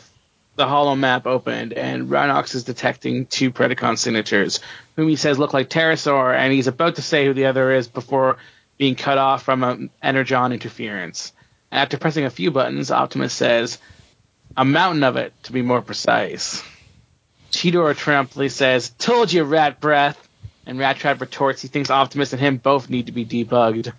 [0.56, 4.60] the holo map opened, and Rhinox is detecting two Predacon signatures,
[4.96, 7.86] whom he says look like Terrorsaur, and he's about to say who the other is
[7.88, 8.38] before
[8.78, 11.32] being cut off from an Energon interference.
[11.70, 13.76] And after pressing a few buttons, Optimus says,
[14.56, 16.62] "A mountain of it, to be more precise."
[17.56, 20.22] Cheetor triumphantly says, "Told you, Rat Breath."
[20.66, 23.92] And Rattrap retorts he thinks Optimus and him both need to be debugged.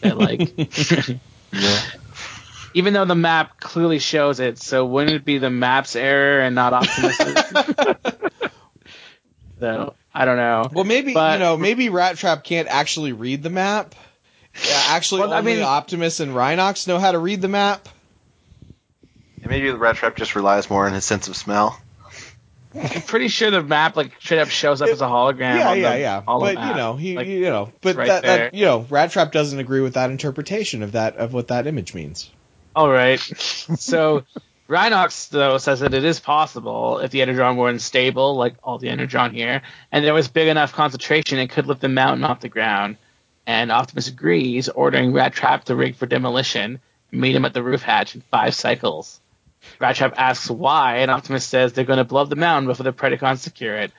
[0.00, 0.40] That like,
[2.74, 6.56] even though the map clearly shows it, so wouldn't it be the map's error and
[6.56, 8.24] not Optimus's?
[9.60, 10.68] so I don't know.
[10.72, 13.94] Well, maybe But- you know, maybe Rattrap can't actually read the map.
[14.66, 17.88] Yeah, actually, Well, I only mean- Optimus and Rhinox know how to read the map.
[19.42, 21.80] And maybe the rat trap just relies more on his sense of smell.
[22.74, 25.56] I'm pretty sure the map like straight up shows up as a hologram.
[25.56, 26.22] yeah, yeah, the yeah.
[26.24, 26.70] But map.
[26.70, 29.80] you know, he, Like, you know, but right that, that, you know, Rattrap doesn't agree
[29.80, 32.30] with that interpretation of that of what that image means.
[32.76, 33.18] All right.
[33.18, 34.24] So
[34.68, 38.88] Rhinox though says that it is possible if the Energon were unstable, like all the
[38.88, 42.48] Energon here, and there was big enough concentration, it could lift the mountain off the
[42.48, 42.96] ground.
[43.46, 46.78] And Optimus agrees, ordering Rattrap to rig for demolition
[47.10, 49.19] and meet him at the roof hatch in five cycles.
[49.80, 52.92] Rattrap asks why, and Optimus says they're going to blow up the mountain before the
[52.92, 53.92] Predacons secure it.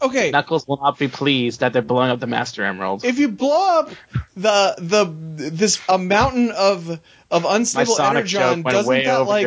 [0.00, 3.04] Okay, Knuckles will not be pleased that they're blowing up the Master Emerald.
[3.04, 3.90] if you blow up
[4.36, 5.04] the the
[5.50, 7.00] this a mountain of
[7.32, 9.42] of unstable energon, doesn't that like.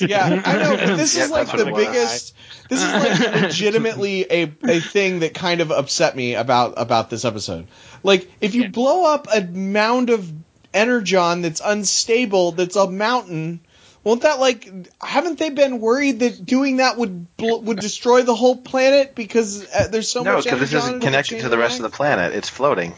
[0.00, 1.86] Yeah, I know, but this Yeah, is like the what it was.
[1.86, 2.34] biggest.
[2.68, 7.24] This is like legitimately a a thing that kind of upset me about about this
[7.24, 7.68] episode.
[8.02, 8.68] Like, if you Yeah.
[8.70, 10.28] blow up a mound of
[10.74, 13.60] energon that's unstable, that's a mountain.
[14.04, 14.68] Won't that like?
[15.00, 19.64] Haven't they been worried that doing that would bl- would destroy the whole planet because
[19.72, 21.96] uh, there's so no, much No, because this isn't connected to the rest of the
[21.96, 22.34] planet.
[22.34, 22.94] It's floating.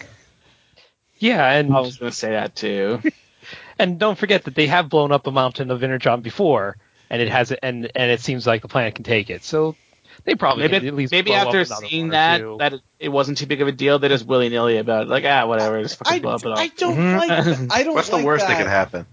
[1.18, 3.02] Yeah, and I was going to say that too.
[3.78, 6.76] and don't forget that they have blown up a mountain of energon before,
[7.10, 9.44] and it has and and it seems like the planet can take it.
[9.44, 9.76] So
[10.24, 13.38] they probably Maybe, at least maybe blow after another seeing that, that it, it wasn't
[13.38, 15.08] too big of a deal, they're just willy nilly about it.
[15.08, 16.58] Like, ah, whatever, just fucking I, blow up it all.
[16.58, 17.28] I don't like.
[17.28, 17.68] that.
[17.70, 17.94] I don't.
[17.94, 19.06] What's the worst that that could happen?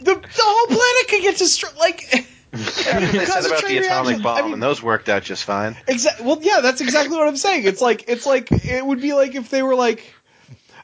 [0.00, 1.72] The, the whole planet could get destroyed.
[1.78, 2.26] Like.
[2.52, 4.22] they said about the Concentrated atomic reaction.
[4.22, 5.76] bomb, I mean- and those worked out just fine.
[5.88, 6.24] Exactly.
[6.26, 7.64] Well, yeah, that's exactly what I'm saying.
[7.64, 10.14] It's like it's like it would be like if they were like,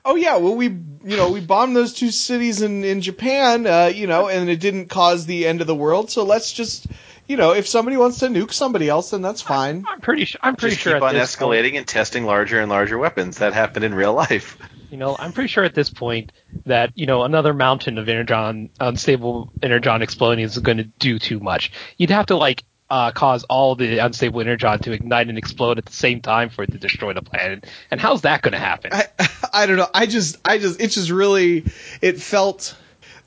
[0.04, 3.90] oh yeah, well we you know we bombed those two cities in in Japan, uh,
[3.94, 6.10] you know, and it didn't cause the end of the world.
[6.10, 6.86] So let's just
[7.26, 9.84] you know if somebody wants to nuke somebody else, then that's fine.
[9.88, 10.40] I'm pretty sure.
[10.42, 13.38] I'm pretty Just sure keep on this point- escalating and testing larger and larger weapons.
[13.38, 14.59] That happened in real life.
[14.93, 16.32] You know, I'm pretty sure at this point
[16.66, 21.40] that you know another mountain of energon, unstable energon exploding is going to do too
[21.40, 21.73] much.
[21.97, 25.86] You'd have to like uh, cause all the unstable energon to ignite and explode at
[25.86, 27.66] the same time for it to destroy the planet.
[27.90, 28.93] And how's that going to happen?
[28.93, 29.06] I
[29.52, 29.89] I don't know.
[29.94, 31.64] I just I just it just really
[32.02, 32.77] it felt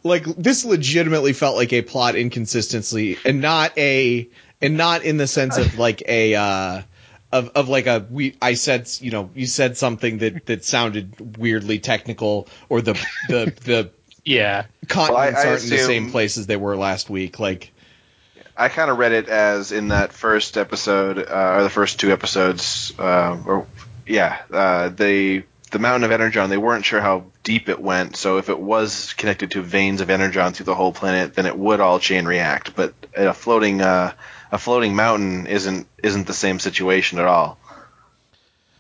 [0.04, 4.30] like this legitimately felt like a plot inconsistency and not a
[4.62, 6.82] and not in the sense of like a uh
[7.36, 11.38] of, of like a we I said you know you said something that that sounded
[11.38, 12.94] weirdly technical or the
[13.28, 13.92] the the
[14.24, 17.72] yeah, continents I aren't in the same place as they were last week like
[18.58, 22.14] I kind of read it as in that first episode, uh, or the first two
[22.14, 23.68] episodes, uh, or
[24.08, 26.50] yeah, uh, they the mountain of energon.
[26.50, 30.10] They weren't sure how deep it went, so if it was connected to veins of
[30.10, 32.78] energon through the whole planet, then it would all chain react.
[32.78, 34.14] But a floating uh,
[34.56, 37.58] a floating mountain isn't isn't the same situation at all.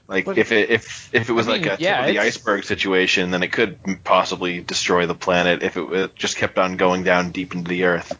[0.08, 2.14] Like But- if it if if it was I like mean, a tip yeah, of
[2.14, 6.58] the iceberg situation, then it could possibly destroy the planet if it, it just kept
[6.58, 8.18] on going down deep into the earth.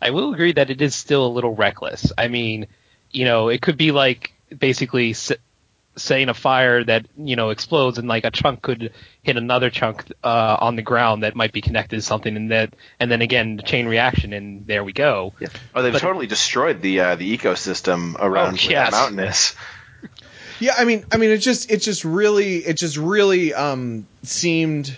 [0.00, 2.12] I will agree that it is still a little reckless.
[2.16, 2.66] I mean,
[3.10, 5.14] you know, it could be like basically
[5.96, 8.92] s- setting a fire that you know explodes and like a chunk could
[9.22, 12.74] hit another chunk uh, on the ground that might be connected to something and that
[13.00, 15.32] and then again the chain reaction and there we go.
[15.74, 18.90] Oh, they've But- totally destroyed the uh, the ecosystem around Oh, yes.
[18.90, 19.54] that mountain is.
[20.60, 24.96] Yeah, I mean, I mean, it just, it just really, it just really um, seemed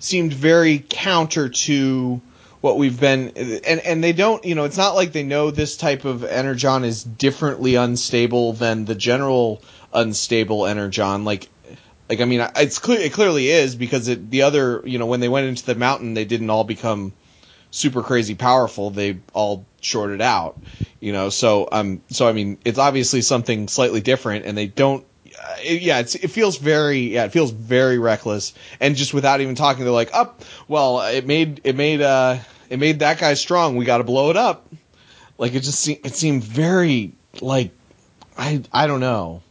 [0.00, 2.20] seemed very counter to
[2.60, 5.76] what we've been, and and they don't, you know, it's not like they know this
[5.76, 9.62] type of energon is differently unstable than the general
[9.94, 11.24] unstable energon.
[11.24, 11.48] Like,
[12.08, 15.20] like I mean, it's clear, it clearly is because it, the other, you know, when
[15.20, 17.12] they went into the mountain, they didn't all become
[17.70, 18.90] super crazy powerful.
[18.90, 20.58] They all shorted out,
[21.00, 21.28] you know.
[21.28, 25.04] So um, so I mean, it's obviously something slightly different, and they don't.
[25.26, 29.54] Uh, it, yeah, it feels very yeah, it feels very reckless, and just without even
[29.54, 30.42] talking, they're like, up.
[30.68, 32.38] well, it made it made uh
[32.70, 33.76] it made that guy strong.
[33.76, 34.68] We got to blow it up.
[35.36, 37.72] Like it just se- it seemed very like
[38.38, 39.42] I I don't know.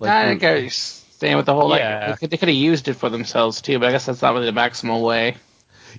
[0.00, 2.10] Like, I think I was staying with the whole Yeah.
[2.12, 4.34] they could, they could have used it for themselves too, but I guess that's not
[4.34, 5.36] really the maximal way.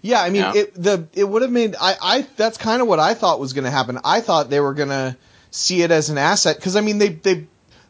[0.01, 0.53] Yeah, I mean, Yeah.
[0.55, 3.53] it the it would have made I I that's kind of what I thought was
[3.53, 3.99] going to happen.
[4.03, 5.17] I thought they were going to
[5.51, 7.47] see it as an asset because I mean they they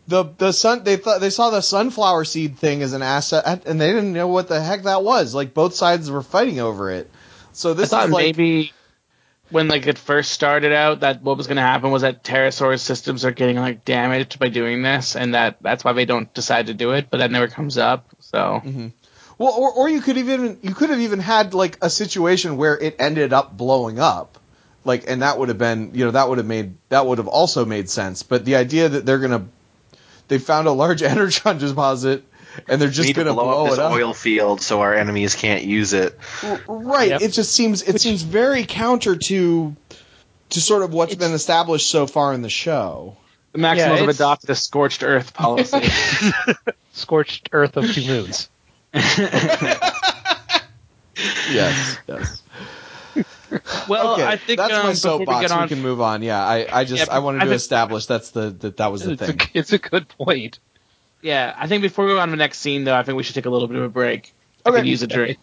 [0.08, 3.80] the the sun they thought they saw the sunflower seed thing as an asset and
[3.80, 5.36] they didn't know what the heck that was.
[5.36, 7.12] Like both sides were fighting over it.
[7.54, 8.72] So I this thought is like maybe
[9.50, 12.82] when like it first started out that what was going to happen was that Terrorsaur's
[12.82, 16.68] systems are getting like damaged by doing this, and that that's why they don't decide
[16.68, 17.10] to do it.
[17.10, 18.10] But that never comes up.
[18.20, 18.88] So mm-hmm.
[19.40, 22.78] Well, or, or you could even you could have even had like a situation where
[22.78, 24.38] it ended up blowing up,
[24.84, 27.30] like, and that would have been you know that would have made that would have
[27.30, 28.22] also made sense.
[28.22, 29.48] But the idea that they're gonna
[30.28, 32.26] they found a large energon deposit
[32.68, 34.94] and they're just need to gonna blow, blow, up this up, oil field so our
[34.94, 36.18] enemies can't use it.
[36.68, 37.10] right?
[37.10, 37.22] Yep.
[37.22, 39.76] It just seems it seems very counter to
[40.50, 43.16] to sort of what's been established so far in the show.
[43.52, 45.82] the Maximals have adopted a scorched earth policy.
[46.94, 48.50] Scorched earth of two moons.
[51.52, 52.44] Yes, yes.
[53.90, 55.62] well, okay, I think that's um, my before we soapbox.
[55.64, 56.22] We, can move on.
[56.22, 58.92] Yeah, I, I just Yeah, I wanted I to think- establish that's the that that
[58.92, 59.42] was the It's thing.
[59.42, 60.60] a, it's a good point.
[61.22, 63.24] Yeah, I think before we go on to the next scene, though, I think we
[63.24, 64.34] should take a little bit of a break.
[64.66, 64.80] I Okay.
[64.80, 65.38] could use a drink,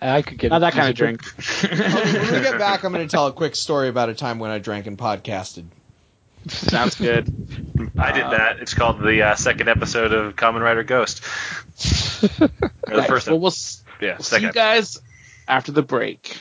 [0.00, 1.20] I could get not that kind of use
[1.62, 2.20] a drink.
[2.22, 4.50] when we get back, I'm going to tell a quick story about a time when
[4.50, 5.64] I drank and podcasted.
[6.48, 7.28] Sounds good.
[7.96, 8.58] I did that.
[8.60, 11.22] It's called the uh, second episode of Kamen Rider Ghost.
[12.40, 13.28] or the first.
[13.28, 13.52] well, we'll,
[14.00, 14.46] yeah, we'll see second.
[14.48, 15.00] you guys
[15.46, 16.36] after the break.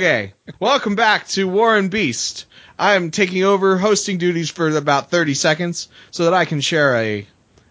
[0.00, 2.46] Okay, welcome back to War and Beast.
[2.78, 6.96] I am taking over hosting duties for about 30 seconds so that I can share
[6.96, 7.26] a,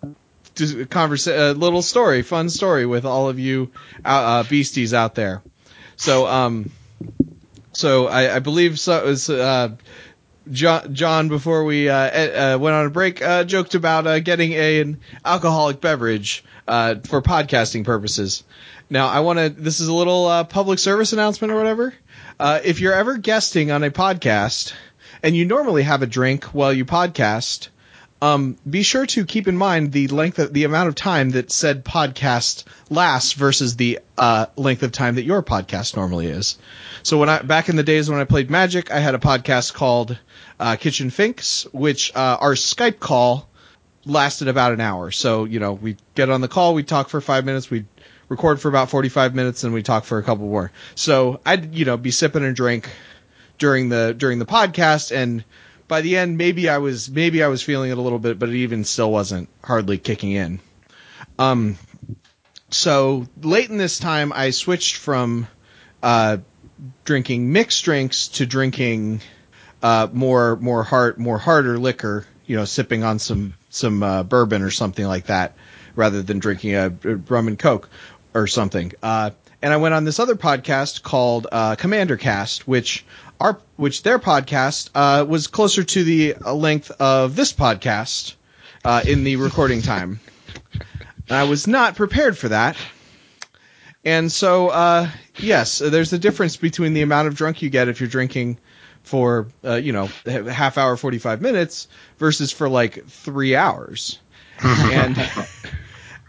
[0.06, 3.72] a, a little story, fun story with all of you
[4.06, 5.42] uh, uh, beasties out there.
[5.96, 6.70] So, um,
[7.72, 9.70] so I, I believe so, it was, uh,
[10.52, 14.52] John, John, before we uh, uh, went on a break, uh, joked about uh, getting
[14.54, 18.44] a, an alcoholic beverage uh, for podcasting purposes.
[18.90, 19.50] Now, I want to.
[19.50, 21.94] This is a little uh, public service announcement or whatever.
[22.40, 24.72] Uh, if you're ever guesting on a podcast
[25.22, 27.68] and you normally have a drink while you podcast,
[28.22, 31.52] um, be sure to keep in mind the length of the amount of time that
[31.52, 36.58] said podcast lasts versus the uh, length of time that your podcast normally is.
[37.04, 39.74] So when I back in the days when I played Magic, I had a podcast
[39.74, 40.18] called
[40.62, 43.50] uh, Kitchen Finks, which uh, our Skype call
[44.06, 45.12] lasted about an hour.
[45.12, 47.84] So you know we get on the call, we talk for five minutes, we
[48.30, 50.72] record for about forty five minutes, and we talk for a couple more.
[50.96, 52.90] So I'd you know be sipping a drink
[53.58, 55.44] during the during the podcast and
[55.90, 58.48] by the end maybe I was maybe I was feeling it a little bit, but
[58.48, 60.62] it even still wasn't hardly kicking in.
[61.38, 61.78] Um,
[62.70, 65.48] so late in this time, I switched from
[66.02, 66.38] uh,
[67.04, 69.22] drinking mixed drinks to drinking
[69.84, 72.26] uh, more more hard more harder liquor.
[72.46, 75.56] You know, sipping on some some uh, bourbon or something like that,
[75.96, 77.90] rather than drinking a, a rum and coke
[78.40, 78.92] or something.
[79.04, 83.06] Uh, and I went on this other podcast called uh, Commander Cast, which
[83.40, 88.36] our which their podcast uh, was closer to the uh, length of this podcast
[88.84, 90.20] uh, in the recording time.
[91.28, 92.78] And I was not prepared for that.
[94.04, 98.00] And so, uh, yes, there's a difference between the amount of drunk you get if
[98.00, 98.58] you're drinking
[99.04, 101.88] for, uh, you know, a half hour, 45 minutes
[102.18, 104.20] versus for like three hours.
[104.64, 105.18] and,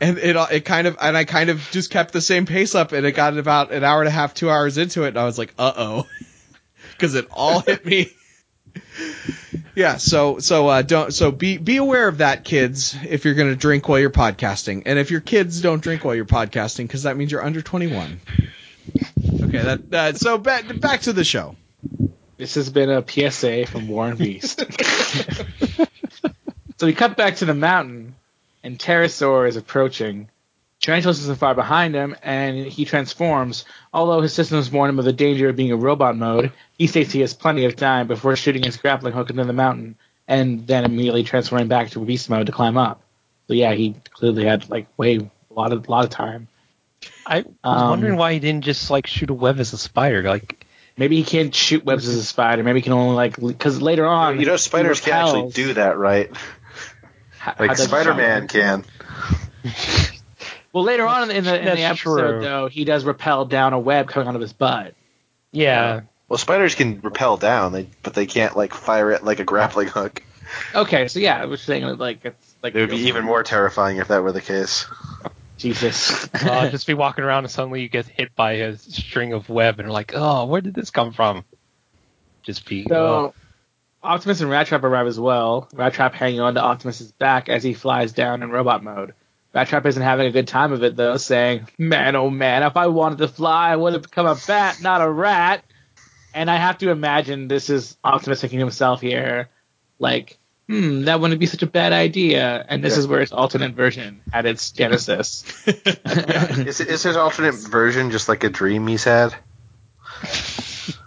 [0.00, 2.92] and it, it kind of, and I kind of just kept the same pace up
[2.92, 5.08] and it got about an hour and a half, two hours into it.
[5.08, 6.06] And I was like, uh oh.
[6.98, 8.12] Cause it all hit me.
[9.74, 12.96] Yeah, so so uh, don't so be be aware of that, kids.
[13.08, 16.24] If you're gonna drink while you're podcasting, and if your kids don't drink while you're
[16.24, 18.20] podcasting, because that means you're under 21.
[19.42, 21.56] Okay, that uh, so back back to the show.
[22.36, 24.60] This has been a PSA from Warren Beast.
[26.78, 28.14] so we cut back to the mountain,
[28.62, 30.28] and Terrorsaur is approaching.
[30.80, 33.66] Tarantulas isn't far behind him, and he transforms.
[33.92, 37.12] Although his systems warn him of the danger of being in robot mode, he states
[37.12, 39.96] he has plenty of time before shooting his grappling hook into the mountain,
[40.26, 43.02] and then immediately transforming back to beast mode to climb up.
[43.48, 46.48] So yeah, he clearly had like way a lot of lot of time.
[47.26, 50.22] I was Um, wondering why he didn't just like shoot a web as a spider.
[50.22, 50.66] Like,
[50.96, 52.62] Maybe he can't shoot webs as a spider.
[52.62, 55.96] Maybe he can only like because later on You know, spiders can actually do that,
[55.98, 56.30] right?
[57.40, 58.84] How- how Like does- Spider-Man can.
[60.72, 62.40] Well, later on in the in the episode, true.
[62.42, 64.94] though, he does rappel down a web coming out of his butt.
[65.50, 66.02] Yeah.
[66.28, 69.88] Well, spiders can rappel down, they, but they can't like fire it like a grappling
[69.88, 70.22] hook.
[70.72, 73.96] Okay, so yeah, I was saying like it's like It would be even more terrifying
[73.96, 74.86] if that were the case.
[75.56, 76.28] Jesus.
[76.34, 79.80] uh, just be walking around and suddenly you get hit by a string of web
[79.80, 81.44] and you're like, oh, where did this come from?
[82.42, 82.84] Just be.
[82.88, 83.34] So oh.
[84.02, 85.68] Optimus and Rattrap arrive as well.
[85.74, 89.14] Rattrap hanging on to Optimus's back as he flies down in robot mode.
[89.54, 92.86] Rattrap isn't having a good time of it though, saying, "Man, oh man, if I
[92.86, 95.64] wanted to fly, I would have become a bat, not a rat."
[96.32, 99.48] And I have to imagine this is Optimus thinking to himself here,
[99.98, 103.00] like, "Hmm, that wouldn't be such a bad idea." And this Yeah.
[103.00, 105.44] is where its alternate version had its genesis.
[105.66, 109.34] Is, is his alternate version just like a dream he's had?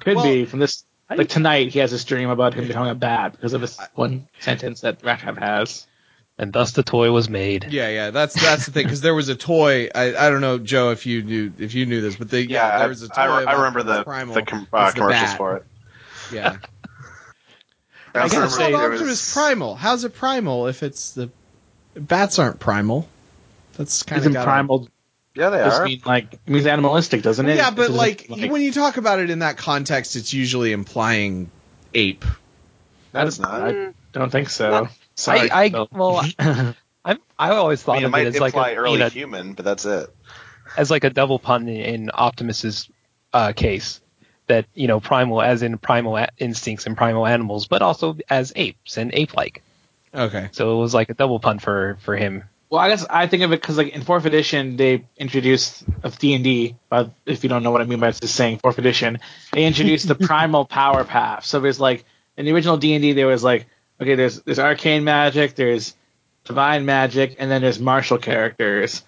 [0.01, 0.83] Could Well, be from this.
[1.09, 4.27] Like tonight, he has this dream about him becoming a bat because of this one
[4.39, 5.85] sentence that Rat has.
[6.37, 7.67] And thus the toy was made.
[7.69, 9.89] Yeah, yeah, that's that's the thing because there was a toy.
[9.93, 12.69] I, I don't know, Joe, if you knew if you knew this, but the, yeah,
[12.69, 13.15] Yeah, there was a toy.
[13.21, 14.33] I, I, about remember the Primal.
[14.33, 15.37] the com- uh, the commercials bat.
[15.37, 15.65] for it.
[16.33, 16.57] Yeah,
[18.15, 19.75] I I also guess remember called Optimus was- Primal.
[19.75, 21.29] How's it primal if it's the
[21.95, 23.07] bats aren't primal?
[23.73, 24.87] That's kind Isn't of got primal
[25.35, 25.85] Yeah, they just are.
[25.85, 27.57] mean like it means animalistic, doesn't it?
[27.57, 30.71] Yeah, but Doesn't like, it, when you talk about it in that context, it's usually
[30.71, 31.49] implying
[31.93, 32.23] ape.
[33.11, 33.61] That's not.
[33.63, 34.89] I don't think so.
[35.15, 35.87] Sorry, I, I Phil.
[35.91, 38.75] well, I I always I thought mean, it of might it as like imply a,
[38.75, 40.09] early you know, human, but that's it.
[40.77, 42.89] as like a double pun in, in Optimus's
[43.33, 44.01] uh, case.
[44.47, 48.51] That you know, primal as in primal a- instincts and primal animals, but also as
[48.57, 49.63] apes and ape-like.
[50.13, 50.49] Okay.
[50.51, 52.43] So it was like a double pun for for him.
[52.73, 56.17] Well, I guess I think of it because like in fourth edition they introduced of
[56.17, 56.75] D and D.
[56.89, 59.19] But if you don't know what I mean by just saying fourth edition,
[59.51, 61.45] they introduced the primal power path.
[61.45, 62.03] So there's like
[62.35, 63.67] in the original D and D there was like
[64.01, 65.95] okay, there's there's arcane magic, there's
[66.45, 69.03] divine magic, and then there's martial characters.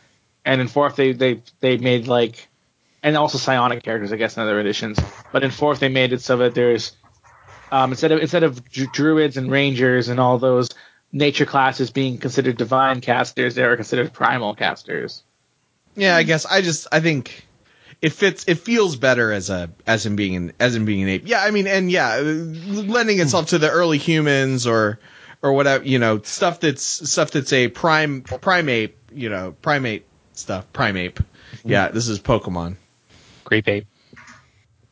[0.46, 2.48] And in fourth they they they made like
[3.02, 5.00] and also psionic characters, I guess, in other editions.
[5.32, 6.92] But in fourth, they made it so that there's
[7.72, 10.70] um, instead of instead of dru- druids and rangers and all those
[11.16, 15.24] nature classes being considered divine casters, they are considered primal casters.
[15.96, 17.48] Yeah, I guess I just I think
[18.02, 18.44] it fits.
[18.48, 21.24] It feels better as a as in being an as in being an ape.
[21.26, 25.00] Yeah, I mean, and yeah, lending itself to the early humans or
[25.42, 30.72] or whatever you know stuff that's stuff that's a prime primate you know primate stuff
[30.74, 31.18] primate.
[31.64, 32.76] Yeah, this is Pokemon.
[33.46, 33.88] Grape ape.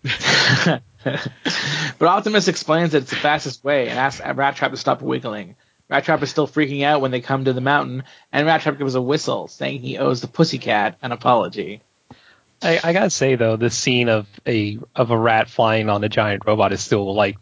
[1.03, 5.55] But Optimus explains that it's the fastest way and asks Rattrap to stop wiggling.
[5.91, 9.01] Rattrap is still freaking out when they come to the mountain, and Rattrap gives a
[9.01, 11.81] whistle, saying he owes the pussycat an apology.
[12.61, 16.09] I, I gotta say though, this scene of a of a rat flying on a
[16.09, 17.37] giant robot is still like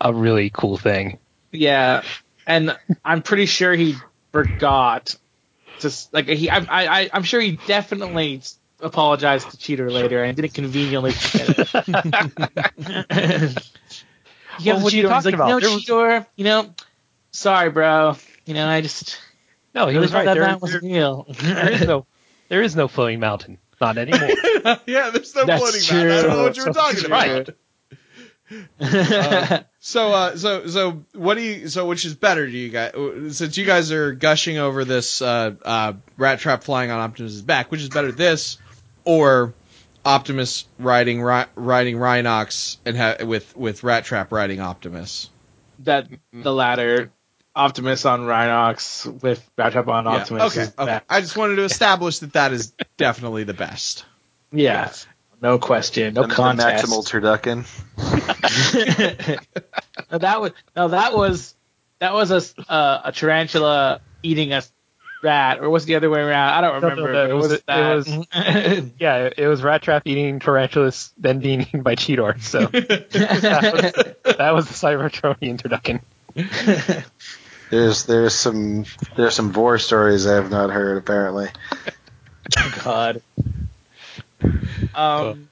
[0.00, 1.18] a really cool thing.
[1.52, 2.02] Yeah,
[2.46, 3.94] and I'm pretty sure he
[4.32, 5.14] forgot.
[5.78, 8.42] Just like he, I, I, I'm sure he definitely
[8.80, 11.68] apologized to Cheetor later and didn't conveniently forget it.
[14.58, 15.48] he Well, what are you talking like, about?
[15.48, 16.74] no, There was- Cheetor, you know,
[17.36, 18.16] sorry, bro.
[18.44, 19.18] You know, I just
[19.74, 20.24] No, he really was right.
[20.26, 21.26] that There, that was there- real.
[21.40, 22.06] there is no
[22.48, 23.58] there is no floating mountain.
[23.80, 24.28] Not anymore.
[24.86, 26.18] yeah, there's no That's floating mountain.
[26.18, 26.64] I don't know what true.
[26.64, 27.48] you were talking about.
[28.80, 29.64] Right.
[29.80, 31.68] So, uh, so, so, what do you?
[31.68, 32.46] So, which is better?
[32.46, 33.36] Do you guys?
[33.36, 37.80] Since you guys are gushing over this uh, uh, Rattrap flying on Optimus's back, which
[37.82, 38.58] is better, this
[39.04, 39.54] or
[40.04, 45.30] Optimus riding Ri- riding Rhinox and ha- with with Rattrap riding Optimus?
[45.80, 47.12] that the latter,
[47.56, 50.42] Optimus on Rhinox with Rattrap on Yeah, Optimus.
[50.52, 51.00] Okay, is okay.
[51.08, 54.04] I just wanted to establish that that is definitely the best.
[54.52, 54.92] Yeah,
[55.42, 56.84] no question, no And the contest.
[56.84, 57.66] maximal turducken.
[60.12, 61.54] no, that was no, that was
[61.98, 62.42] that was a
[62.72, 64.62] uh, a tarantula eating a
[65.22, 66.52] rat, or was it the other way around?
[66.52, 67.12] I don't No, no, remember.
[67.12, 68.90] no, but it was- it that.
[69.00, 72.40] yeah, it, it was Rattrap eating tarantulas, then being eaten by Cheetor.
[72.42, 76.00] So that was, that was the Cybertronian turducken.
[77.70, 78.84] There's there's some
[79.16, 81.48] there's some vor stories I have not heard apparently.
[82.84, 83.22] God.
[84.94, 85.48] Um,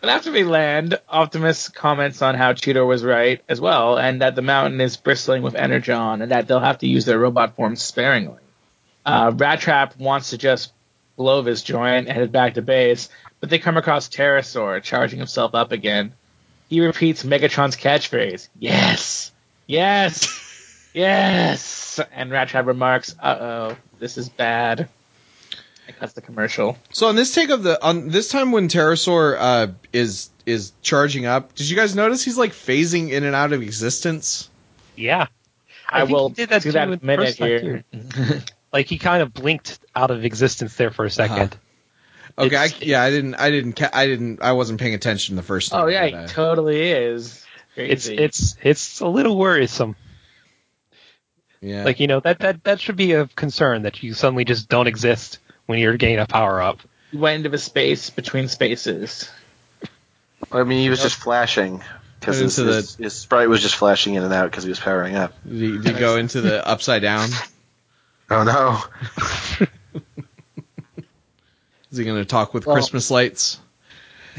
[0.00, 4.34] but after we land, Optimus comments on how Cheetor was right as well, and that
[4.34, 7.82] the mountain is bristling with energon, and that they'll have to use their robot forms
[7.82, 8.38] sparingly.
[9.04, 10.72] Uh, Rattrap wants to just
[11.16, 13.08] blow this joint and head back to base,
[13.40, 16.12] but they come across Terrorsaur charging himself up again.
[16.68, 19.32] He repeats Megatron's catchphrase, "Yes,
[19.66, 20.45] yes,
[20.96, 24.88] yes," and Rattrap remarks, "Uh oh, this is bad."
[25.86, 26.76] And cuts the commercial.
[26.90, 31.26] So on this take of the on this time when Terrorsaur uh, is is charging
[31.26, 34.50] up, did you guys notice he's like phasing in and out of existence?
[34.96, 35.26] Yeah.
[35.88, 37.38] I, think will he did that do too that in in a the minute first
[37.38, 37.84] here.
[38.72, 41.52] Like he kind of blinked out of existence there for a 2nd
[42.38, 45.42] Okay, I, yeah, I didn't, I didn't, ca- I didn't, I wasn't paying attention the
[45.42, 45.84] first time.
[45.84, 47.42] Oh yeah, but, he uh, totally is.
[47.76, 49.96] It's it's it's a little worrisome.
[51.60, 51.84] Yeah.
[51.84, 54.86] Like you know that that that should be a concern that you suddenly just don't
[54.86, 56.80] exist when you're getting a power up.
[57.10, 59.30] He went into a space between spaces.
[60.52, 61.82] I mean, he was just flashing
[62.20, 64.78] because his, the- his, his sprite was just flashing in and out because he was
[64.80, 65.32] powering up.
[65.44, 67.28] did, he, did he go into the upside down?
[68.30, 69.66] Oh no!
[71.90, 73.58] Is he going to talk with Well- Christmas lights?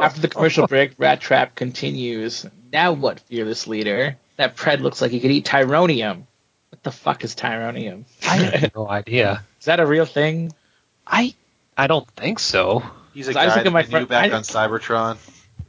[0.00, 2.44] After the commercial break, Rattrap continues.
[2.72, 4.16] Now what, fearless leader?
[4.36, 6.24] That Pred looks like he could eat Tyronium.
[6.70, 8.04] What the fuck is Tyronium?
[8.26, 9.44] I have no idea.
[9.60, 10.52] Is that a real thing?
[11.06, 11.34] I
[11.76, 12.82] I don't think so.
[13.14, 15.16] He's a I was guy thinking that my we knew friend- back I- on Cybertron.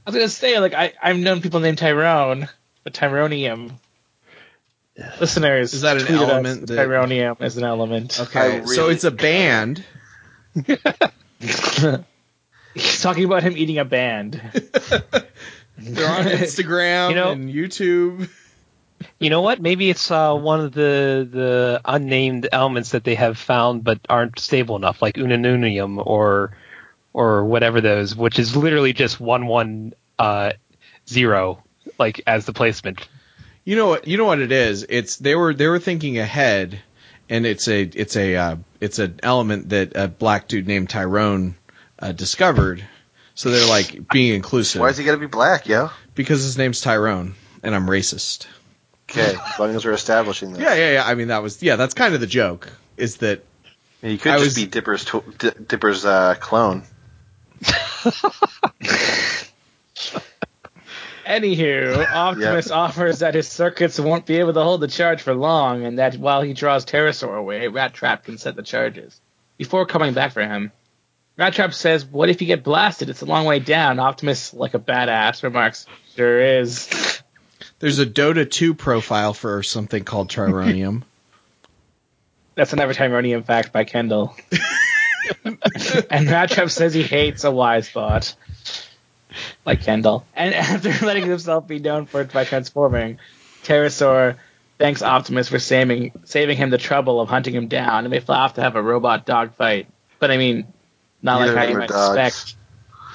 [0.07, 2.47] I was gonna say, like, I, I've known people named Tyrone,
[2.83, 3.71] but Tyronium.
[5.19, 8.19] Listeners, Is that an tweet at us element if that- Tyronium is an element.
[8.19, 9.83] Okay, I so it's a band.
[12.73, 14.33] He's talking about him eating a band.
[15.77, 18.29] They're on Instagram You know- and YouTube.
[19.19, 19.61] You know what?
[19.61, 24.39] Maybe it's uh, one of the the unnamed elements that they have found but aren't
[24.39, 26.55] stable enough, like unanunium or
[27.13, 30.51] or whatever those, which is literally just one one uh,
[31.07, 31.63] zero,
[31.99, 33.07] like as the placement.
[33.63, 34.07] You know what?
[34.07, 34.85] You know what it is.
[34.87, 36.79] It's they were they were thinking ahead,
[37.29, 41.55] and it's a it's a uh, it's an element that a black dude named Tyrone
[41.99, 42.83] uh, discovered.
[43.33, 45.89] So they're like being inclusive Why is he gotta be black, yo?
[46.15, 48.45] because his name's Tyrone, and I'm racist.
[49.09, 50.61] Okay, as long as we're establishing that.
[50.61, 51.03] Yeah, yeah, yeah.
[51.05, 51.75] I mean, that was yeah.
[51.75, 52.69] That's kind of the joke.
[52.97, 53.43] Is that
[54.01, 56.83] And he could I just was- be Dipper's tw- D- Dipper's uh, clone.
[61.25, 65.83] Anywho, Optimus offers that his circuits won't be able to hold the charge for long,
[65.83, 69.19] and that while he draws Terrorsaur away, Rattrap can set the charges.
[69.57, 70.71] Before coming back for him,
[71.39, 73.09] Rattrap says, "What if you get blasted?
[73.09, 77.14] It's a long way down." Optimus, like a badass, remarks, "Sure is."
[77.79, 81.03] There's a Dota 2 profile for something called Trironium.
[82.55, 84.35] That's another Tyronium fact by Kendall.
[85.43, 85.57] and
[86.27, 88.35] Rattrap says he hates a wise bot.
[89.65, 90.25] Like Kendall.
[90.33, 93.19] And after letting himself be known for it by transforming,
[93.63, 94.37] Terrorsaur
[94.77, 98.39] thanks Optimus for saving, saving him the trouble of hunting him down, and they fly
[98.39, 99.87] off to have a robot dog fight.
[100.19, 100.67] But I mean,
[101.21, 102.17] not Neither like how of you might dogs.
[102.17, 102.55] expect.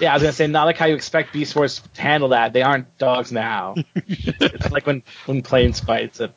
[0.00, 2.52] Yeah, I was gonna say not like how you expect Beast Wars to handle that.
[2.52, 3.74] They aren't dogs now.
[3.94, 6.16] it's like when when planes fight.
[6.16, 6.30] So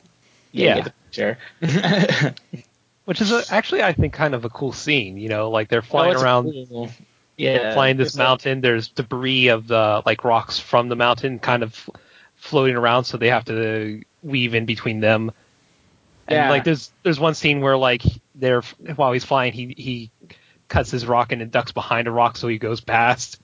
[0.51, 0.77] yeah, Yeah.
[0.77, 1.37] you picture.
[3.05, 5.17] Which is a, actually, I think, kind of a cool scene.
[5.17, 6.89] You know, like they're flying Oh, around, cool.
[7.37, 8.61] Yeah, flying this it's like- mountain.
[8.61, 11.89] There's debris of the like rocks from the mountain, kind of
[12.35, 15.31] floating around, so they have to weave in between them.
[16.27, 16.49] And Yeah.
[16.49, 18.03] like, there's there's one scene where like
[18.35, 18.61] they're
[18.95, 20.11] while he's flying, he he
[20.69, 23.39] cuts his rock and it ducks behind a rock, so he goes past.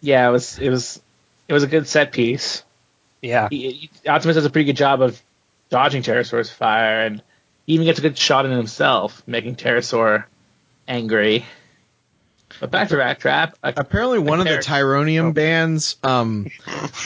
[0.00, 1.00] Yeah, it was it was
[1.48, 2.62] it was a good set piece.
[3.22, 3.70] Yeah, He,
[4.04, 5.20] he- Optimus does a pretty good job of
[5.68, 7.22] dodging Terrorsaur's fire, and
[7.66, 10.24] he even gets a good shot in himself, making Terrorsaur
[10.88, 11.44] angry.
[12.60, 13.54] But back to Rattrap.
[13.62, 16.50] I, Apparently, one of the Compare- Tyronium bands um,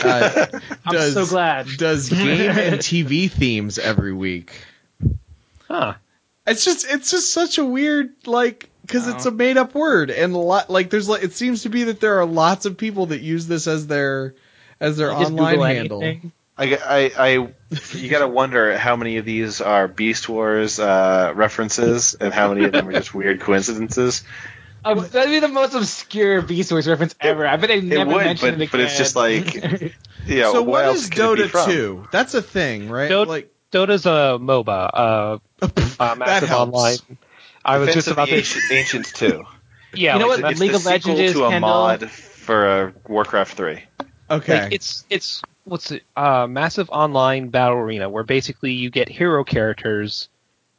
[0.02, 0.46] uh,
[0.86, 1.66] I'm does, so glad.
[1.76, 4.52] does game and TV themes every week.
[5.68, 5.94] huh?
[6.46, 9.30] It's just it's just such a weird like because it's Oh.
[9.30, 12.00] a made up word and a lot like there's like it seems to be that
[12.00, 14.34] there are lots of people that use this as their
[14.80, 16.02] as their online Google handle.
[16.02, 16.32] anything.
[16.56, 17.48] I, I, I,
[17.94, 22.64] you gotta wonder how many of these are Beast Wars uh, references and how many
[22.64, 24.22] of them are just weird coincidences.
[24.84, 27.44] Um, that'd be the most obscure Beast Wars reference ever.
[27.46, 29.92] I bet they never would, mentioned but- it but it's just again.
[30.26, 32.08] Yeah, so what what else is could it be Dota two?
[32.12, 33.10] That's a thing, right?
[33.10, 35.38] Dota- like Dota's a MOBA, uh,
[36.00, 36.72] uh massive helps.
[36.72, 36.96] online.
[37.64, 38.38] I was just about the to.
[38.38, 39.44] Ancient, Ancients too.
[39.96, 41.68] Yeah, You know like, what It's League the of Legends sequel is, to a Kendall?
[41.70, 43.84] mod for uh, Warcraft three.
[44.28, 46.02] okay, Like it's it's what's it?
[46.16, 50.28] Uh, massive online battle arena where basically you get hero characters.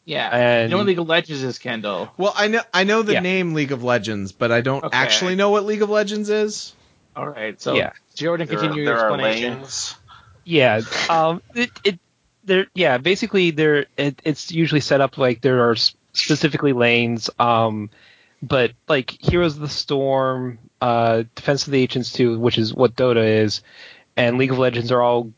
[0.04, 0.28] yeah.
[0.36, 2.12] And- you know what League of Legends is, Kendall?
[2.18, 3.20] well I know I know the Yeah.
[3.22, 4.98] name League of Legends, but I don't Okay.
[4.98, 6.74] actually know what League of Legends is.
[7.16, 7.94] All right, so Yeah.
[8.16, 9.54] Jordan, There, continue are, your there are explanation.
[9.62, 9.96] lanes.
[10.44, 12.00] Yeah, um, it it
[12.44, 17.30] there yeah basically there it, it's usually set up like there are s- specifically lanes.
[17.40, 17.90] Um,
[18.42, 22.96] but like Heroes of the Storm, uh, Defense of the Ancients 2, which is what
[22.96, 23.62] Dota is,
[24.18, 25.32] and League of Legends are all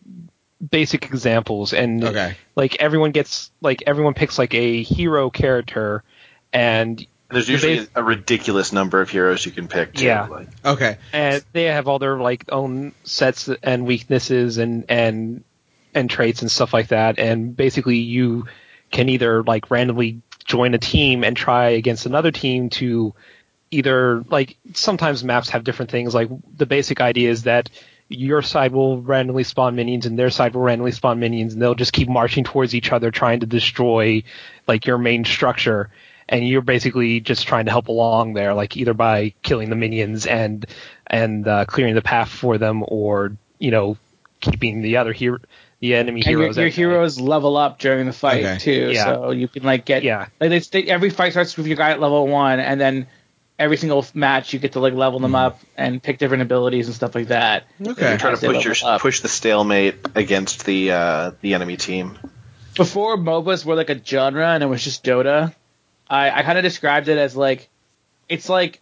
[0.72, 1.74] basic examples.
[1.74, 6.04] And Okay, like everyone gets like everyone picks like a hero character,
[6.52, 9.94] and There's usually base- a ridiculous number of heroes you can pick.
[9.94, 10.06] Too.
[10.06, 10.26] Yeah.
[10.28, 15.44] Like, okay, and they have all their like own sets and weaknesses and and
[15.94, 18.46] and traits and stuff like that and basically you
[18.92, 23.14] can either like randomly join a team and try against another team to
[23.70, 26.16] either like sometimes maps have different things.
[26.16, 27.70] Like the basic idea is that
[28.10, 31.76] your side will randomly spawn minions and their side will randomly spawn minions and they'll
[31.76, 34.24] just keep marching towards each other trying to destroy
[34.66, 35.90] like your main structure
[36.30, 40.26] and you're basically just trying to help along there like either by killing the minions
[40.26, 40.66] and
[41.08, 43.98] and uh, clearing the path for them or you know
[44.40, 45.40] keeping the other hero
[45.80, 46.76] the enemy And your, heroes your at bay.
[46.76, 48.58] heroes level up during the fight Okay.
[48.58, 49.06] too, Yeah.
[49.06, 50.28] so you can like get Yeah.
[50.40, 53.08] like they, they, every fight starts with your guy at level one, and then
[53.60, 56.96] every single match you get to like level them up and pick different abilities and
[56.96, 57.66] stuff like that.
[57.82, 58.10] Okay.
[58.10, 59.02] You're trying to push your up.
[59.02, 62.18] push the stalemate against the uh, the enemy team.
[62.76, 65.54] Before MOBAs were like a genre and it was just Dota,
[66.08, 67.70] I, I kind of described it as like
[68.30, 68.82] it's like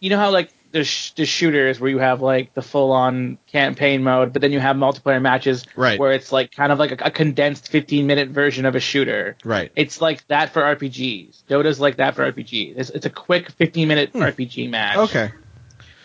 [0.00, 3.38] you know how like there's, sh- there's shooters where you have like the full on
[3.46, 5.98] campaign mode, but then you have multiplayer matches Right.
[5.98, 9.36] where it's like kind of like a, a condensed 15 minute version of a shooter.
[9.44, 9.70] Right.
[9.76, 11.44] It's like that for RPGs.
[11.46, 12.74] Dota's like that for RPGs.
[12.76, 14.96] It's, it's a quick 15 minute RPG match.
[14.96, 15.30] Okay.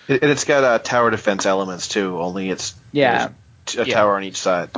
[0.07, 2.19] It, and it's got uh, tower defense elements too.
[2.19, 3.30] Only it's Yeah.
[3.77, 3.94] a Yeah.
[3.95, 4.69] tower on each side.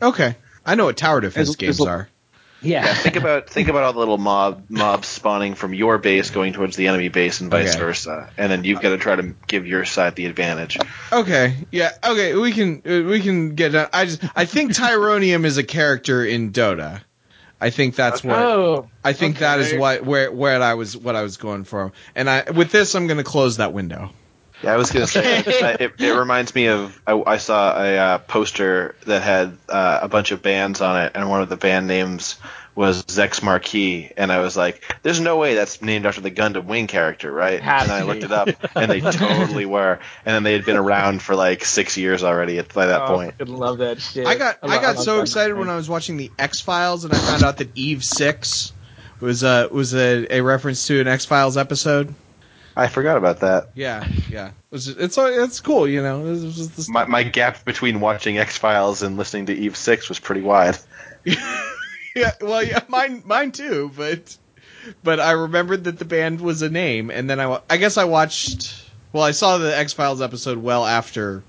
[0.00, 0.36] Okay.
[0.64, 2.08] I know what tower defense There's- games there's a- are.
[2.60, 2.84] Yeah.
[2.84, 6.52] Yeah, think about think about all the little mob mobs spawning from your base going
[6.52, 7.78] towards the enemy base and vice Okay.
[7.78, 10.76] versa, and then you've got to try to give your side the advantage.
[11.12, 11.54] Okay.
[11.70, 11.92] Yeah.
[12.04, 12.34] Okay.
[12.34, 13.72] We can uh, we can get.
[13.72, 13.88] done.
[13.92, 17.00] I just I think Tyronium is a character in Dota.
[17.60, 18.38] I think that's what.
[18.38, 18.88] Oh.
[19.04, 21.92] I think that is what where where I was what I was going for.
[22.14, 24.10] And I with this I'm going to close that window.
[24.62, 27.96] Yeah, I was gonna say uh, it, it reminds me of I, I saw a
[27.96, 31.56] uh, poster that had uh, a bunch of bands on it, and one of the
[31.56, 32.36] band names
[32.74, 36.64] was Zechs Marquise, and I was like, "There's no way that's named after the Gundam
[36.66, 40.42] Wing character, right?" Has and I looked it up, and they totally were, and then
[40.42, 43.34] they had been around for like six years already at by that Oh, point.
[43.40, 44.26] I love that shit.
[44.26, 45.56] I got I, love- got love so excited shit.
[45.56, 48.72] when I was watching the X Files and I found out that Eve Six
[49.20, 52.12] was a was a, a reference to an X Files episode.
[52.78, 53.70] I forgot about that.
[53.74, 54.52] Yeah, yeah.
[54.70, 56.26] It's it's it's cool, you know.
[56.32, 60.08] It's just the My, my gap between watching X Files and listening to Eve Six
[60.08, 60.78] was pretty wide.
[62.14, 63.90] yeah, well, yeah, mine, mine too.
[63.96, 64.36] But,
[65.02, 68.04] but I remembered that the band was a name, and then I, I guess I
[68.04, 68.84] watched.
[69.12, 71.42] Well, I saw the X Files episode well after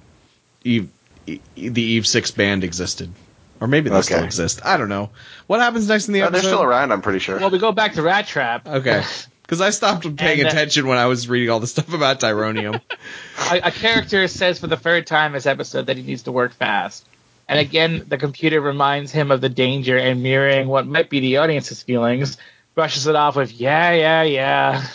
[0.64, 0.90] Eve,
[1.28, 3.12] E- the Eve Six band existed,
[3.60, 4.04] or maybe they Okay.
[4.06, 4.62] still exist.
[4.66, 5.10] I don't know.
[5.48, 6.42] What happens next in the Uh, episode?
[6.42, 7.38] they're still around, I'm pretty sure.
[7.40, 8.66] Well, we go back to Rattrap.
[8.66, 9.04] Okay,
[9.50, 12.20] because I stopped paying And, uh, attention when I was reading all the stuff about
[12.20, 12.80] Tyronium.
[13.52, 16.54] a, a character says for the third time this episode that he needs to work
[16.54, 17.04] fast.
[17.48, 21.38] And again, the computer reminds him of the danger and mirroring what might be the
[21.38, 22.38] audience's feelings,
[22.76, 24.88] brushes it off with, yeah, yeah, yeah.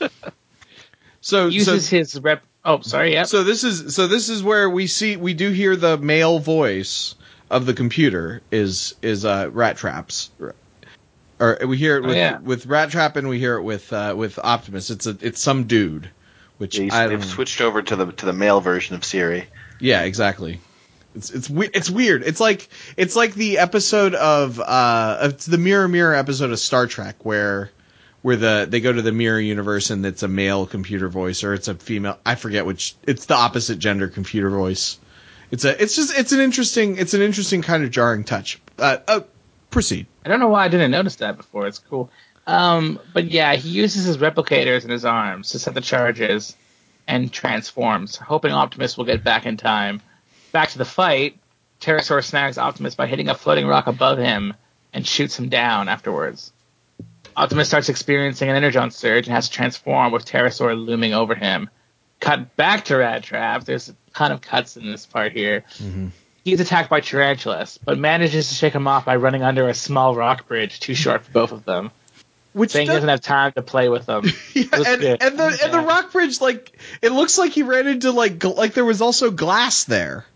[1.24, 2.42] So, so Uses his rep.
[2.64, 3.28] Oh, sorry, yep.
[3.28, 7.14] So this is so this is where we see we do hear the male voice
[7.48, 10.30] of the computer is is uh, Rattrap's,
[11.40, 12.38] or we hear it Oh, with yeah.
[12.38, 14.90] with Rattrap and we hear it with uh, with Optimus.
[14.90, 16.10] It's a it's some dude,
[16.58, 19.46] which Yeah, I they've switched over to the to the male version of Siri.
[19.80, 20.60] yeah exactly.
[21.14, 22.22] It's it's we- it's weird.
[22.22, 26.86] It's like it's like the episode of uh it's the Mirror Mirror episode of Star
[26.86, 27.70] Trek where
[28.22, 31.54] where the they go to the mirror universe and it's a male computer voice or
[31.54, 34.98] it's a female I forget which it's the opposite gender computer voice.
[35.50, 38.58] It's a it's just it's an interesting it's an interesting kind of jarring touch.
[38.78, 39.20] Uh, uh
[39.72, 40.06] proceed.
[40.24, 41.66] I don't know why I didn't notice that before.
[41.66, 42.10] It's cool.
[42.46, 46.56] Um, but yeah, he uses his replicators in his arms to set the charges
[47.06, 50.00] and transforms, hoping Optimus will get back in time.
[50.52, 51.38] Back to the fight,
[51.80, 54.54] Terrorsaur snags Optimus by hitting a floating rock above him
[54.92, 56.52] and shoots him down afterwards.
[57.36, 61.70] Optimus starts experiencing an energon surge and has to transform with Terrorsaur looming over him.
[62.20, 63.64] Cut back to Rattrap.
[63.64, 65.64] There's a ton of cuts in this part here.
[66.44, 70.14] He's attacked by tarantulas, but manages to shake him off by running under a small
[70.16, 71.90] rock bridge too short for both of them.
[72.52, 74.24] Which Saying he does- doesn't have time to play with them.
[74.54, 78.10] yeah, and, and the and the rock bridge like it looks like he ran into
[78.12, 80.26] like gl- like there was also glass there.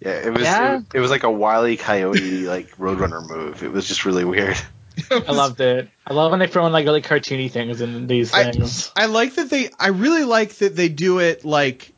[0.00, 0.72] Yeah, it was Yeah.
[0.72, 3.62] It, was- it was like a wily coyote like roadrunner move.
[3.62, 4.56] It was just really weird.
[5.10, 5.88] I loved it.
[6.06, 8.90] I love when they throw in like really cartoony things in these I- things.
[8.96, 9.70] I like that they.
[9.78, 11.92] I really like that they do it like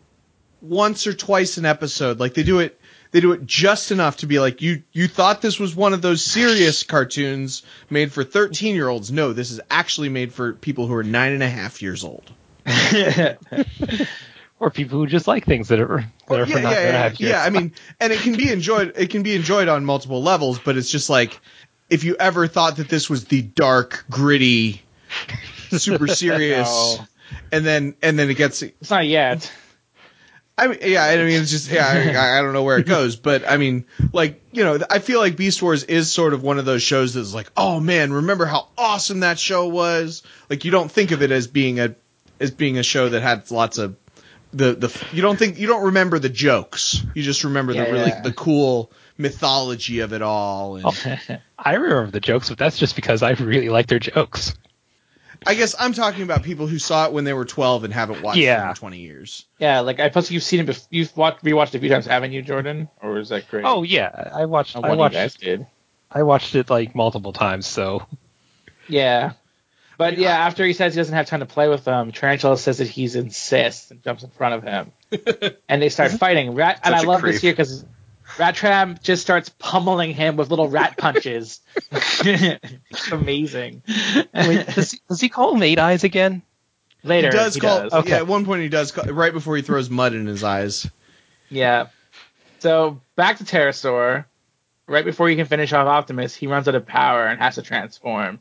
[0.65, 2.19] once or twice an episode.
[2.21, 2.81] Like they do it.
[3.11, 4.83] They do it just enough to be like you.
[4.93, 9.13] You thought this was one of those serious cartoons made for thirteen year olds.
[9.13, 12.33] No, this is actually made for people who are nine and a half years old.
[14.59, 16.87] or people who just like things that are that are yeah, for not yeah, gonna
[16.87, 17.43] yeah, have yeah.
[17.43, 18.95] I mean, and it can be enjoyed.
[18.97, 20.59] It can be enjoyed on multiple levels.
[20.59, 21.39] But it's just like
[21.91, 24.83] if you ever thought that this was the dark, gritty,
[25.71, 27.05] super serious, No.
[27.53, 29.53] and then and then it gets it's not yet.
[30.57, 33.17] I mean, yeah, I mean, it's just, yeah, I, I don't know where it goes,
[33.17, 36.61] but I mean, like, you know, I feel like Beast Wars is sort of one
[36.61, 40.23] of those shows that's like, oh man, remember how awesome that show was?
[40.49, 41.97] Like, you don't think of it as being a,
[42.39, 43.97] as being a show that had lots of,
[44.53, 47.05] the, the, you don't think, you don't remember the jokes.
[47.15, 48.21] You just remember Yeah, the really, yeah.
[48.21, 50.77] the cool mythology of it all.
[50.77, 50.87] And
[51.59, 54.55] I remember the jokes, but that's just because I really like their jokes.
[55.47, 58.23] I guess I'm talking about people who saw it when they were 12 and haven't
[58.23, 59.47] watched it in 20 years.
[59.59, 60.67] Yeah, like I suppose you've seen it.
[60.67, 62.89] Before, you've watched rewatched it a few times, haven't you, Jordan?
[63.03, 63.65] Or is that great?
[63.65, 64.77] Oh yeah, I watched.
[64.77, 65.15] Oh, I watched.
[65.15, 65.67] you guys did.
[66.11, 67.67] I watched it like multiple times.
[67.67, 68.07] So
[68.89, 69.33] Yeah.
[69.97, 72.79] But yeah, after he says he doesn't have time to play with them, Tarantula says
[72.79, 74.93] that he's insists and jumps in front of him,
[75.69, 76.55] and they start fighting.
[76.55, 77.85] Rat, and I Such a love this here because
[78.37, 81.61] Rattrap just starts pummeling him with little rat punches.
[81.93, 83.83] it's amazing.
[84.35, 86.43] Wait, does, he, does he call him Eight Eyes again?
[87.03, 87.93] Later, he does call, does.
[87.93, 88.11] Okay.
[88.11, 90.91] yeah, at one point he does, call, right before he throws mud in his eyes.
[91.51, 91.89] Yeah.
[92.61, 94.25] So back to Terrorsaur.
[94.87, 97.63] Right before he can finish off Optimus, he runs out of power and has to
[97.63, 98.41] transform.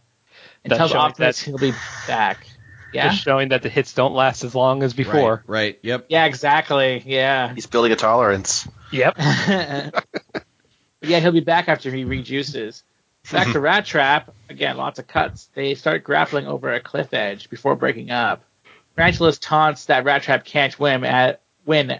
[0.63, 1.73] And That's tells Optimus that- he'll be
[2.07, 2.47] back.
[2.93, 3.09] Yeah.
[3.09, 5.43] Just showing that the hits don't last as long as before.
[5.47, 6.05] Right, right, yep.
[6.09, 7.01] Yeah, exactly.
[7.03, 7.51] Yeah.
[7.51, 8.67] He's building a tolerance.
[8.93, 9.17] Yep.
[11.03, 12.81] But yeah, he'll be back after he rejuices.
[13.29, 13.65] Back to mm-hmm.
[13.65, 14.29] Rattrap.
[14.49, 15.49] Again, lots of cuts.
[15.53, 18.45] They start grappling over a cliff edge before breaking up.
[18.95, 21.99] Tarantulas taunts that Rattrap can't win, at, win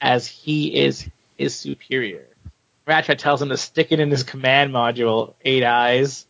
[0.00, 2.28] as he is his superior.
[2.86, 6.24] Rattrap tells him to stick it in his command module, Eight Eyes.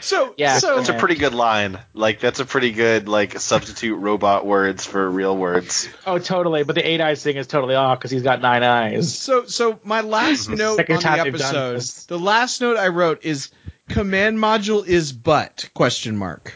[0.00, 0.58] So, Yeah.
[0.58, 1.78] so That's a pretty good line.
[1.94, 5.88] Like that's a pretty good like substitute robot words for real words.
[6.06, 6.62] Oh, totally.
[6.64, 9.16] But the Eight Eyes thing is totally off because he's got nine eyes.
[9.16, 10.58] So, so my last mhm.
[10.58, 13.50] note Second on the time they've done episode, the last note I wrote is
[13.88, 16.54] command module is butt question mark.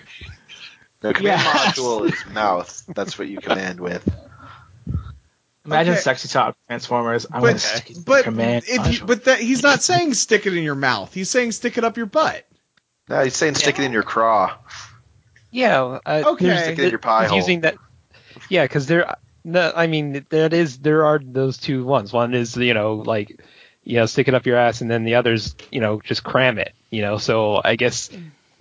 [1.01, 1.77] The command Yes.
[1.79, 2.85] module is mouth.
[2.95, 4.09] That's what you command with.
[5.66, 6.03] Imagine Okay.
[6.03, 7.25] sexy talk Transformers.
[7.33, 10.12] I'm gonna But, stick it in but command if you, but that he's not saying
[10.15, 11.12] stick it in your mouth.
[11.15, 12.45] He's saying stick it up your butt.
[13.09, 14.57] No, he's saying stick it in your craw.
[15.51, 15.99] Yeah.
[16.05, 16.57] Uh, Okay.
[16.57, 17.39] Stick it in your pie he's hole.
[17.39, 17.77] using that.
[18.49, 19.15] Yeah, because there.
[19.45, 22.13] No, I mean that is there are those two ones.
[22.13, 23.39] One is you know like
[23.85, 26.59] you know stick it up your ass, and then the others you know just cram
[26.59, 26.75] it.
[26.91, 28.09] You know, so I guess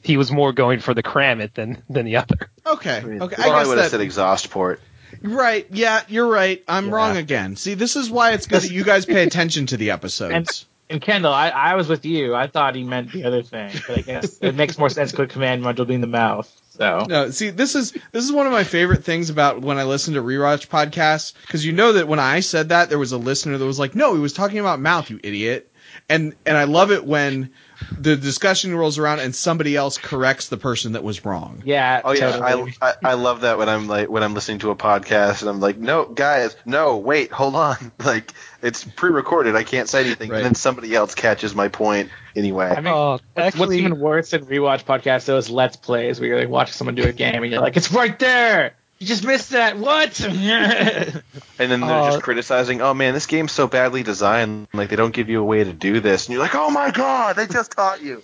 [0.04, 2.50] he was more going for the cram it than than the other.
[2.66, 3.36] Okay, I mean, okay.
[3.40, 4.82] well, I I guess would have that said exhaust port.
[5.22, 5.66] right.
[5.72, 6.62] Yeah, you're right.
[6.68, 6.92] I'm Yeah.
[6.94, 7.56] wrong again.
[7.56, 10.66] See, this is why it's good that you guys pay attention to the episodes.
[10.94, 12.36] And Kendall, I, I was with you.
[12.36, 15.32] I thought he meant the other thing, but I guess it makes more sense with
[15.32, 16.56] command module being the mouth.
[16.70, 19.86] So No, see, this is this is one of my favorite things about when I
[19.86, 23.18] listen to rewatch podcasts because you know that when I said that there was a
[23.18, 25.72] listener that was like, "No, he was talking about mouth, you idiot,"
[26.10, 27.50] and and I love it when
[27.98, 31.62] the discussion rolls around and somebody else corrects the person that was wrong.
[31.66, 32.76] yeah, Oh yeah, totally.
[32.82, 35.50] I, I I love that when I'm like when I'm listening to a podcast and
[35.50, 38.32] I'm like, no, guys, no, wait, hold on, like
[38.62, 40.38] it's pre-recorded, I can't say anything, Right.
[40.38, 42.68] and then somebody else catches my point anyway.
[42.76, 46.30] I mean, Oh, what's, what's even worse than rewatch podcasts though is let's plays where
[46.30, 48.76] you're like watching someone do a game and you're like, it's right there.
[49.04, 49.78] You just missed that.
[49.78, 50.18] What?
[50.22, 51.22] and
[51.58, 55.14] then they're Uh, just criticizing, oh man, this game's so badly designed, like they don't
[55.14, 57.74] give you a way to do this, and you're like, oh my god, they just
[57.74, 58.24] taught you.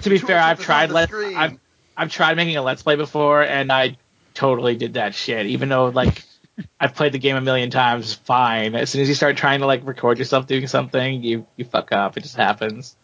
[0.00, 1.58] to be fair, I've tried let, I've,
[1.94, 3.98] I've tried making a Let's play before and I
[4.32, 5.44] totally did that shit.
[5.44, 6.22] Even though like
[6.80, 8.74] I've played the game a million times, fine.
[8.74, 11.92] As soon as you start trying to like record yourself doing something, you you fuck
[11.92, 12.16] up.
[12.16, 12.96] It just happens.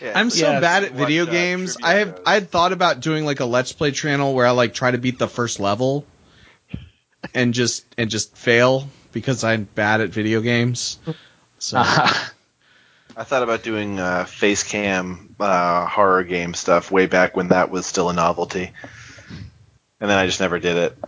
[0.00, 1.76] Yeah, I'm so Yeah, bad at video games.
[1.76, 2.20] trivia I have shows.
[2.26, 4.98] I had thought about doing like a let's play channel where I like try to
[4.98, 6.06] beat the first level
[7.34, 10.98] and just and just fail because I'm bad at video games.
[11.58, 17.48] So I thought about doing uh, face cam uh, horror game stuff way back when
[17.48, 18.70] that was still a novelty,
[20.00, 20.98] and then I just never did it.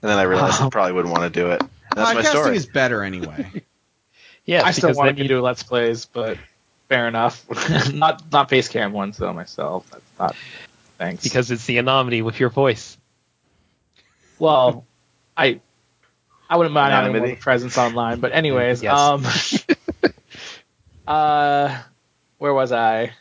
[0.00, 1.60] And then I realized I probably wouldn't want to do it.
[1.60, 2.56] And that's my podcasting story.
[2.56, 3.64] is better anyway.
[4.44, 6.38] yeah, I still want then to do let's plays, but
[6.88, 7.44] fair enough.
[7.92, 9.88] not not face cam ones though myself.
[9.90, 10.36] That's not
[10.98, 11.22] thanks.
[11.22, 12.96] because it's the anomaly with your voice.
[14.38, 14.84] well,
[15.36, 15.60] I
[16.50, 18.98] I wouldn't mind having more a presence online, but anyways, Yes.
[18.98, 20.12] um,
[21.06, 21.78] uh,
[22.38, 23.12] where was I?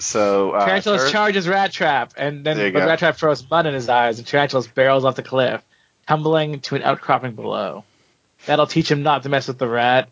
[0.00, 2.86] so uh, Tarantulas Turret- charges Rattrap, and then There you but go.
[2.86, 5.60] Rattrap throws mud in his eyes, and Tarantulas barrels off the cliff,
[6.06, 7.82] tumbling to an outcropping below.
[8.46, 10.08] That'll teach him not to mess with the rat.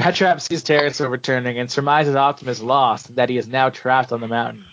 [0.00, 4.28] Rattrap sees Terrorsaur returning and surmises Optimus lost, that he is now trapped on the
[4.28, 4.64] mountain.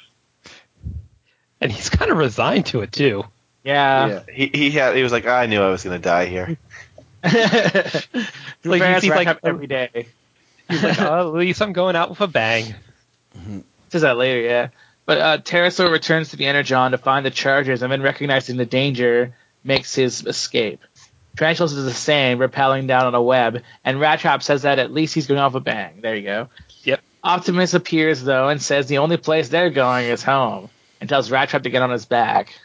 [1.59, 3.23] And he's kind of resigned to it too.
[3.63, 4.07] Yeah.
[4.07, 6.57] yeah, he he had he was like, I knew I was gonna die here.
[8.63, 10.07] Like, you Like, see, like, every day.
[10.67, 12.75] He's like, oh, at least I'm going out with a bang.
[13.89, 14.67] Says that later, yeah.
[15.05, 18.65] But uh, Terrorsaur returns to the Energon to find the Chargers, and then recognizing the
[18.65, 19.33] danger,
[19.63, 20.83] makes his escape.
[21.37, 25.13] Tarantulas does the same, rappelling down on a web, and Rattrap says that at least
[25.13, 25.99] he's going off a bang.
[26.01, 26.49] There you go.
[26.83, 27.01] Yep.
[27.23, 30.69] Optimus appears though and says the only place they're going is home,
[30.99, 32.57] and tells Rattrap to get on his back.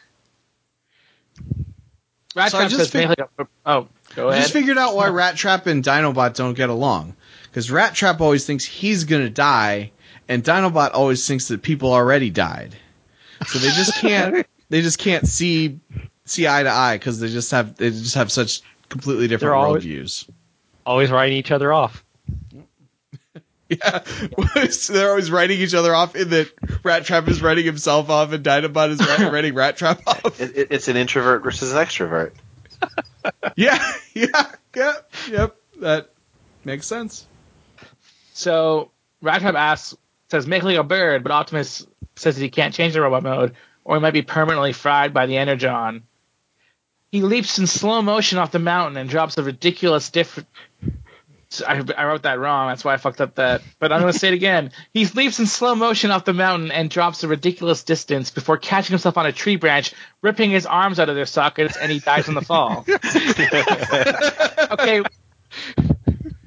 [2.35, 4.39] Rat So Trap just says, fig- like a- "Oh, go ahead.
[4.39, 7.15] I just figured out why Rattrap and Dinobot don't get along.
[7.49, 9.91] Because Rattrap always thinks he's gonna die,
[10.27, 12.75] and Dinobot always thinks that people already died.
[13.45, 14.47] So they just can't.
[14.69, 15.79] they just can't see
[16.25, 19.55] see eye to eye because they just have they just have such completely different They're
[19.55, 20.29] always- worldviews.
[20.85, 22.03] Always writing each other off.
[23.69, 24.03] Yeah,
[24.69, 26.15] so they're always writing each other off.
[26.15, 30.39] In that Rattrap is writing himself off, and Dinobot is writing, writing Rattrap off.
[30.39, 32.33] It, it, it's an introvert versus an extrovert.
[33.55, 33.81] Yeah,
[34.13, 35.55] yeah, yep, yep.
[35.79, 36.09] That
[36.65, 37.25] makes sense.
[38.33, 38.91] So
[39.23, 39.95] Rattrap asks,
[40.29, 43.55] says, "Make like a bird," but Optimus says that he can't change the robot mode,
[43.85, 46.03] or he might be permanently fried by the energon.
[47.13, 50.43] He leaps in slow motion off the mountain and drops a ridiculous diff.
[51.67, 52.69] I, I wrote that wrong.
[52.69, 53.61] That's why I fucked up that.
[53.77, 54.71] But I'm going to say it again.
[54.95, 58.93] He leaps in slow motion off the mountain and drops a ridiculous distance before catching
[58.93, 62.27] himself on a tree branch, ripping his arms out of their sockets, and he dies
[62.27, 62.83] in the fall.
[64.71, 65.03] okay,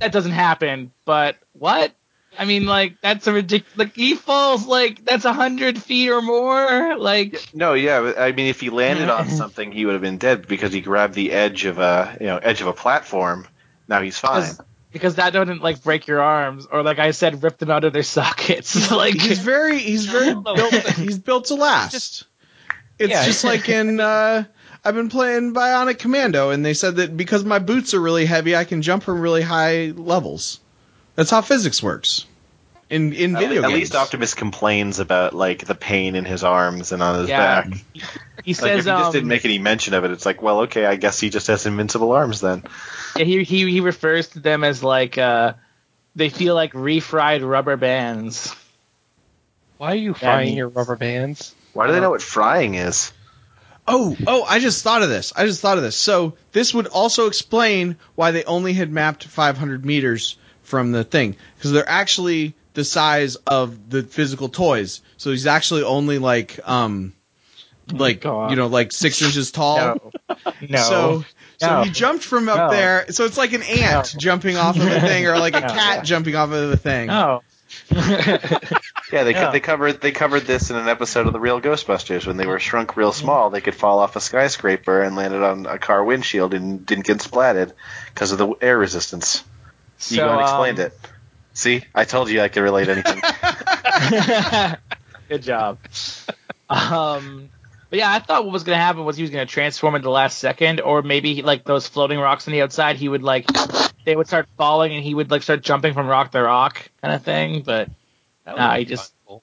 [0.01, 0.91] that doesn't happen.
[1.05, 1.93] But what?
[2.39, 3.77] I mean, like that's a ridiculous.
[3.79, 6.97] Like he falls like that's a hundred feet or more.
[6.99, 10.47] Like No, yeah, I mean, if he landed on something, he would have been dead
[10.49, 13.47] because he grabbed the edge of a, you know, edge of a platform.
[13.89, 14.41] Now he's fine.
[14.43, 14.61] because,
[14.93, 17.93] because that doesn't like break your arms or like I said, rip them out of
[17.93, 18.91] their sockets.
[18.91, 22.25] like he's very he's very built he's built to last.
[22.99, 23.25] It's Yeah.
[23.25, 24.45] just like in uh
[24.85, 28.55] I've been playing Bionic Commando and they said that because my boots are really heavy
[28.57, 30.61] I can jump from really high levels.
[31.17, 32.27] That's how physics works.
[32.89, 33.81] In in At, video at games.
[33.81, 37.63] least Optimus complains about like the pain in his arms and on his Yeah.
[37.63, 37.73] back.
[37.75, 40.41] he Like if says, he just um, didn't make any mention of it, it's like,
[40.41, 42.63] well, okay, I guess he just has invincible arms then.
[43.17, 45.55] yeah, he he he refers to them as like uh,
[46.15, 48.55] they feel like refried rubber bands.
[49.79, 51.55] Why are you frying means- your rubber bands?
[51.73, 53.13] Why do they know what frying is?
[53.89, 55.33] Oh, oh, I just thought of this.
[55.37, 55.95] I just thought of this.
[55.97, 60.37] So this would also explain why they only had mapped 500 meters
[60.67, 61.37] from the thing.
[61.57, 65.01] Because they're actually the size of the physical toys.
[65.17, 67.15] So he's actually only like, um,
[67.91, 68.51] like, God.
[68.51, 69.77] you know, like six inches tall.
[69.79, 70.13] No,
[70.69, 70.79] no.
[70.79, 71.25] So,
[71.59, 71.83] so No.
[71.85, 72.71] he jumped from up No.
[72.71, 73.07] there.
[73.11, 74.19] So it's like an ant No.
[74.21, 75.69] jumping off of a thing or like a No.
[75.69, 77.07] cat jumping off of a thing.
[77.07, 77.43] no.
[79.13, 79.53] Yeah, they Yeah.
[79.53, 82.59] they covered they covered this in an episode of the Real Ghostbusters when they were
[82.59, 83.51] shrunk real small.
[83.51, 87.19] They could fall off a skyscraper and landed on a car windshield and didn't get
[87.19, 87.73] splatted
[88.13, 89.45] because of the air resistance.
[89.98, 90.98] So, Egon explained um, it.
[91.55, 93.20] See, I told you I could relate anything.
[95.28, 95.78] Good job.
[96.68, 97.48] Um,
[97.90, 100.10] but yeah, I thought what was gonna happen was he was gonna transform at the
[100.10, 103.47] last second, or maybe like those floating rocks on the outside, he would like
[104.05, 107.14] they would start falling and he would like start jumping from rock to rock kind
[107.14, 107.62] of thing.
[107.62, 107.89] But
[108.44, 109.40] That Nah, would he just- fun.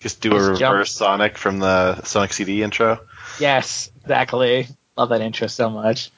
[0.00, 0.72] Just do a Just jump.
[0.72, 3.00] reverse Sonic from the Sonic CD intro.
[3.38, 4.66] yes, exactly.
[4.96, 6.10] Love that intro so much.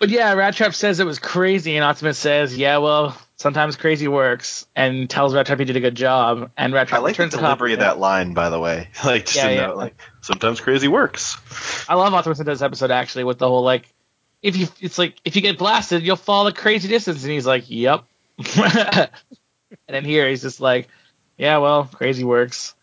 [0.00, 4.66] But yeah, Rattrap says it was crazy, and Optimus says, "Yeah, well, sometimes crazy works,"
[4.74, 6.50] and tells Rattrap he did a good job.
[6.56, 8.88] And Rat I like the delivery of that line, by the way.
[9.04, 9.66] Like just Yeah, to yeah.
[9.68, 11.36] know, like sometimes crazy works.
[11.88, 13.92] I love Optimus in this episode actually with the whole like
[14.42, 17.46] if you it's like if you get blasted you'll fall a crazy distance and he's
[17.46, 18.04] like yep
[18.56, 19.10] and
[19.86, 20.88] then here he's just like
[21.36, 22.74] yeah well crazy works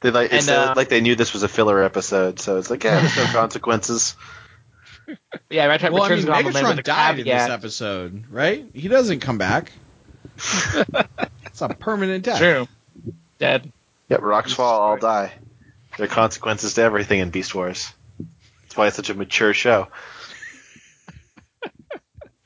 [0.00, 2.58] They like it's And, uh, uh, like they knew this was a filler episode, so
[2.58, 4.16] it's like yeah, there's no consequences.
[5.30, 8.24] But yeah Rattrap Well, I returns mean, the compliment with Megatron died in this episode,
[8.30, 8.66] right?
[8.74, 9.72] He doesn't come back.
[10.36, 12.38] it's a permanent death.
[12.38, 12.68] true
[13.38, 13.72] dead
[14.08, 15.32] Yep, rocks fall, all die.
[15.96, 17.92] There are consequences to everything in Beast Wars.
[18.62, 19.88] That's why it's such a mature show.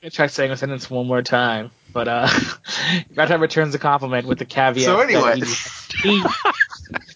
[0.03, 2.27] I try saying the sentence one more time but uh
[3.15, 6.23] Rattrap returns the compliment with the caveat So anyway, he, he,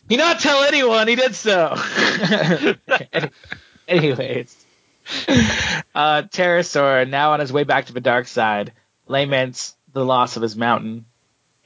[0.09, 1.75] he not tell anyone he did so
[3.13, 3.29] Any-
[3.87, 4.60] anyways
[5.95, 8.71] uh Terrorsaur now on his way back to the dark side
[9.07, 11.05] laments the loss of his mountain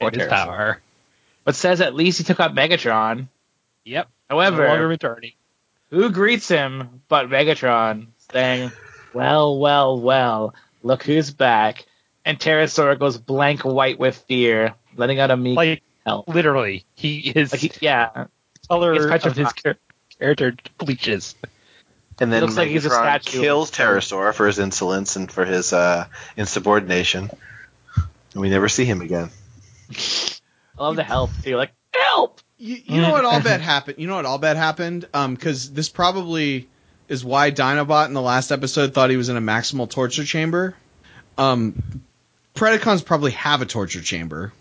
[0.00, 0.80] or his power.
[1.44, 3.28] but says at least he took out Megatron.
[3.84, 4.08] Yep.
[4.28, 5.32] However, no longer returning.
[5.90, 8.72] who greets him but Megatron, saying,
[9.14, 11.86] "Well, well, well, look who's back."
[12.24, 16.24] And Terrorsaur goes blank white with fear, letting out a meek Like hell.
[16.26, 18.26] literally, he is Like he, yeah,
[18.68, 19.76] color of his char-
[20.18, 21.36] character bleaches.
[22.18, 23.40] And then looks like he's a Megatron statue.
[23.40, 26.06] kills Terrorsaur for his insolence and for his uh,
[26.36, 27.30] insubordination.
[28.32, 29.30] And we never see him again.
[29.90, 31.56] I love the help too.
[31.56, 32.40] Like help.
[32.58, 33.98] You, you know what all bad happened?
[33.98, 35.06] You know what all bad happened?
[35.12, 36.68] Um, because this probably
[37.08, 40.74] is why Dinobot in the last episode thought he was in a maximal torture chamber.
[41.38, 42.02] Um,
[42.54, 44.52] Predacons probably have a torture chamber,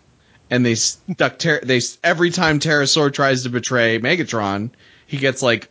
[0.49, 1.39] and they stuck.
[1.39, 4.71] Ter- they every time Terrorsaur tries to betray Megatron,
[5.07, 5.69] he gets like,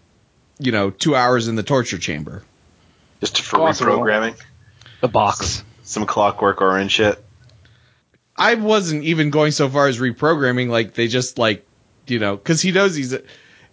[0.58, 2.42] you know, two hours in the torture chamber.
[3.20, 3.92] Just for Possible.
[3.92, 4.40] reprogramming.
[5.00, 5.64] The box.
[5.82, 7.22] Some clockwork orange shit.
[8.36, 10.68] I wasn't even going so far as reprogramming.
[10.68, 11.66] Like they just like,
[12.06, 13.12] you know, because he knows he's.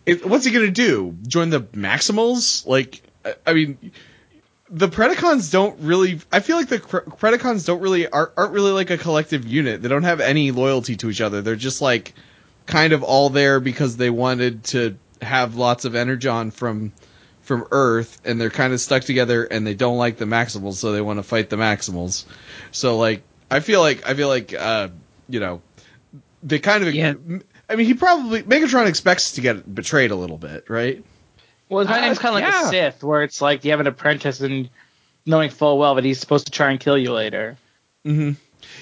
[0.05, 1.15] It, what's he gonna do?
[1.27, 2.65] Join the Maximals?
[2.65, 3.91] Like, I, I mean,
[4.69, 6.19] the Predacons don't really.
[6.31, 9.81] I feel like the Cre- Predacons don't really aren't, aren't really like a collective unit.
[9.81, 11.41] They don't have any loyalty to each other.
[11.41, 12.13] They're just like
[12.65, 16.91] kind of all there because they wanted to have lots of energon from
[17.41, 20.91] from Earth, and they're kind of stuck together, and they don't like the Maximals, so
[20.91, 22.25] they want to fight the Maximals.
[22.71, 24.89] So like, I feel like I feel like uh,
[25.27, 25.61] you know,
[26.43, 26.93] they kind of.
[26.93, 27.13] Yeah.
[27.69, 31.03] I mean, he probably Megatron expects to get betrayed a little bit, right?
[31.69, 32.67] Well, his Uh, name's kind of like yeah.
[32.67, 34.69] a Sith, where it's like you have an apprentice and
[35.25, 37.55] knowing full well that he's supposed to try and kill you later.
[38.05, 38.31] Mm-hmm.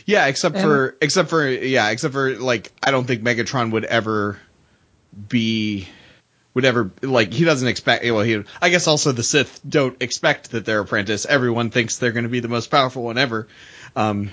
[0.05, 3.85] Yeah, except And- for except for yeah, except for like I don't think Megatron would
[3.85, 4.39] ever
[5.27, 5.87] be
[6.59, 10.51] would ever like he doesn't expect well he I guess also the Sith don't expect
[10.51, 13.47] that their apprentice everyone thinks they're going to be the most powerful one ever
[13.95, 14.31] um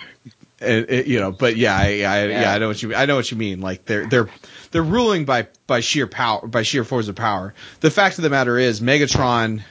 [0.60, 2.24] it, it- you know but yeah I, I yeah.
[2.26, 2.52] Yeah.
[2.54, 4.28] I know what you I know what you mean like they're they're
[4.70, 8.30] they're ruling by by sheer power by sheer force of power the fact of the
[8.30, 9.62] matter is Megatron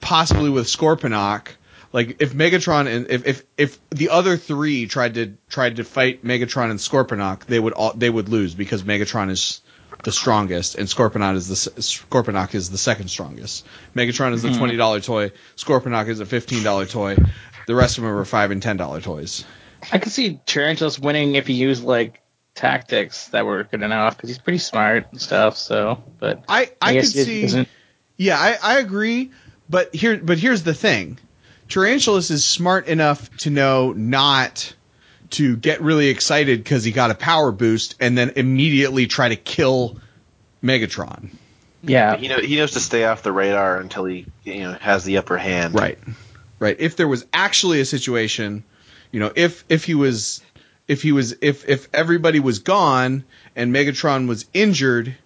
[0.00, 1.48] possibly with Scorponok.
[1.92, 6.22] Like if Megatron and if, if if the other three tried to tried to fight
[6.22, 9.62] Megatron and Scorponok, they would all they would lose because Megatron is
[10.04, 13.66] the strongest and Scorponok is the s- Scorponok is the second strongest.
[13.94, 14.58] Megatron is the hmm.
[14.58, 15.32] twenty dollar toy.
[15.56, 17.16] Scorponok is a fifteen dollar toy.
[17.66, 19.44] The rest of them are five and ten dollar toys.
[19.92, 22.20] I could see Tarantulas winning if he used like
[22.54, 25.56] tactics that were good enough because he's pretty smart and stuff.
[25.56, 27.42] So, but I I, could guess it see.
[27.44, 27.68] isn't-
[28.16, 29.30] Yeah, I, I agree,
[29.68, 31.18] but here but here's the thing.
[31.68, 34.74] Tarantulas is smart enough to know not
[35.30, 39.36] to get really excited because he got a power boost and then immediately try to
[39.36, 39.98] kill
[40.62, 41.30] Megatron.
[41.82, 45.04] Yeah, He know he knows to stay off the radar until he you know has
[45.04, 45.74] the upper hand.
[45.74, 45.98] Right.
[46.58, 46.76] Right.
[46.78, 48.64] If there was actually a situation,
[49.12, 50.42] you know, if if he was
[50.88, 53.24] if he was if if everybody was gone
[53.54, 55.16] and Megatron was injured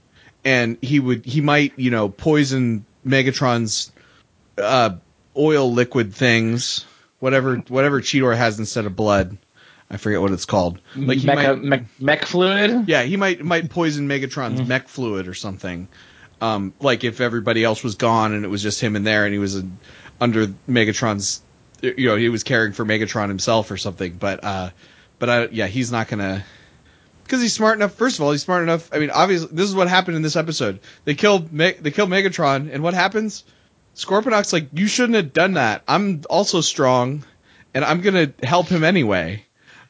[0.44, 3.90] and he would he might, you know, poison Megatron's
[4.58, 4.96] uh
[5.36, 6.84] oil liquid things,
[7.18, 9.38] whatever whatever Cheetor has instead of blood.
[9.92, 10.80] I forget what it's called.
[10.96, 12.88] Like he Mecha, might mech, mech fluid.
[12.88, 14.68] yeah, he might might poison Megatron's Mm-hmm.
[14.68, 15.86] mech fluid or something.
[16.40, 19.32] Um, like if everybody else was gone and it was just him in there and
[19.32, 19.62] he was uh,
[20.20, 21.40] under Megatron's,
[21.82, 24.14] you know, he was caring for Megatron himself or something.
[24.14, 24.70] But uh,
[25.18, 26.44] but I, yeah, he's not gonna
[27.24, 27.92] because he's smart enough.
[27.94, 28.88] First of all, he's smart enough.
[28.92, 30.80] I mean, obviously, this is what happened in this episode.
[31.04, 33.44] They killed Me- they kill Megatron, and what happens?
[33.94, 35.82] Scorponok's like, you shouldn't have done that.
[35.86, 37.24] I'm also strong,
[37.74, 39.44] and I'm gonna help him anyway.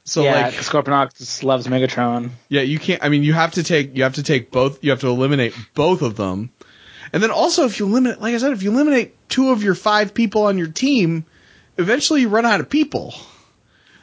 [0.05, 2.31] So yeah, like, Scorponok just loves Megatron.
[2.49, 3.05] yeah, you can't.
[3.05, 4.83] I mean, you have to take you have to take both.
[4.83, 6.51] You have to eliminate both of them,
[7.13, 9.75] and then also if you eliminate, like I said, if you eliminate two of your
[9.77, 11.25] five people on your team,
[11.79, 13.15] eventually you run out of people.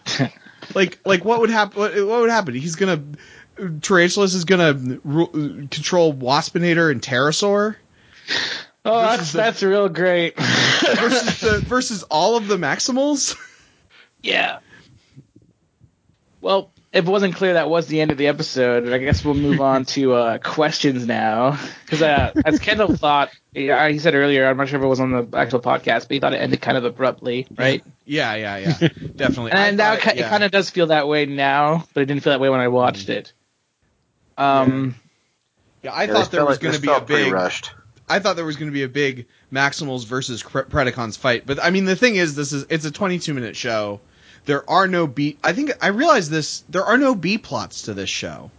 [0.75, 1.79] like like what would happen?
[1.79, 2.53] What, what would happen?
[2.55, 3.03] He's gonna
[3.81, 7.75] Tarantulas is gonna ru- control Waspinator and Terrorsaur
[8.85, 10.37] Oh, that's the- that's real great.
[10.37, 13.35] versus the versus all of the Maximals.
[14.21, 14.59] yeah.
[16.41, 18.91] Well, if it wasn't clear, that was the end of the episode.
[18.91, 21.59] I guess we'll move on to uh, questions now.
[21.85, 24.99] Because uh, as Kendall thought, yeah, he said earlier, I'm not sure if it was
[24.99, 27.83] on the actual podcast, but he thought it ended kind of abruptly, right?
[28.05, 29.51] yeah, yeah, yeah, definitely.
[29.51, 30.11] And now it, yeah.
[30.13, 32.59] it kind of does feel that way now, but it didn't feel that way when
[32.61, 33.33] I watched it.
[34.37, 34.95] Um,
[35.83, 37.31] Yeah, I Yeah, thought there was like- going to be a big.
[37.31, 37.71] rushed.
[38.07, 41.63] I thought there was going to be a big Maximals versus Pre- Predacons fight, but
[41.63, 44.01] I mean the thing is, this is it's a 22 minute show.
[44.45, 45.37] There are no B.
[45.43, 46.63] I think I realize this.
[46.69, 48.51] There are no B plots to this show,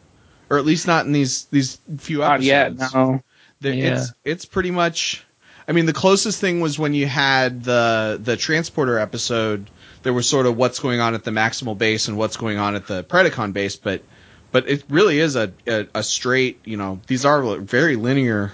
[0.48, 2.46] or at least not in these these few not episodes.
[2.46, 3.22] yet, no.
[3.60, 3.94] The- Yeah.
[3.98, 5.24] It's it's pretty much.
[5.68, 9.70] I mean, the closest thing was when you had the the transporter episode.
[10.02, 12.74] There was sort of what's going on at the Maximal base and what's going on
[12.74, 14.02] at the Predacon base, but
[14.50, 16.58] but it really is a a, a straight.
[16.64, 18.52] You know, these are very linear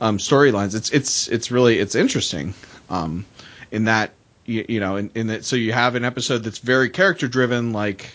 [0.00, 0.74] um, storylines.
[0.74, 2.52] It's it's it's really it's interesting
[2.90, 3.24] um,
[3.70, 4.12] in that
[4.52, 7.72] you, you know in, in that so you have an episode that's very character driven.
[7.72, 8.10] Like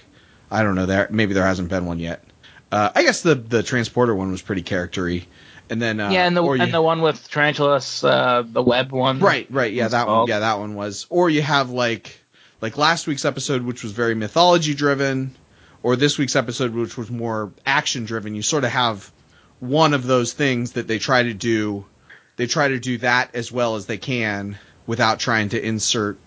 [0.50, 2.24] I don't know there maybe there hasn't been one yet.
[2.72, 5.26] Uh, I guess the the transporter one was pretty charactery,
[5.70, 8.92] and then uh, yeah, and the you- and the one with Tarantulas, uh, the web
[8.92, 9.20] one.
[9.20, 11.06] Right, right, yeah, that one, yeah, that one was.
[11.10, 12.20] Or you have like,
[12.60, 15.34] like last week's episode, which was very mythology driven,
[15.82, 18.36] or this week's episode, which was more action driven.
[18.36, 19.12] You sort of have
[19.60, 21.86] one of those things that they try to do
[22.36, 26.20] they try to do that as well as they can without trying to insert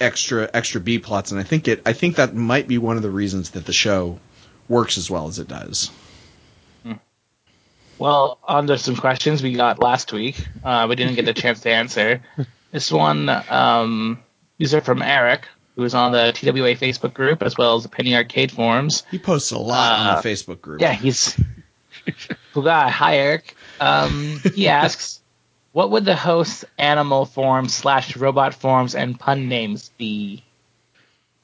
[0.00, 1.30] extra extra B plots.
[1.30, 3.72] And I think it I think that might be one of the reasons that the
[3.72, 4.18] show
[4.68, 5.90] works as well as it does.
[7.98, 10.46] Well, on to some questions we got last week.
[10.62, 12.22] Uh, we didn't get a chance to answer.
[12.72, 14.18] This one, um,
[14.58, 17.88] these are from Eric, who is on the TWA Facebook group as well as the
[17.88, 19.04] Penny Arcade forums.
[19.10, 20.82] He posts a lot on Uh, the Facebook group.
[20.82, 21.40] Yeah, he's
[22.52, 22.90] cool guy.
[22.90, 23.56] Hi, Eric.
[23.80, 25.20] Um, he asks,
[25.76, 30.42] what would the host's animal forms slash robot forms and pun names be?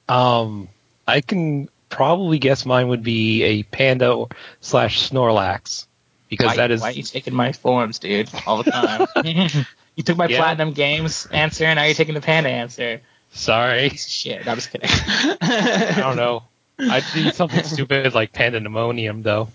[0.08, 0.70] Um,
[1.06, 4.24] I can probably guess mine would be a panda
[4.62, 5.84] slash Snorlax
[6.30, 9.06] because why, that is why are you taking my forms, dude, all the time?
[9.96, 10.38] you took my Yeah.
[10.38, 13.02] platinum games answer, and now you're taking the panda answer.
[13.32, 13.90] sorry.
[13.90, 14.48] Shit.
[14.48, 14.88] I'm just kidding.
[15.42, 16.44] I don't know.
[16.78, 19.48] I'd need something stupid like pandemonium though.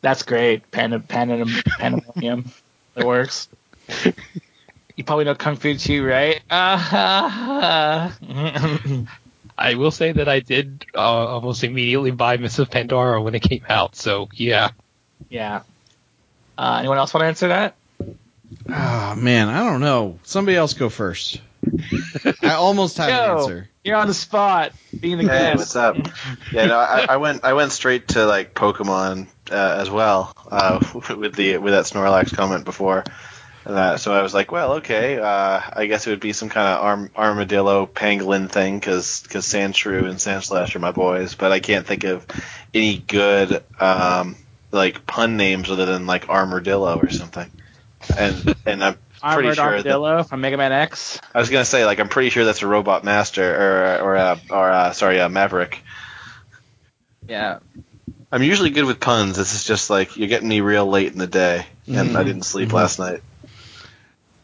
[0.00, 0.68] That's great.
[0.72, 1.46] Panda, panda,
[1.78, 2.50] pandemonium.
[2.94, 3.46] That works.
[4.94, 6.38] You probably know Kung Fu too, right?
[6.50, 8.10] Uh,
[9.58, 13.40] I will say that I did uh, almost immediately buy Mists of Pandaria when it
[13.40, 13.96] came out.
[13.96, 14.72] So yeah,
[15.30, 15.62] yeah.
[16.58, 17.74] Uh, anyone else want to answer that?
[18.68, 20.18] Oh man, I don't know.
[20.24, 21.40] Somebody else go first.
[22.42, 23.68] I almost have an answer.
[23.84, 25.58] You're on the spot, being the Hey, guest.
[25.58, 25.96] what's up?
[26.52, 30.80] Yeah, no, I, I went I went straight to like Pokemon uh, as well uh,
[31.16, 33.04] with the with that Snorlax comment before.
[33.64, 36.66] Uh, so I was like, well, okay, uh, I guess it would be some kind
[36.68, 41.60] of arm, armadillo pangolin thing because because Sandshrew and Sandslash are my boys, but I
[41.60, 42.26] can't think of
[42.74, 44.36] any good um,
[44.72, 47.50] like pun names other than like Armadillo or something.
[48.18, 51.20] And and I'm pretty Armored sure that, Armadillo from Mega Man X.
[51.32, 54.38] I was gonna say like I'm pretty sure that's a Robot Master or or uh,
[54.50, 55.80] or uh, sorry, uh, Maverick.
[57.28, 57.60] Yeah.
[58.32, 59.36] I'm usually good with puns.
[59.36, 62.42] This is just like you're getting me real late in the day, and I didn't
[62.42, 63.22] sleep last night.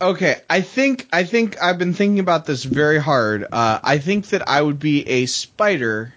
[0.01, 3.45] Okay, I think I think I've been thinking about this very hard.
[3.51, 6.15] Uh, I think that I would be a spider,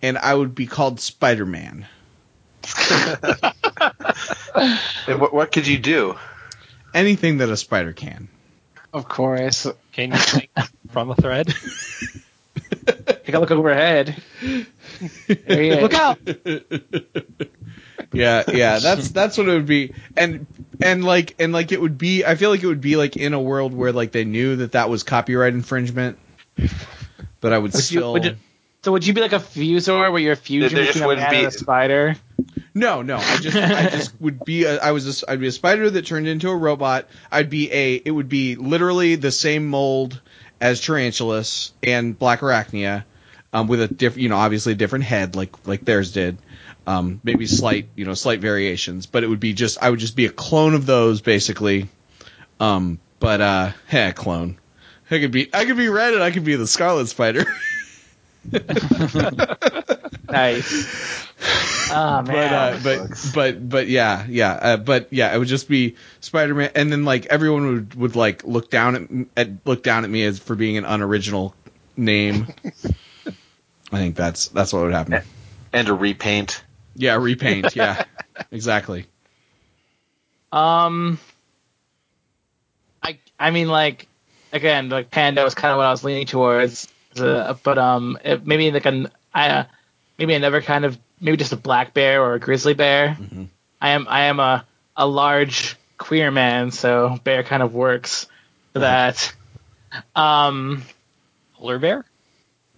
[0.00, 1.86] and I would be called Spider Man.
[5.06, 6.16] And what, what could you do?
[6.92, 8.28] Anything that a spider can.
[8.92, 9.66] Of course.
[9.92, 10.50] can you think
[10.90, 11.46] from a thread?
[13.24, 14.20] Take a look overhead.
[15.26, 15.80] There.
[15.80, 16.18] Look out!
[18.12, 20.46] Yeah, yeah, that's that's what it would be, and
[20.82, 22.24] and like and like it would be.
[22.24, 24.72] I feel like it would be like in a world where like they knew that
[24.72, 26.18] that was copyright infringement,
[27.40, 28.12] but I would, Would you- still.
[28.12, 28.36] would you-
[28.82, 31.06] So would you be like a fusor where you're a fusion There just between a
[31.08, 32.16] wouldn't man be- a spider?
[32.72, 33.16] No, no.
[33.16, 34.64] I just, I just would be.
[34.64, 35.22] A, I was.
[35.24, 37.06] A, I'd be a spider that turned into a robot.
[37.30, 37.94] I'd be a.
[37.96, 40.20] It would be literally the same mold
[40.60, 43.04] as Tarantulas and Black Arachnia,
[43.52, 46.38] um, with a different, you know, obviously a different head, like like theirs did.
[46.90, 49.82] Um, maybe slight, you know, slight variations, but it would be just.
[49.82, 51.88] I would just be a clone of those, basically.
[52.58, 54.58] Um, but uh, heh, clone.
[55.10, 55.48] I could be.
[55.54, 57.44] I could be red, and I could be the Scarlet Spider.
[60.30, 61.26] Nice.
[61.92, 62.24] Oh man.
[62.24, 66.70] but uh, but but but yeah yeah uh, but yeah it would just be Spider-Man
[66.74, 70.22] and then like everyone would would like look down at, at look down at me
[70.24, 71.54] as for being an unoriginal
[71.96, 72.46] name.
[73.92, 75.22] I think that's that's what would happen.
[75.72, 76.62] And a repaint.
[76.94, 77.74] Yeah, repaint.
[77.76, 78.04] Yeah,
[78.50, 79.06] exactly.
[80.52, 81.18] Um,
[83.02, 84.08] I I mean like
[84.52, 88.46] again like panda was kind of what I was leaning towards, uh, but um it,
[88.46, 89.64] maybe like an I uh,
[90.18, 93.16] maybe another kind of maybe just a black bear or a grizzly bear.
[93.80, 98.26] I am I am a a large queer man, so bear kind of works
[98.72, 99.32] for that.
[100.14, 100.82] Um,
[101.54, 102.04] Polar bear?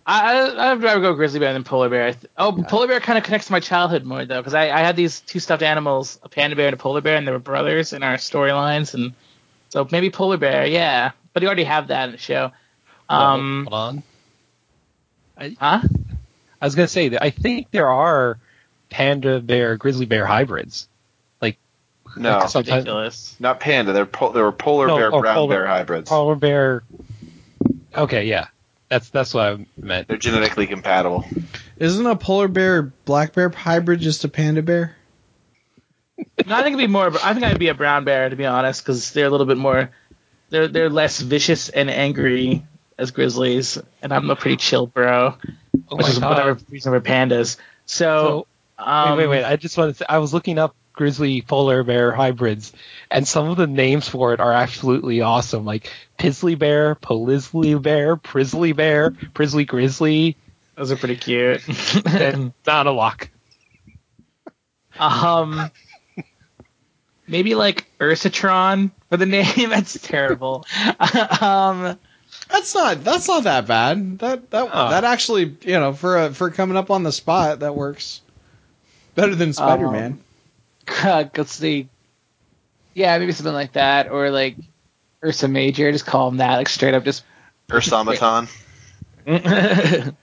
[0.06, 2.06] I I- I'd rather go grizzly bear than polar bear.
[2.08, 4.70] I th- Oh, polar bear kind of connects to my childhood more though, because I,
[4.70, 7.32] I had these two stuffed animals, a panda bear and a polar bear, and they
[7.32, 9.12] were brothers in our storylines, and
[9.68, 11.12] so maybe polar bear, yeah.
[11.32, 12.50] But you already have that in the show.
[13.08, 14.02] Um, Hold
[15.40, 15.54] on.
[15.58, 15.80] huh?
[16.60, 18.38] I was gonna say that I think there are
[18.90, 20.88] panda bear, grizzly bear hybrids.
[21.40, 21.58] Like
[22.16, 23.36] No, like sometimes Ridiculous.
[23.40, 23.92] not panda.
[23.92, 26.08] They're pol- they were polar No, bear, brown polar- bear hybrids.
[26.08, 26.82] polar bear.
[27.96, 28.46] Okay, yeah,
[28.92, 30.06] that's that's what I meant.
[30.06, 31.24] They're genetically compatible.
[31.78, 34.94] Isn't a polar bear black bear hybrid just a panda bear?
[36.46, 37.06] No, I think it'd be more.
[37.06, 39.56] I think I'd be a brown bear to be honest, because they're a little bit
[39.56, 39.90] more.
[40.50, 42.66] They're they're less vicious and angry
[42.98, 45.36] as grizzlies, and I'm a pretty chill bro,
[45.90, 46.28] Oh which is God.
[46.28, 47.56] whatever reason for pandas.
[47.86, 48.46] So,
[48.78, 49.44] So um, wait, wait, wait!
[49.44, 50.12] I just wanted to.
[50.12, 52.72] I was looking up grizzly polar bear hybrids,
[53.10, 55.64] and some of the names for it are absolutely awesome.
[55.64, 60.36] Like Pizzly bear, Polizzly bear, Prizzly bear, Prizzly grizzly,
[60.76, 61.66] those are pretty cute.
[62.06, 63.28] and Donalock.
[64.98, 65.70] Um,
[67.26, 69.46] maybe like Ursatron for the name.
[69.70, 70.66] That's terrible.
[71.40, 71.98] um,
[72.50, 74.18] That's not that's not that bad.
[74.18, 74.90] That that Oh.
[74.90, 78.20] that actually you know for a, for coming up on the spot that works
[79.14, 80.21] better than Spider Man.
[81.04, 81.88] Let's see.
[82.94, 84.56] Yeah, maybe something like that, or like
[85.24, 85.90] Ursa Major.
[85.92, 87.04] Just call him that, like straight up.
[87.04, 87.24] Just
[87.68, 88.48] Ursamaton.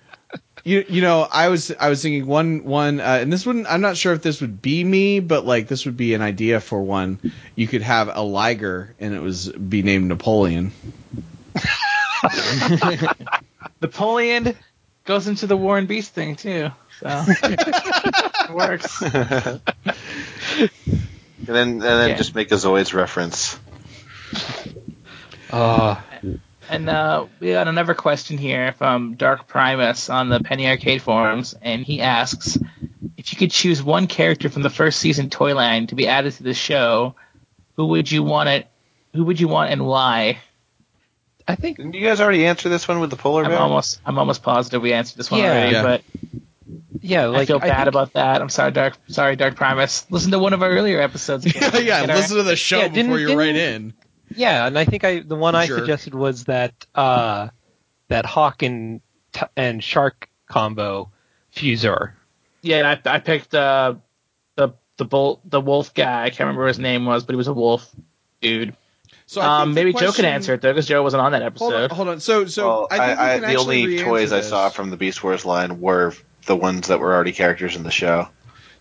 [0.63, 3.81] You you know I was I was thinking one one uh, and this wouldn't I'm
[3.81, 6.81] not sure if this would be me but like this would be an idea for
[6.81, 7.17] one.
[7.55, 10.71] You could have a liger and it was be named Napoleon.
[13.81, 14.55] Napoleon
[15.05, 16.69] goes into the War and Beast thing too.
[16.99, 19.01] So it works.
[20.57, 20.69] And
[21.55, 22.15] then and then Yeah.
[22.15, 23.57] just make a Zoids reference.
[25.49, 25.95] Uh,
[26.71, 31.55] And uh, we got another question here from Dark Primus on the Penny Arcade forums,
[31.59, 32.59] and he asks
[33.17, 36.43] if you could choose one character from the first season Toyline to be added to
[36.43, 37.15] the show,
[37.75, 38.67] who would you want it?
[39.15, 40.37] Who would you want and why?
[41.47, 43.57] I think Didn't you guys already answer this one with the polar I'm bear?
[43.57, 45.47] almost I'm almost positive we answered this one Yeah.
[45.49, 45.81] already, Yeah.
[45.81, 46.01] but
[47.01, 48.41] yeah, like I feel bad think- about that.
[48.41, 48.97] I'm sorry, Dark.
[49.07, 50.05] Sorry, Dark Primus.
[50.09, 51.45] Listen to one of our earlier episodes.
[51.55, 52.01] yeah, yeah.
[52.01, 53.93] Get our- Listen to the show Yeah, before you didn't- write in.
[54.35, 55.79] Yeah, and I think I the one I Jerk.
[55.79, 57.49] suggested was that uh,
[58.09, 59.01] that hawk and
[59.33, 61.11] t- and shark combo
[61.55, 62.11] fuser.
[62.61, 63.95] Yeah, and I, I picked uh,
[64.55, 66.23] the the bull the wolf guy.
[66.25, 67.89] I can't remember what his name was, but he was a wolf
[68.41, 68.75] dude.
[69.25, 71.73] So Um, the maybe Joe can answer it though, because Joe wasn't on that Hold
[71.73, 71.95] on, episode.
[71.95, 72.19] hold on.
[72.19, 74.97] So so well, I think I, I, the only re-answer toys I saw from the
[74.97, 76.13] Beast Wars line were
[76.49, 78.27] the ones that were already characters in the show.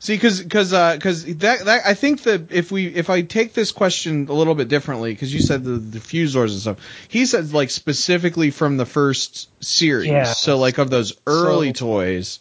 [0.00, 3.72] See, because because because that that I think that if we if I take this
[3.72, 6.78] question a little bit differently, because you said the diffusors and stuff,
[7.08, 10.24] he said like specifically from the first series, Yeah.
[10.24, 12.38] so like of those early So- toys,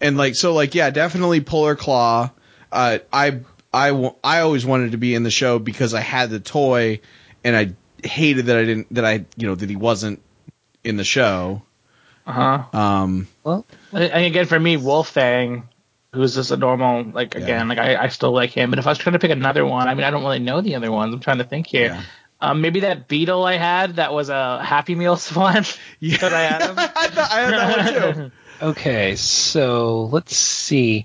[0.00, 2.30] and like so like yeah, definitely Polar Claw.
[2.70, 3.38] Uh, I
[3.72, 7.00] I I always wanted to be in the show because I had the toy,
[7.44, 7.70] and I
[8.06, 10.20] hated that I didn't that I you know that he wasn't
[10.82, 11.62] in the show.
[12.26, 12.78] Uh huh.
[12.78, 15.64] Um, And again, for me, Wolfang,
[16.12, 17.40] who's just a normal, like Yeah.
[17.42, 18.70] again, like I, I still like him.
[18.70, 20.60] But if I was trying to pick another one, I mean, I don't really know
[20.60, 21.14] the other ones.
[21.14, 21.86] I'm trying to think here.
[21.86, 22.02] Yeah.
[22.40, 25.64] Um, maybe that beetle I had that was a Happy Meal one.
[26.00, 26.74] yeah, Could I add him?
[26.78, 28.32] I, thought- I had that one too.
[28.62, 31.04] Okay, so let's see.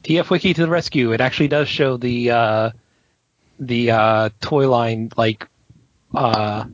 [0.00, 1.12] TF Wiki to the rescue.
[1.12, 2.70] It actually does show the uh,
[3.58, 5.46] the uh, toy line like
[6.14, 6.64] uh,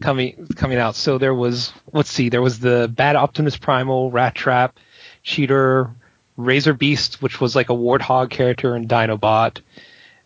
[0.00, 0.94] coming coming out.
[0.96, 4.78] So there was let's see, there was the Bad Optimus Primal, Rat Trap,
[5.24, 5.92] Cheetor,
[6.36, 9.60] Razor Beast, which was like a Warthog character in Dinobot,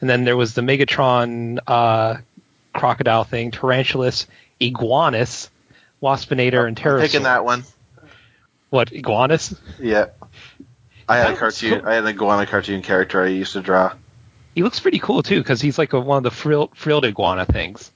[0.00, 2.16] and then there was the Megatron uh,
[2.72, 4.26] crocodile thing, Tarantulas,
[4.60, 5.48] Iguanus,
[6.02, 7.64] Waspinator, and I'm picking that one.
[8.70, 9.58] What Iguanus?
[9.78, 10.06] Yeah.
[11.08, 11.80] I had a cartoon.
[11.80, 11.88] cool.
[11.88, 13.92] I had an iguana cartoon character I used to draw.
[14.54, 17.44] He looks pretty cool too because he's like a, one of the frilled, frilled iguana
[17.44, 17.90] things.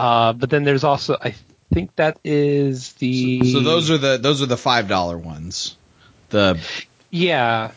[0.00, 1.34] Uh, but then there's also I
[1.74, 5.76] think that is the So those are the those are the five dollar ones.
[6.30, 6.58] The
[7.10, 7.72] yeah.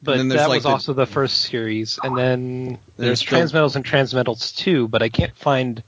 [0.00, 3.58] But then that like, was the- also the first series, and then there's, There's the-
[3.58, 4.86] Transmetals and Transmetals too.
[4.86, 5.82] But I can't find.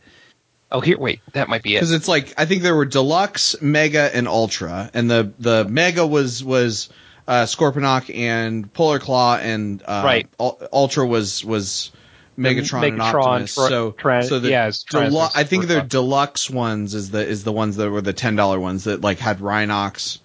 [0.73, 1.79] Oh, here, wait, that might be it.
[1.79, 6.05] because it's like I think there were deluxe, mega, and ultra, and the the mega
[6.07, 6.89] was was
[7.29, 10.29] uh, Scorponok and Polar Claw, and uh, Right.
[10.41, 11.93] ul- ultra was was
[12.39, 13.55] Megatron, and Megatron, Optimus.
[13.55, 15.89] tra- so tra- so the yeah, delu- I think for their fun.
[15.89, 19.19] deluxe ones is the is the ones that were the ten dollar ones that like
[19.19, 20.19] had Rhinox.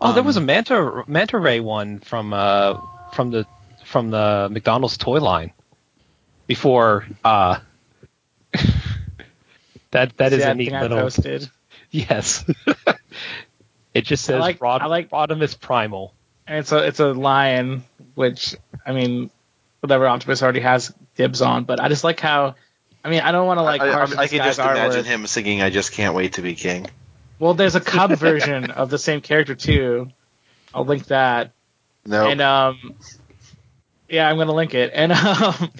[0.00, 2.78] oh, there um, was a manta manta ray one from uh
[3.12, 3.46] from the
[3.84, 5.52] from the McDonald's toy line
[6.46, 7.58] before uh.
[9.90, 11.48] that that is See a neat thing I little posted.
[11.90, 12.44] Yes.
[13.94, 16.12] it just says I like- Rod- I like- Rodimus Primal.
[16.46, 19.30] And it's a it's a lion, which I mean,
[19.80, 21.64] whatever Optimus already has dibs on.
[21.64, 22.54] But I just like how.
[23.04, 24.58] I mean, I don't want to like I, I, harsh I this can guy's just
[24.60, 25.06] imagine artwork.
[25.06, 26.86] him singing "I Just Can't Wait to Be King."
[27.38, 30.08] Well, there's a cub version of the same character too.
[30.72, 31.52] I'll link that.
[32.06, 32.94] No, And um,
[34.08, 34.90] yeah, I'm gonna link it.
[34.94, 35.70] And um,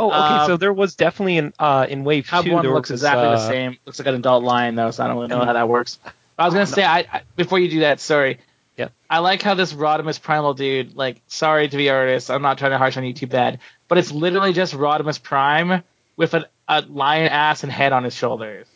[0.00, 0.16] Oh, okay.
[0.16, 2.52] Um, so there was definitely in uh in Wave Cub Two.
[2.52, 3.76] one there looks was, exactly uh, the same.
[3.84, 5.98] Looks like an adult lion though, so I don't really know how that works.
[6.02, 8.38] But I was gonna say, I, I before you do that, sorry.
[8.78, 8.88] Yeah.
[9.10, 12.70] I like how this Rodimus Primal dude, like, sorry to be artist, I'm not trying
[12.70, 13.58] to harsh on you too bad,
[13.90, 15.82] but it's literally just Rodimus Prime
[16.16, 18.66] with an, a lion ass and head on his shoulders.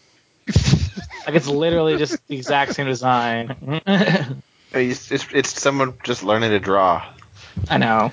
[1.27, 3.81] like it's literally just the exact same design.
[4.73, 7.03] it's, it's, it's someone just learning to draw.
[7.71, 8.13] I know.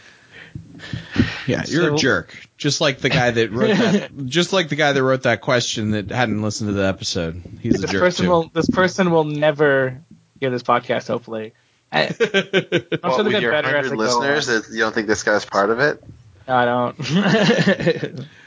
[1.48, 2.48] Yeah, you're So- a jerk.
[2.57, 4.11] Just like the guy that wrote that.
[4.28, 7.41] just like the guy that wrote that question that hadn't listened to the episode.
[7.60, 8.30] He's a This jerk person too.
[8.32, 9.99] will this person will never
[10.40, 11.07] hear this podcast.
[11.07, 11.53] Hopefully,
[11.91, 14.56] I, I'm What, sure they'll with get your better as hundred they listeners, on.
[14.61, 16.03] that you don't think this guy's part of it?
[16.48, 18.28] No, I don't.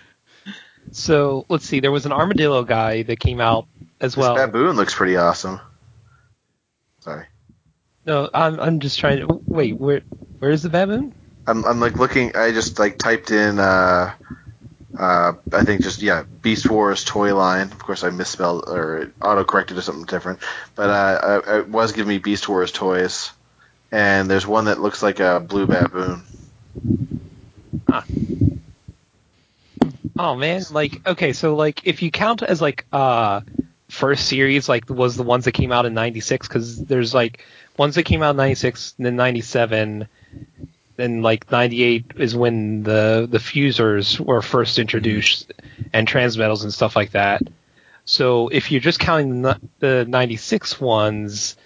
[0.92, 1.80] So let's see.
[1.80, 3.66] There was an armadillo guy that came out
[4.00, 4.36] as This well.
[4.36, 5.60] baboon looks pretty awesome.
[7.00, 7.26] Sorry.
[8.06, 9.76] No, I'm I'm just trying to wait.
[9.76, 10.02] Where
[10.38, 11.12] where is the baboon?
[11.48, 12.36] I'm, I'm like looking.
[12.36, 13.58] I just like typed in.
[13.58, 14.14] Uh,
[14.96, 17.72] uh, I think just yeah, Beast Wars toy line.
[17.72, 20.38] Of course, I misspelled or auto corrected to something different.
[20.76, 23.32] But uh, I, it was giving me Beast Wars toys,
[23.90, 26.22] and there's one that looks like a blue baboon.
[30.16, 33.40] Oh man, like okay, so like if you count as like uh
[33.88, 37.44] first series, like was the ones that came out in '96, because there's like
[37.76, 40.08] ones that came out in '96, and then '97,
[40.96, 45.52] then like '98 is when the the fusers were first introduced
[45.92, 47.42] and transmetals and stuff like that.
[48.04, 51.56] So if you're just counting the, the '96 ones,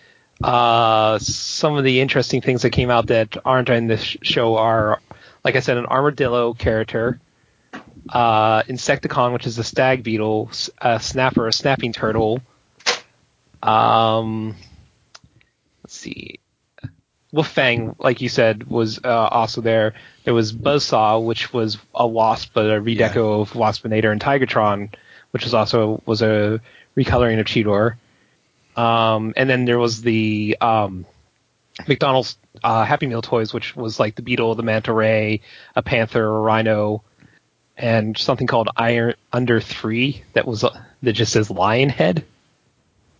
[0.43, 5.01] uh, some of the interesting things that came out that aren't in this show are,
[5.49, 7.19] like I said, an armadillo character
[8.11, 12.43] uh, Insecticon, which is a stag beetle, a snapper, a snapping turtle.
[13.62, 14.57] Um,
[15.83, 16.41] let's see.
[17.33, 19.95] Wolfang, like you said, was uh, also there.
[20.25, 24.93] There was Buzzsaw, which was a wasp, but a redeco of Waspinator and Tigatron,
[25.31, 26.61] which was also was a
[26.95, 27.97] recoloring of Cheetor.
[28.77, 31.07] Um, and then there was the um,
[31.87, 35.40] McDonald's uh, Happy Meal toys, which was like the beetle, the manta ray,
[35.76, 37.02] a panther, a rhino,
[37.76, 42.24] and something called Iron Under Three that was uh, that just says Lion Head.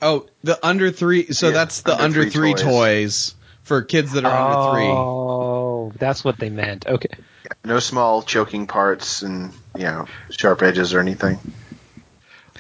[0.01, 1.33] Oh, the under three.
[1.33, 2.63] So Yeah, that's the under under, three three, toys.
[2.63, 3.35] toys.
[3.63, 4.89] for kids that are under three.
[4.89, 6.87] Oh, that's what they meant.
[6.87, 7.09] Okay.
[7.65, 11.39] No small choking parts and you know sharp edges or anything.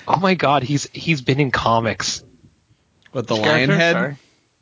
[0.06, 2.24] Oh my God, he's he's been in comics.
[3.12, 3.76] But the Which lion character?
[3.76, 3.92] head.
[3.92, 4.16] Sorry.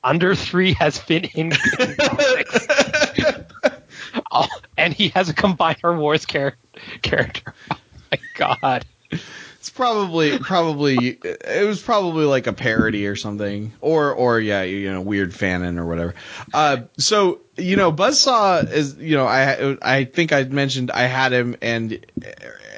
[0.07, 2.67] Under Three has been in, in comics.
[4.31, 4.47] oh,
[4.77, 6.57] and he has a Combiner Wars char-
[7.03, 7.53] character.
[8.09, 8.85] Oh my God.
[9.11, 14.93] It's probably probably it was probably like a parody or something, or or yeah, you
[14.93, 16.15] know, weird fanon or whatever.
[16.55, 21.33] Uh, so you know, Buzzsaw is you know, I I think I mentioned I had
[21.33, 22.07] him and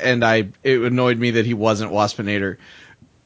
[0.00, 2.56] and I it annoyed me that he wasn't Waspinator.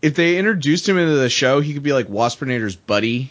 [0.02, 3.30] If they introduced him into the show, he could be like Waspinator's buddy,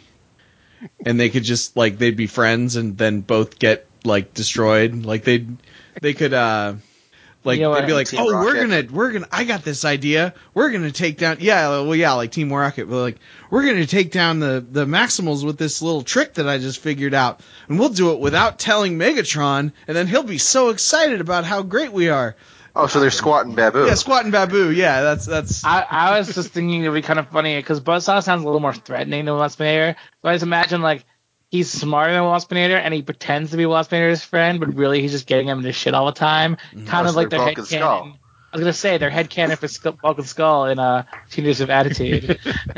[1.06, 5.06] and they could just like they'd be friends and then both get like destroyed.
[5.06, 5.58] Like they would
[6.02, 6.76] they could uh
[7.44, 9.84] like You know they'd be like, Team oh, we're gonna we're gonna I got this
[9.84, 10.34] idea.
[10.54, 13.18] We're gonna take down yeah, well yeah, like Team Rocket, but like
[13.50, 17.14] we're gonna take down the the Maximals with this little trick that I just figured
[17.14, 21.46] out, and we'll do it without telling Megatron, and then he'll be so excited about
[21.46, 22.36] how great we are.
[22.76, 23.88] Oh, so they're squatting baboon.
[23.88, 27.20] Yeah, Squat and Babu, yeah, that's that's I, I was just thinking it'd be kind
[27.20, 29.96] of funny because Buzzsaw sounds a little more threatening than Waspinator.
[30.22, 31.04] So I just imagine like
[31.50, 35.28] he's smarter than Waspinator and he pretends to be Waspinator's friend, but really he's just
[35.28, 36.56] getting him into shit all the time.
[36.86, 38.14] Kind Oh, of like their they're head Vulcan canon.
[38.54, 41.60] I was gonna say their head canon for Skull, Bulk and Skull in uh, Teenagers
[41.62, 42.40] of Attitude,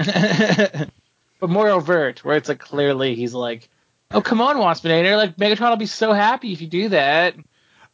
[1.40, 3.70] but more overt, where it's like clearly he's like,
[4.12, 5.18] "Oh come on, Waspinator!
[5.18, 7.36] Like Megatron will be so happy if you do that."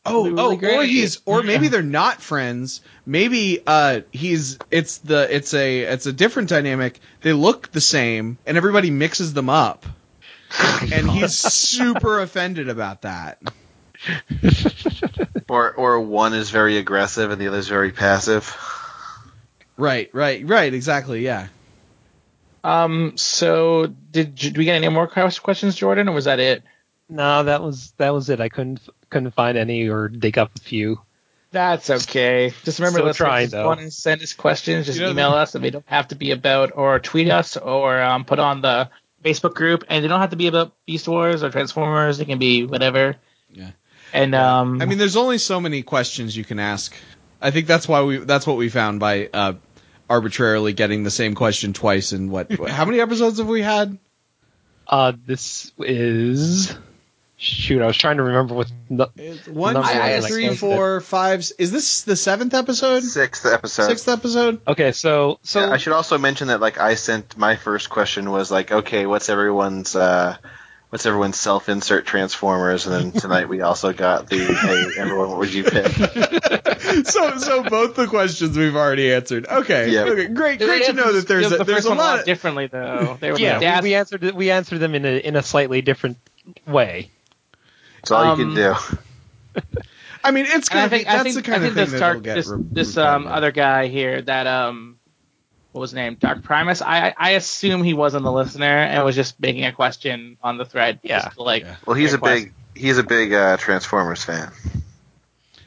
[0.10, 2.82] Oh, It'd oh, really or he's, or maybe they're not friends.
[3.06, 7.00] Maybe uh, he's, it's the, it's a, it's a different dynamic.
[7.22, 9.86] They look the same, and everybody mixes them up,
[10.92, 13.42] and he's super offended about that.
[15.50, 18.56] Or or one is very aggressive and the other is very passive.
[19.78, 20.74] Right, right, right.
[20.74, 21.24] Exactly.
[21.24, 21.48] Yeah.
[22.64, 23.14] Um.
[23.16, 26.64] So did, did we get any more questions, Jordan, or was that it?
[27.10, 28.40] No, that was that was it.
[28.40, 31.02] I couldn't couldn't find any or dig up a few.
[31.52, 32.54] That's okay.
[32.64, 33.66] Just remember, Still listeners, trying, if you though.
[33.66, 36.16] want to send us questions, just You know, email us, and they don't have to
[36.16, 38.90] be about or tweet us or um, put on the
[39.24, 42.20] Facebook group, and they don't have to be about Beast Wars or Transformers.
[42.20, 43.16] They can be whatever.
[43.52, 43.72] Yeah.
[44.14, 46.96] And um, I mean, there's only so many questions you can ask.
[47.42, 49.54] I think that's why we, that's what we found by uh,
[50.10, 52.12] arbitrarily getting the same question twice.
[52.12, 52.52] And what?
[52.70, 53.98] how many episodes have we had?
[54.88, 56.76] Uh, this is
[57.40, 57.82] shoot.
[57.82, 58.72] I was trying to remember what.
[58.90, 61.40] The, It's one, Number two, one, three, like, four, five.
[61.58, 63.04] Is this the seventh episode?
[63.04, 63.88] Sixth episode.
[63.88, 64.62] Sixth episode?
[64.68, 68.30] okay, so so Yeah, I should also mention that like I sent my first question
[68.30, 70.38] was like, okay, what's everyone's uh,
[70.90, 75.54] what's everyone's self-insert transformers, and then tonight we also got the hey everyone, what would
[75.54, 75.88] you pick?
[77.06, 79.48] so so both the questions we've already answered.
[79.48, 79.92] Okay.
[79.92, 80.08] Yep.
[80.08, 80.28] Okay.
[80.28, 80.60] Great.
[80.60, 82.20] they Great to know that there's a, first there's a one lot.
[82.20, 83.18] Of, differently though.
[83.20, 86.18] They were yeah, we, we answered we answered them in a in a slightly different
[86.68, 87.12] way.
[88.02, 88.76] That's all Um, you can do.
[90.24, 91.92] I mean, it's And I gonna think That's think the kind I of thing this
[91.92, 94.98] that'll dark get this re- this um other guy here that um
[95.72, 96.82] what was his name Dark Primus.
[96.82, 100.58] I I I assume he wasn't the listener and was just making a question on
[100.58, 101.00] the thread.
[101.04, 101.24] Yeah.
[101.24, 101.76] just to, like Yeah.
[101.86, 102.44] Well, he's a request.
[102.44, 104.52] big he's a big uh, Transformers fan.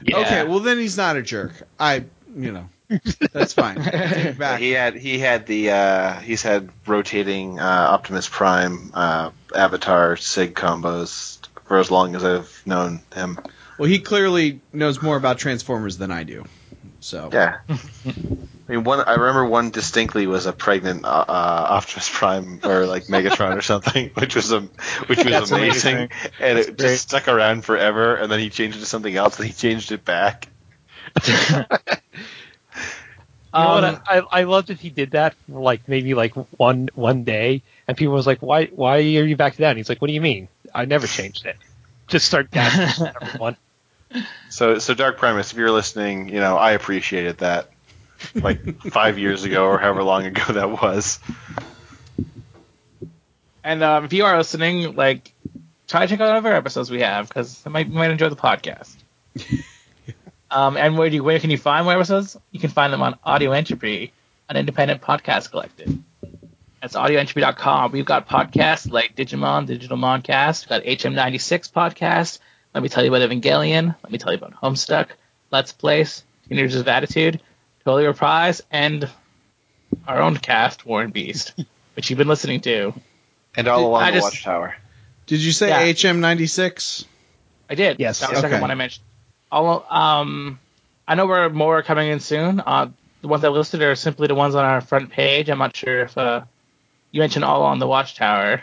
[0.03, 0.19] Yeah.
[0.19, 0.45] Okay.
[0.45, 1.53] Well, then he's not a jerk.
[1.79, 2.05] I,
[2.37, 2.69] you know.
[3.33, 3.79] That's fine.
[3.79, 4.61] I take it back.
[4.61, 10.55] He had he had the uh, he's had rotating uh, Optimus Prime uh, Avatar Sig
[10.55, 11.39] combos
[11.73, 13.39] for as long as I've known him.
[13.79, 16.45] Well, he clearly knows more about Transformers than I do.
[17.01, 17.61] So Yeah.
[17.67, 18.13] I
[18.69, 23.05] mean, one I remember one distinctly was a pregnant uh, uh, Optimus Prime or like
[23.05, 24.61] Megatron or something, which was a
[25.07, 26.11] which was amazing, amazing.
[26.41, 26.79] and it great.
[26.79, 28.17] just stuck around forever.
[28.17, 30.49] And then he changed it to something else, and he changed it back.
[33.55, 33.85] You know what?
[33.85, 37.63] Um, I, I love that he did that for like maybe like one one day,
[37.87, 40.09] and people was like, "Why why are you back to that?" And he's like, "What
[40.09, 40.49] do you mean?
[40.75, 41.57] I never changed it.
[42.09, 43.57] Just start gassing everyone."
[44.49, 47.71] So, so Dark Primus, if you're listening, you know I appreciated that,
[48.35, 51.19] like five years ago or however long ago that was.
[53.65, 55.33] And um, if you are listening, like,
[55.87, 58.37] try to check out other episodes we have because you might, you might enjoy the
[58.37, 58.97] podcast.
[60.53, 62.37] um, and where do you, where can you find more episodes?
[62.51, 64.13] You can find them on Audio Entropy,
[64.49, 65.99] an independent podcast collective.
[66.81, 67.93] That's audioentropy.com.
[67.93, 72.39] We've got podcasts like Digimon, Digital Moncast, we've got HM96 podcast.
[72.75, 73.95] Let me tell you about Evangelion.
[74.03, 75.09] Let me tell you about Homestuck,
[75.51, 77.41] Let's Place, Teenagers of Attitude,
[77.85, 79.09] Totally Reprise, and
[80.09, 81.53] our own cast, War and Beast,
[81.95, 82.95] which you've been listening to.
[83.57, 84.75] And all along I the just- Watchtower.
[85.27, 85.93] Did you say Yeah.
[85.93, 87.05] HM96?
[87.71, 88.01] I did.
[88.01, 88.21] Yes.
[88.21, 89.05] That was the second one I mentioned.
[89.53, 90.59] All, um,
[91.07, 92.61] I know where more are coming in soon.
[92.61, 92.89] Uh,
[93.21, 95.49] the ones I listed are simply the ones on our front page.
[95.49, 96.43] I'm not sure if uh,
[97.13, 98.63] you mentioned all on the Watchtower.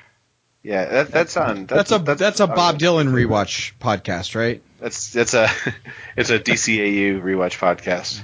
[0.64, 1.68] Yeah, that, that's on.
[1.68, 4.62] That's, That's, a that's a on- Bob Dylan rewatch podcast, right?
[4.82, 5.48] That's that's a
[6.18, 8.22] it's a DCAU rewatch podcast.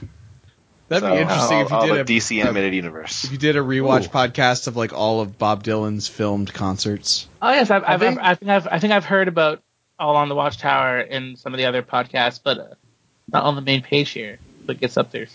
[0.87, 3.23] That'd So, be interesting all, if you all did the a DC a- animated universe.
[3.23, 4.09] if you did a rewatch Ooh.
[4.09, 7.27] podcast of like all of Bob Dylan's filmed concerts.
[7.41, 9.61] Oh yes, I've, I've, think- I've, I think I've I think I've heard about
[9.99, 12.67] all on the Watchtower and some of the other podcasts, but uh,
[13.31, 14.39] not on the main page here.
[14.65, 15.27] But it gets up there.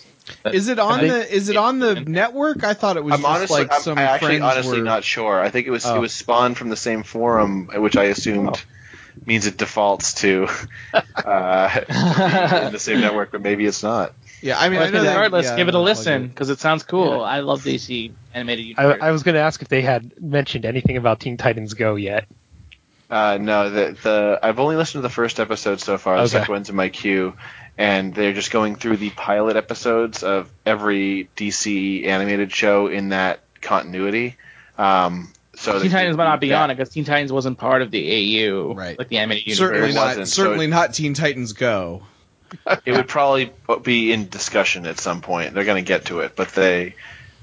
[0.42, 2.64] But Is it on the is it on the network?
[2.64, 4.84] I thought it was I'm just honestly, like I'm, some I actually friends honestly were.
[4.84, 5.40] not sure.
[5.40, 5.96] I think it was Oh.
[5.96, 8.62] it was spawned from the same forum, which I assumed
[9.24, 10.48] means it defaults to
[10.94, 11.80] uh,
[12.66, 14.14] in the same network, but maybe it's not.
[14.42, 16.28] Yeah, I mean, But I know that, regardless, yeah, give it a I'll plug listen
[16.28, 17.22] because it sounds cool.
[17.22, 19.02] I love DC animated I, universe.
[19.02, 22.26] I was going to ask if they had mentioned anything about Teen Titans Go yet.
[23.10, 26.16] Uh, no, the the I've only listened to the first episode so far.
[26.16, 26.28] The Okay.
[26.30, 27.34] second one's in my queue,
[27.76, 33.40] and they're just going through the pilot episodes of every DC animated show in that
[33.60, 34.36] continuity.
[34.78, 37.82] Um, so Teen Titans might not be that- on it because Teen Titans wasn't part
[37.82, 38.10] of the
[38.48, 38.96] AU, Right.
[38.98, 39.58] like the animated universe.
[39.58, 40.06] Certainly not.
[40.06, 42.02] wasn't, so certainly it- not Teen Titans Go.
[42.86, 43.52] It would probably
[43.82, 45.54] be in discussion at some point.
[45.54, 46.94] They're going to get to it, but they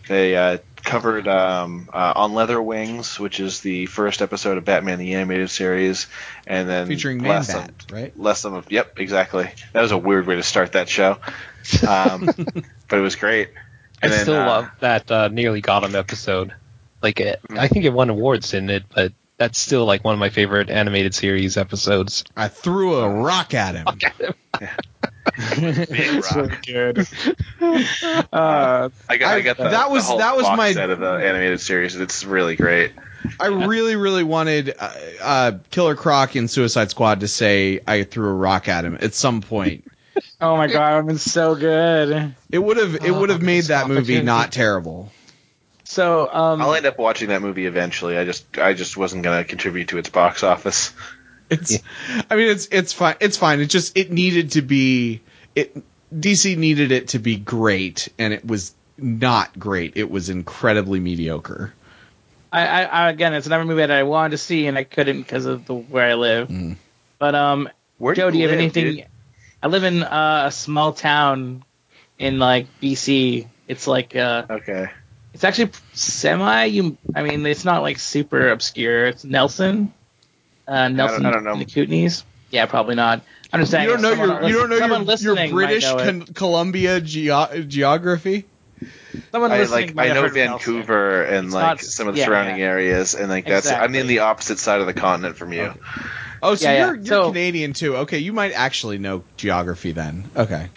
[0.07, 4.97] they uh, covered um, uh, on Leather Wings, which is the first episode of Batman
[4.97, 6.07] the Animated Series,
[6.47, 8.19] and then Featuring less Man-Bat, than- right?
[8.19, 9.49] Less than a, yep, exactly.
[9.73, 11.17] That was a weird way to start that show,
[11.87, 12.25] um,
[12.87, 13.49] but it was great.
[14.01, 16.53] I then, still uh, love that uh, Nearly Got Him episode.
[17.01, 20.19] Like, it, I think it won awards in it, but that's still like one of
[20.19, 22.23] my favorite animated series episodes.
[22.35, 23.85] I threw a rock at him.
[24.59, 24.69] Big
[26.35, 26.65] rock.
[26.65, 26.99] good.
[28.31, 30.89] uh, I got, I, I- got the, that was- the whole that was my- set
[30.89, 31.95] of the animated series.
[31.95, 32.93] It's really great.
[33.39, 34.91] I really, really wanted uh,
[35.21, 39.13] uh, Killer Croc in Suicide Squad to say I threw a rock at him at
[39.13, 39.83] some point.
[40.39, 42.33] oh my god, it's been so good.
[42.51, 45.11] It would have it would have Oh, made that movie not terrible.
[45.83, 48.17] So, um, I'll end up watching that movie eventually.
[48.17, 50.93] I just I just wasn't going to contribute to its box office.
[51.49, 51.77] It's
[52.29, 53.59] I mean it's it's fine it's fine.
[53.61, 55.21] It just it needed to be
[55.55, 55.75] it
[56.13, 59.93] DC needed it to be great and it was not great.
[59.95, 61.73] It was incredibly mediocre.
[62.51, 65.21] I, I, I again, it's another movie that I wanted to see and I couldn't
[65.21, 66.47] because of the where I live.
[66.49, 66.77] Mm.
[67.19, 68.95] But um, Where Joe, do you have live, anything?
[68.95, 69.05] dude?
[69.61, 71.63] I live in uh, a small town
[72.19, 73.47] in like BC.
[73.67, 74.89] It's like uh, Okay.
[75.33, 76.65] it's actually semi.
[76.65, 79.07] You, I mean, it's not like super obscure.
[79.07, 79.93] It's Nelson.
[80.67, 81.53] Uh, Nelson I don't know.
[81.53, 82.23] in the Kootenays.
[82.51, 83.21] Yeah, probably not.
[83.53, 83.85] I'm just saying.
[83.87, 85.97] You don't know your you don't know your, your British know.
[85.97, 88.45] Con- Columbia geo- geography.
[89.31, 90.73] Someone I listening like I know heard Nelson.
[90.73, 92.65] Vancouver and It's like not- some of the yeah, surrounding yeah.
[92.65, 95.73] areas, and like that's I'm in the opposite side of the continent from you.
[96.43, 96.85] Oh, so Yeah, yeah.
[96.87, 97.95] you're you're So- Canadian too.
[97.97, 100.29] Okay, you might actually know geography then.
[100.35, 100.67] Okay.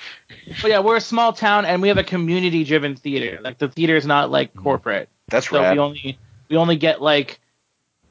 [0.62, 3.40] But yeah, we're a small town and we have a community-driven theater.
[3.42, 5.08] Like the theater is not like corporate.
[5.28, 5.58] That's right.
[5.58, 5.72] So rad.
[5.74, 7.39] we only we only get like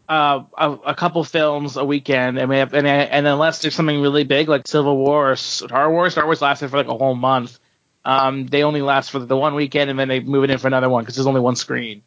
[0.10, 4.02] uh, a, a couple films a weekend, and we have and, and unless there's something
[4.02, 7.16] really big like Civil War or Star Wars, Star Wars lasted for like a whole
[7.16, 7.60] month.
[8.04, 10.68] Um, they only last for the one weekend, and then they move it in for
[10.68, 12.02] another one because there's only one screen.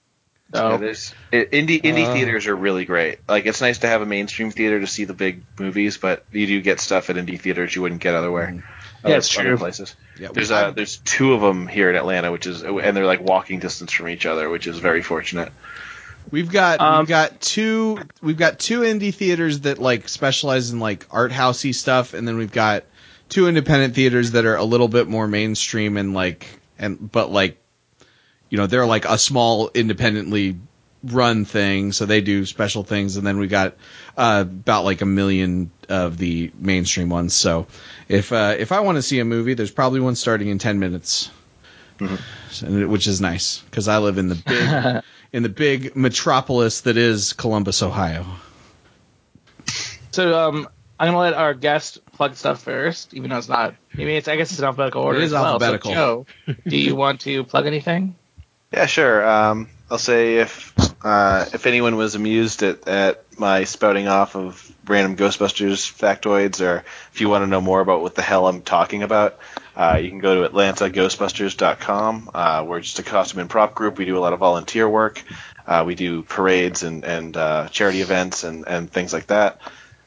[0.55, 2.13] Yeah, there's i- indie indie Uh.
[2.13, 3.21] theaters are really great.
[3.29, 6.47] Like it's nice to have a mainstream theater to see the big movies, but you
[6.47, 8.63] do get stuff at indie theaters you wouldn't get otherwhere.
[9.05, 9.57] other- it's true.
[9.57, 9.95] places.
[10.19, 13.07] Yeah, we- There's uh, there's two of them here in Atlanta, which is and they're
[13.07, 15.53] like walking distance from each other, which is very fortunate.
[16.33, 20.81] We've got Um, we've got two we've got two indie theaters that like specialize in
[20.81, 22.85] like art housey stuff, and then we've got
[23.29, 26.47] two independent theaters that are a little bit more mainstream and like
[26.79, 27.59] and but like
[28.49, 30.57] you know they're like a small independently
[31.05, 33.75] run thing, so they do special things, and then we got
[34.17, 37.35] uh, about like a million of the mainstream ones.
[37.35, 37.67] So
[38.09, 40.79] if uh, if I want to see a movie, there's probably one starting in ten
[40.79, 41.31] minutes.
[42.01, 45.03] And it- which is nice because I live in the big
[45.33, 48.27] in the big metropolis that is Columbus, Ohio.
[50.11, 50.69] So um,
[51.01, 53.75] I'm gonna let our guest plug stuff first, even though it's not.
[53.95, 55.19] I mean, it's I guess it's in alphabetical order.
[55.19, 55.45] It as is well.
[55.45, 55.91] So, alphabetical.
[55.93, 56.27] Joe,
[56.67, 58.15] do you want to plug anything?
[58.73, 59.27] Yeah, sure.
[59.29, 64.75] Um, I'll say if uh, if anyone was amused at, at my spouting off of
[64.87, 68.63] random Ghostbusters factoids, or if you want to know more about what the hell I'm
[68.63, 69.39] talking about,
[69.75, 72.31] uh, you can go to AtlantaGhostbusters.com.
[72.35, 73.99] Uh, we're just a costume and prop group.
[73.99, 75.23] We do a lot of volunteer work.
[75.67, 79.61] Uh, we do parades and and uh, charity events and, and things like that,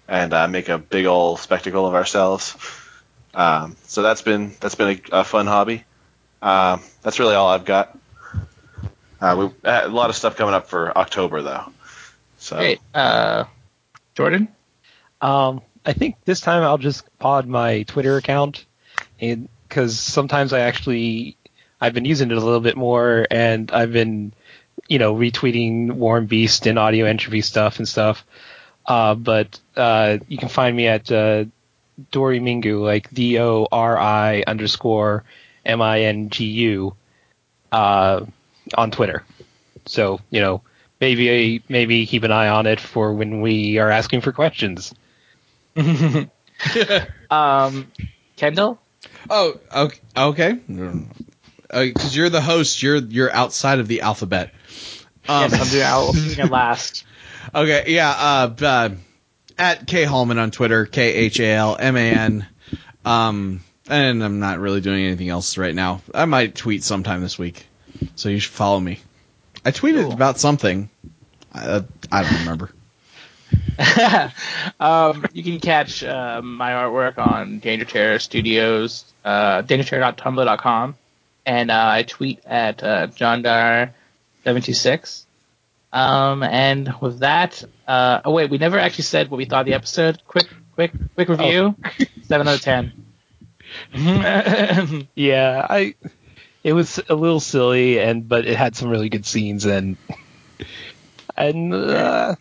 [0.08, 2.56] and uh, make a big old spectacle of ourselves.
[3.34, 5.84] Um, so that's been that's been a, a fun hobby.
[6.42, 7.98] Um, that's really all I've got.
[9.20, 11.72] Uh, we uh, a lot of stuff coming up for October though.
[12.38, 12.82] So Great.
[12.94, 13.46] Uh,
[14.14, 14.50] Jordan.
[15.22, 18.66] Um, I think this time I'll just pod my Twitter account,
[19.20, 21.36] and because sometimes I actually
[21.82, 24.32] I've been using it a little bit more, and I've been
[24.88, 28.26] you know retweeting War and Beast and audio entropy stuff and stuff.
[28.86, 31.44] Uh, but uh, you can find me at uh,
[32.12, 35.26] Dori Mingu, like D O R I underscore
[35.66, 36.96] M I N G U,
[37.74, 38.26] uh,
[38.78, 39.24] on Twitter.
[39.88, 40.62] So you know
[41.02, 44.96] maybe maybe keep an eye on it for when we are asking for questions.
[47.30, 47.92] Um,
[48.38, 48.80] Kendall.
[49.30, 50.52] Oh, okay, okay.
[51.68, 54.54] Because you're the host, you're you're outside of the alphabet.
[55.28, 55.84] Um, yes, I'm doing.
[55.84, 57.06] I'll doing it last.
[57.54, 58.10] Okay, yeah.
[58.12, 58.90] Uh, uh,
[59.58, 62.48] at K Halman on Twitter, K H A L M A N.
[63.04, 66.02] Um, and I'm not really doing anything else right now.
[66.14, 67.66] I might tweet sometime this week,
[68.16, 69.00] so you should follow me.
[69.64, 70.14] I tweeted Cool.
[70.14, 70.90] about something.
[71.54, 72.72] I, I don't remember.
[74.80, 80.96] um, you can catch uh, my artwork on Danger Terror Studios, uh, dangerterror.tumblr.com,
[81.46, 85.24] and uh, I tweet at uh, johndar726.
[85.92, 89.68] Um, and with that, uh, oh wait, we never actually said what we thought of
[89.68, 90.22] the episode.
[90.28, 91.76] Quick, quick, quick review.
[92.24, 92.92] Seven out of ten.
[95.16, 95.96] Yeah, I
[96.64, 99.98] it was a little silly and but it had some really good scenes and
[101.38, 102.36] and uh,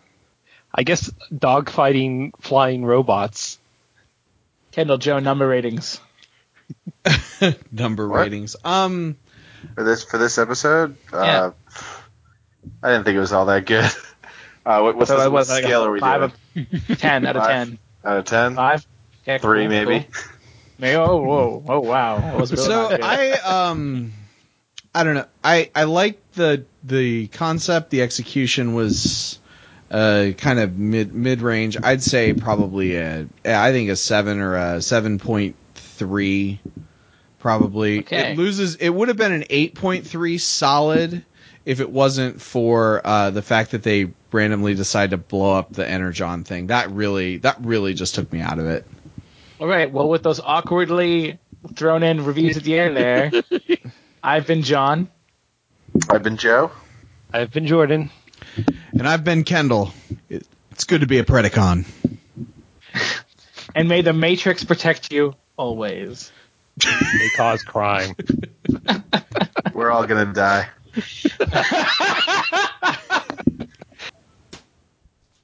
[0.75, 3.59] I guess dogfighting flying robots.
[4.73, 6.01] Kendall Joe number ratings.
[7.71, 8.21] Number What?
[8.21, 8.57] ratings.
[8.65, 9.17] Um,
[9.75, 11.51] for this for this episode, uh,
[12.83, 13.91] I didn't think it was all that good.
[14.67, 16.67] Uh, what, what's So the what was like a scale are we five doing?
[16.91, 17.51] of ten out of Five.
[17.69, 17.79] ten.
[18.03, 18.55] Out of ten?
[18.55, 18.87] Five.
[19.23, 20.07] Okay, Three cool, maybe.
[20.11, 20.23] cool.
[20.79, 20.97] Maybe.
[20.97, 22.39] Oh, whoa, oh wow.
[22.39, 22.99] Was really so.
[23.03, 24.15] I um,
[24.95, 25.27] I don't know.
[25.45, 27.91] I I like the the concept.
[27.91, 29.39] The execution was
[29.95, 31.77] uh kind of mid mid range.
[31.83, 36.61] I'd say probably a I think a seven or a seven point three.
[37.39, 38.33] Probably Okay.
[38.33, 38.77] it loses.
[38.77, 41.25] It would have been an eight point three solid
[41.65, 45.89] if it wasn't for uh, the fact that they randomly decide to blow up the
[45.89, 46.67] energon thing.
[46.69, 48.87] That really that really just took me out of it.
[49.61, 49.93] All right.
[49.93, 51.39] Well, with those awkwardly
[51.77, 53.31] thrown in reviews at the end there,
[54.23, 55.09] I've been John.
[56.11, 56.73] I've been Joe.
[57.33, 58.11] I've been Jordan.
[58.97, 59.93] And I've been Kendall.
[60.29, 61.85] It's good to be a Predacon.
[63.75, 66.31] And may the Matrix protect you always.
[66.77, 68.15] They cause crime.
[69.75, 70.69] We're all gonna die.